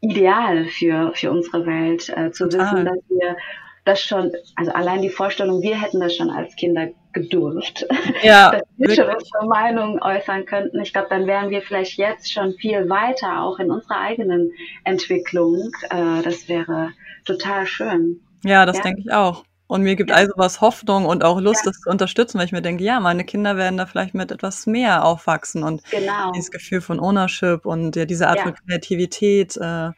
ideal 0.00 0.66
für, 0.66 1.12
für 1.14 1.30
unsere 1.30 1.66
Welt, 1.66 2.08
äh, 2.10 2.30
zu 2.30 2.46
wissen, 2.46 2.84
dass 2.84 2.98
wir 3.08 3.36
das 3.84 4.02
schon, 4.02 4.32
also 4.54 4.70
allein 4.72 5.00
die 5.00 5.08
Vorstellung, 5.08 5.62
wir 5.62 5.80
hätten 5.80 6.00
das 6.00 6.14
schon 6.14 6.30
als 6.30 6.54
Kinder 6.56 6.88
gedurft, 7.12 7.86
ja, 8.22 8.50
dass 8.52 8.62
wir 8.76 8.94
schon 8.94 9.14
unsere 9.14 9.46
Meinung 9.46 10.00
äußern 10.02 10.44
könnten. 10.44 10.80
Ich 10.80 10.92
glaube, 10.92 11.08
dann 11.10 11.26
wären 11.26 11.50
wir 11.50 11.62
vielleicht 11.62 11.96
jetzt 11.96 12.32
schon 12.32 12.52
viel 12.54 12.88
weiter, 12.88 13.42
auch 13.42 13.58
in 13.58 13.70
unserer 13.70 13.98
eigenen 14.00 14.52
Entwicklung. 14.84 15.70
Äh, 15.90 16.22
das 16.22 16.48
wäre 16.48 16.92
total 17.24 17.66
schön. 17.66 18.20
Ja, 18.44 18.66
das 18.66 18.76
Ja. 18.76 18.82
denke 18.84 19.00
ich 19.00 19.12
auch. 19.12 19.44
Und 19.68 19.82
mir 19.82 19.94
gibt 19.96 20.10
Ja. 20.10 20.16
also 20.16 20.32
was 20.36 20.60
Hoffnung 20.60 21.04
und 21.04 21.22
auch 21.22 21.40
Lust, 21.40 21.64
Ja. 21.64 21.70
das 21.70 21.80
zu 21.80 21.90
unterstützen, 21.90 22.38
weil 22.38 22.46
ich 22.46 22.52
mir 22.52 22.62
denke, 22.62 22.82
ja, 22.82 22.98
meine 23.00 23.24
Kinder 23.24 23.56
werden 23.56 23.76
da 23.76 23.86
vielleicht 23.86 24.14
mit 24.14 24.32
etwas 24.32 24.66
mehr 24.66 25.04
aufwachsen 25.04 25.62
und 25.62 25.82
Genau. 25.90 26.32
dieses 26.32 26.50
Gefühl 26.50 26.80
von 26.80 26.98
Ownership 26.98 27.66
und 27.66 27.94
ja, 27.94 28.06
diese 28.06 28.28
Art 28.28 28.38
Ja. 28.38 28.42
von 28.44 28.54
Kreativität 28.66 29.56
äh, 29.58 29.90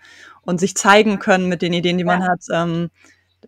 und 0.43 0.59
sich 0.61 0.75
zeigen 0.77 1.21
können 1.21 1.49
mit 1.49 1.63
den 1.63 1.73
Ideen, 1.73 1.99
die 1.99 2.05
man 2.05 2.25
hat, 2.27 2.41
ähm, 2.53 2.91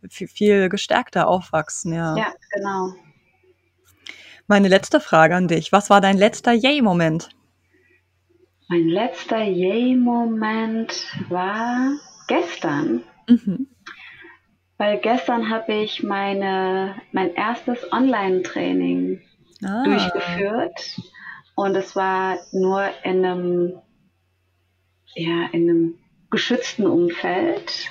viel, 0.08 0.28
viel 0.28 0.68
gestärkter 0.68 1.26
aufwachsen, 1.26 1.92
ja. 1.92 2.16
Ja, 2.16 2.32
genau. 2.52 2.94
Meine 4.46 4.68
letzte 4.68 5.00
Frage 5.00 5.34
an 5.34 5.48
dich. 5.48 5.72
Was 5.72 5.90
war 5.90 6.00
dein 6.00 6.16
letzter 6.18 6.52
Yay-Moment? 6.52 7.30
Mein 8.68 8.88
letzter 8.88 9.42
Yay-Moment 9.42 10.92
war 11.28 11.92
gestern. 12.28 13.02
Mhm. 13.28 13.66
Weil 14.82 14.98
gestern 14.98 15.48
habe 15.48 15.74
ich 15.74 16.02
meine, 16.02 16.96
mein 17.12 17.32
erstes 17.36 17.92
Online-Training 17.92 19.20
Ah, 19.64 19.84
durchgeführt. 19.84 21.00
Und 21.54 21.76
es 21.76 21.94
war 21.94 22.38
nur 22.50 22.90
in 23.04 23.24
einem, 23.24 23.78
ja, 25.14 25.46
in 25.52 25.70
einem 25.70 25.94
geschützten 26.32 26.88
Umfeld 26.88 27.90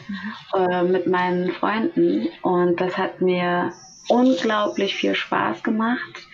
äh, 0.53 0.83
mit 0.83 1.07
meinen 1.07 1.53
Freunden. 1.53 2.27
Und 2.41 2.81
das 2.81 2.97
hat 2.97 3.21
mir 3.21 3.71
unglaublich 4.09 4.93
viel 4.93 5.15
Spaß 5.15 5.63
gemacht. 5.63 6.27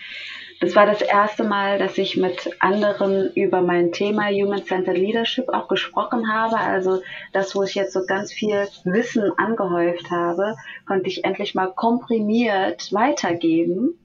Das 0.59 0.75
war 0.75 0.87
das 0.87 1.01
erste 1.01 1.43
Mal, 1.43 1.77
dass 1.77 1.97
ich 1.99 2.17
mit 2.17 2.49
anderen 2.59 3.31
über 3.33 3.61
mein 3.61 3.91
Thema 3.91 4.29
Human-Centered 4.29 4.97
Leadership 4.97 5.49
auch 5.49 5.67
gesprochen 5.67 6.31
habe. 6.31 6.57
Also 6.57 7.01
das, 7.31 7.55
wo 7.55 7.63
ich 7.63 7.75
jetzt 7.75 7.93
so 7.93 8.05
ganz 8.07 8.33
viel 8.33 8.67
Wissen 8.83 9.31
angehäuft 9.37 10.09
habe, 10.09 10.55
konnte 10.87 11.09
ich 11.09 11.23
endlich 11.23 11.53
mal 11.53 11.71
komprimiert 11.71 12.91
weitergeben. 12.91 13.99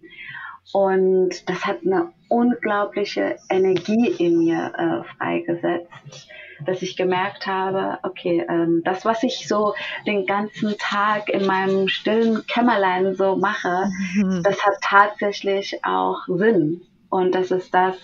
Und 0.73 1.49
das 1.49 1.65
hat 1.65 1.79
eine 1.87 2.13
unglaubliche 2.29 3.37
Energie 3.49 4.09
in 4.19 4.39
mir 4.39 4.73
äh, 4.77 5.17
freigesetzt, 5.17 6.29
dass 6.67 6.83
ich 6.83 6.97
gemerkt 6.97 7.47
habe, 7.47 7.99
okay, 8.03 8.45
ähm, 8.49 8.83
das, 8.85 9.05
was 9.05 9.23
ich 9.23 9.47
so 9.49 9.75
den 10.07 10.27
ganzen 10.27 10.77
Tag 10.79 11.29
in 11.29 11.47
meinem 11.47 11.89
stillen 11.89 12.47
Kämmerlein 12.47 13.15
so 13.15 13.37
mache, 13.37 13.91
Mhm. 14.15 14.43
das 14.43 14.65
hat 14.65 14.75
tatsächlich 14.83 15.85
auch 15.85 16.19
Sinn. 16.27 16.83
Und 17.11 17.35
das 17.35 17.51
ist 17.51 17.75
das, 17.75 17.97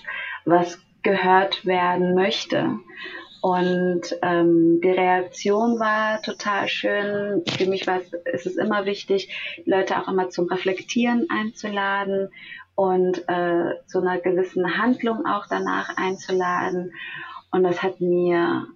was 0.44 0.78
gehört 1.02 1.64
werden 1.64 2.14
möchte. 2.14 2.78
Und 3.40 4.02
ähm, 4.22 4.80
die 4.82 4.90
Reaktion 4.90 5.78
war 5.78 6.20
total 6.22 6.66
schön. 6.68 7.42
Für 7.48 7.66
mich 7.66 7.86
war 7.86 7.98
es, 8.00 8.12
ist 8.34 8.46
es 8.46 8.56
immer 8.56 8.84
wichtig, 8.84 9.32
Leute 9.64 9.96
auch 9.98 10.08
immer 10.08 10.28
zum 10.28 10.46
Reflektieren 10.48 11.26
einzuladen 11.30 12.30
und 12.74 13.28
äh, 13.28 13.74
zu 13.86 14.00
einer 14.00 14.18
gewissen 14.18 14.76
Handlung 14.76 15.24
auch 15.24 15.46
danach 15.48 15.96
einzuladen. 15.96 16.92
Und 17.50 17.62
das 17.64 17.82
hat 17.82 18.00
mir, 18.00 18.66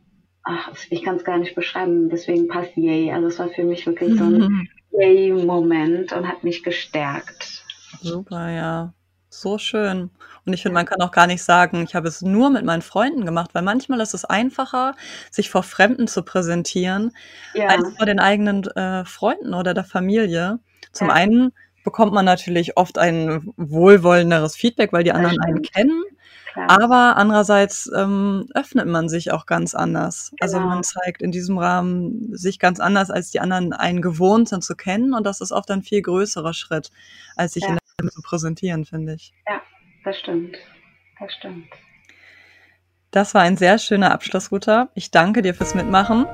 ach, 0.45 0.71
ich 0.91 1.03
kann 1.03 1.17
es 1.17 1.25
gar 1.25 1.39
nicht 1.39 1.55
beschreiben, 1.55 2.09
deswegen 2.11 2.49
passt 2.49 2.77
Yay. 2.77 3.13
Also 3.13 3.29
es 3.29 3.39
war 3.39 3.49
für 3.49 3.65
mich 3.65 3.87
wirklich 3.87 4.17
so 4.17 4.25
ein 4.25 4.47
Mhm. 4.49 4.69
Yay-Moment 4.93 6.13
und 6.13 6.29
hat 6.29 6.45
mich 6.45 6.63
gestärkt. 6.63 7.65
Super, 8.01 8.51
ja. 8.51 8.95
So 9.29 9.57
schön. 9.59 10.11
Und 10.45 10.53
ich 10.53 10.63
finde, 10.63 10.75
man 10.75 10.85
kann 10.87 11.01
auch 11.01 11.11
gar 11.11 11.27
nicht 11.27 11.43
sagen, 11.43 11.83
ich 11.85 11.95
habe 11.95 12.09
es 12.09 12.21
nur 12.21 12.51
mit 12.51 12.65
meinen 12.67 12.83
Freunden 12.83 13.25
gemacht, 13.25 13.55
weil 13.55 13.63
manchmal 13.63 14.01
ist 14.01 14.13
es 14.15 14.25
einfacher, 14.27 14.95
sich 15.31 15.49
vor 15.51 15.63
Fremden 15.63 16.07
zu 16.07 16.23
präsentieren, 16.23 17.13
Ja, 17.55 17.67
als 17.69 17.83
vor 17.97 18.05
den 18.07 18.19
eigenen 18.21 18.65
äh, 18.77 19.05
Freunden 19.07 19.55
oder 19.55 19.73
der 19.75 19.85
Familie. 19.85 20.59
Zum 20.93 21.09
Ja. 21.09 21.15
einen 21.15 21.53
bekommt 21.85 22.13
man 22.13 22.25
natürlich 22.27 22.77
oft 22.77 22.99
ein 22.99 23.53
wohlwollenderes 23.57 24.55
Feedback, 24.57 24.93
weil 24.93 25.05
die 25.05 25.13
anderen 25.13 25.41
einen 25.41 25.63
kennen. 25.63 26.03
Klar. 26.53 26.71
Aber 26.71 27.17
andererseits 27.17 27.91
ähm, 27.95 28.47
öffnet 28.55 28.87
man 28.87 29.09
sich 29.09 29.31
auch 29.33 29.47
ganz 29.47 29.75
anders. 29.75 30.33
Also 30.41 30.59
Genau. 30.59 30.69
man 30.69 30.83
zeigt 30.85 31.23
in 31.23 31.33
diesem 31.33 31.59
Rahmen 31.59 32.37
sich 32.37 32.59
ganz 32.59 32.81
anders, 32.81 33.11
als 33.11 33.31
die 33.31 33.41
anderen 33.41 33.73
einen 33.73 34.03
gewohnt 34.03 34.49
sind 34.49 34.63
zu 34.65 34.75
kennen. 34.77 35.15
Und 35.15 35.25
das 35.25 35.41
ist 35.41 35.53
oft 35.53 35.71
ein 35.71 35.83
viel 35.83 36.03
größerer 36.03 36.55
Schritt, 36.55 36.91
als 37.37 37.53
sich 37.55 37.63
Ja. 37.65 37.71
in 37.71 37.79
der 38.01 38.11
zu 38.11 38.23
präsentieren, 38.23 38.85
finde 38.85 39.15
ich. 39.15 39.33
Das 40.05 40.19
stimmt. 40.19 40.57
Das 41.21 41.33
stimmt. 41.35 41.69
Das 43.13 43.35
war 43.35 43.43
ein 43.43 43.57
sehr 43.57 43.79
schöner 43.79 44.11
Abschluss, 44.13 44.51
Ruta. 44.51 44.89
Ich 44.95 45.11
danke 45.11 45.43
dir 45.43 45.55
fürs 45.55 45.75
Mitmachen. 45.75 46.27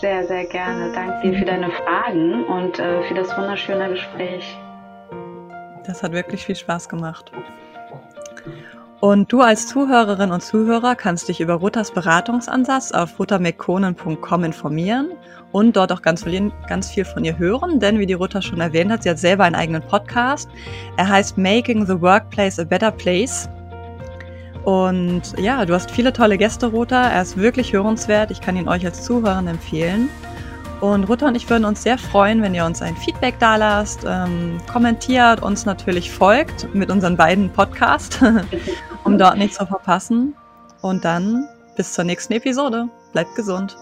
Sehr, 0.00 0.26
sehr 0.26 0.44
gerne. 0.44 0.92
Danke 0.92 1.30
dir 1.30 1.38
für 1.38 1.44
deine 1.46 1.70
Fragen 1.70 2.44
und 2.44 2.78
äh, 2.78 3.02
für 3.08 3.14
das 3.14 3.36
wunderschöne 3.36 3.88
Gespräch. 3.88 4.44
Das 5.86 6.02
hat 6.02 6.12
wirklich 6.12 6.44
viel 6.44 6.56
Spaß 6.56 6.88
gemacht. 6.88 7.32
Und 9.00 9.30
du 9.30 9.42
als 9.42 9.66
Zuhörerin 9.66 10.32
und 10.32 10.42
Zuhörer 10.42 10.94
kannst 10.94 11.28
dich 11.28 11.40
über 11.40 11.54
Rutas 11.54 11.90
Beratungsansatz 11.92 12.92
auf 12.92 13.18
rutamckonen.com 13.18 14.44
informieren 14.44 15.10
und 15.52 15.76
dort 15.76 15.92
auch 15.92 16.00
ganz 16.00 16.24
viel, 16.24 16.50
ganz 16.66 16.90
viel 16.90 17.04
von 17.04 17.24
ihr 17.24 17.38
hören, 17.38 17.78
denn 17.78 17.98
wie 17.98 18.06
die 18.06 18.14
Ruta 18.14 18.40
schon 18.40 18.60
erwähnt 18.60 18.90
hat, 18.90 19.02
sie 19.02 19.10
hat 19.10 19.18
selber 19.18 19.44
einen 19.44 19.54
eigenen 19.54 19.82
Podcast. 19.82 20.48
Er 20.96 21.08
heißt 21.08 21.36
Making 21.36 21.86
the 21.86 22.00
Workplace 22.00 22.58
a 22.58 22.64
Better 22.64 22.90
Place. 22.90 23.48
Und 24.64 25.22
ja, 25.38 25.64
du 25.64 25.74
hast 25.74 25.90
viele 25.90 26.12
tolle 26.12 26.38
Gäste, 26.38 26.66
Ruta. 26.66 27.08
Er 27.08 27.22
ist 27.22 27.36
wirklich 27.36 27.72
hörenswert. 27.72 28.30
Ich 28.30 28.40
kann 28.40 28.56
ihn 28.56 28.68
euch 28.68 28.84
als 28.84 29.04
Zuhörern 29.04 29.46
empfehlen. 29.46 30.08
Und 30.80 31.04
Rutta 31.08 31.28
und 31.28 31.34
ich 31.34 31.48
würden 31.48 31.64
uns 31.64 31.82
sehr 31.82 31.96
freuen, 31.96 32.42
wenn 32.42 32.54
ihr 32.54 32.64
uns 32.64 32.82
ein 32.82 32.96
Feedback 32.96 33.38
dalasst, 33.38 34.04
ähm, 34.06 34.60
kommentiert, 34.70 35.42
uns 35.42 35.64
natürlich 35.64 36.10
folgt 36.10 36.72
mit 36.74 36.90
unseren 36.90 37.16
beiden 37.16 37.50
Podcasts, 37.50 38.18
um 39.04 39.16
dort 39.16 39.38
nichts 39.38 39.56
zu 39.56 39.66
verpassen. 39.66 40.34
Und 40.82 41.04
dann 41.04 41.48
bis 41.76 41.94
zur 41.94 42.04
nächsten 42.04 42.34
Episode. 42.34 42.88
Bleibt 43.12 43.34
gesund. 43.34 43.76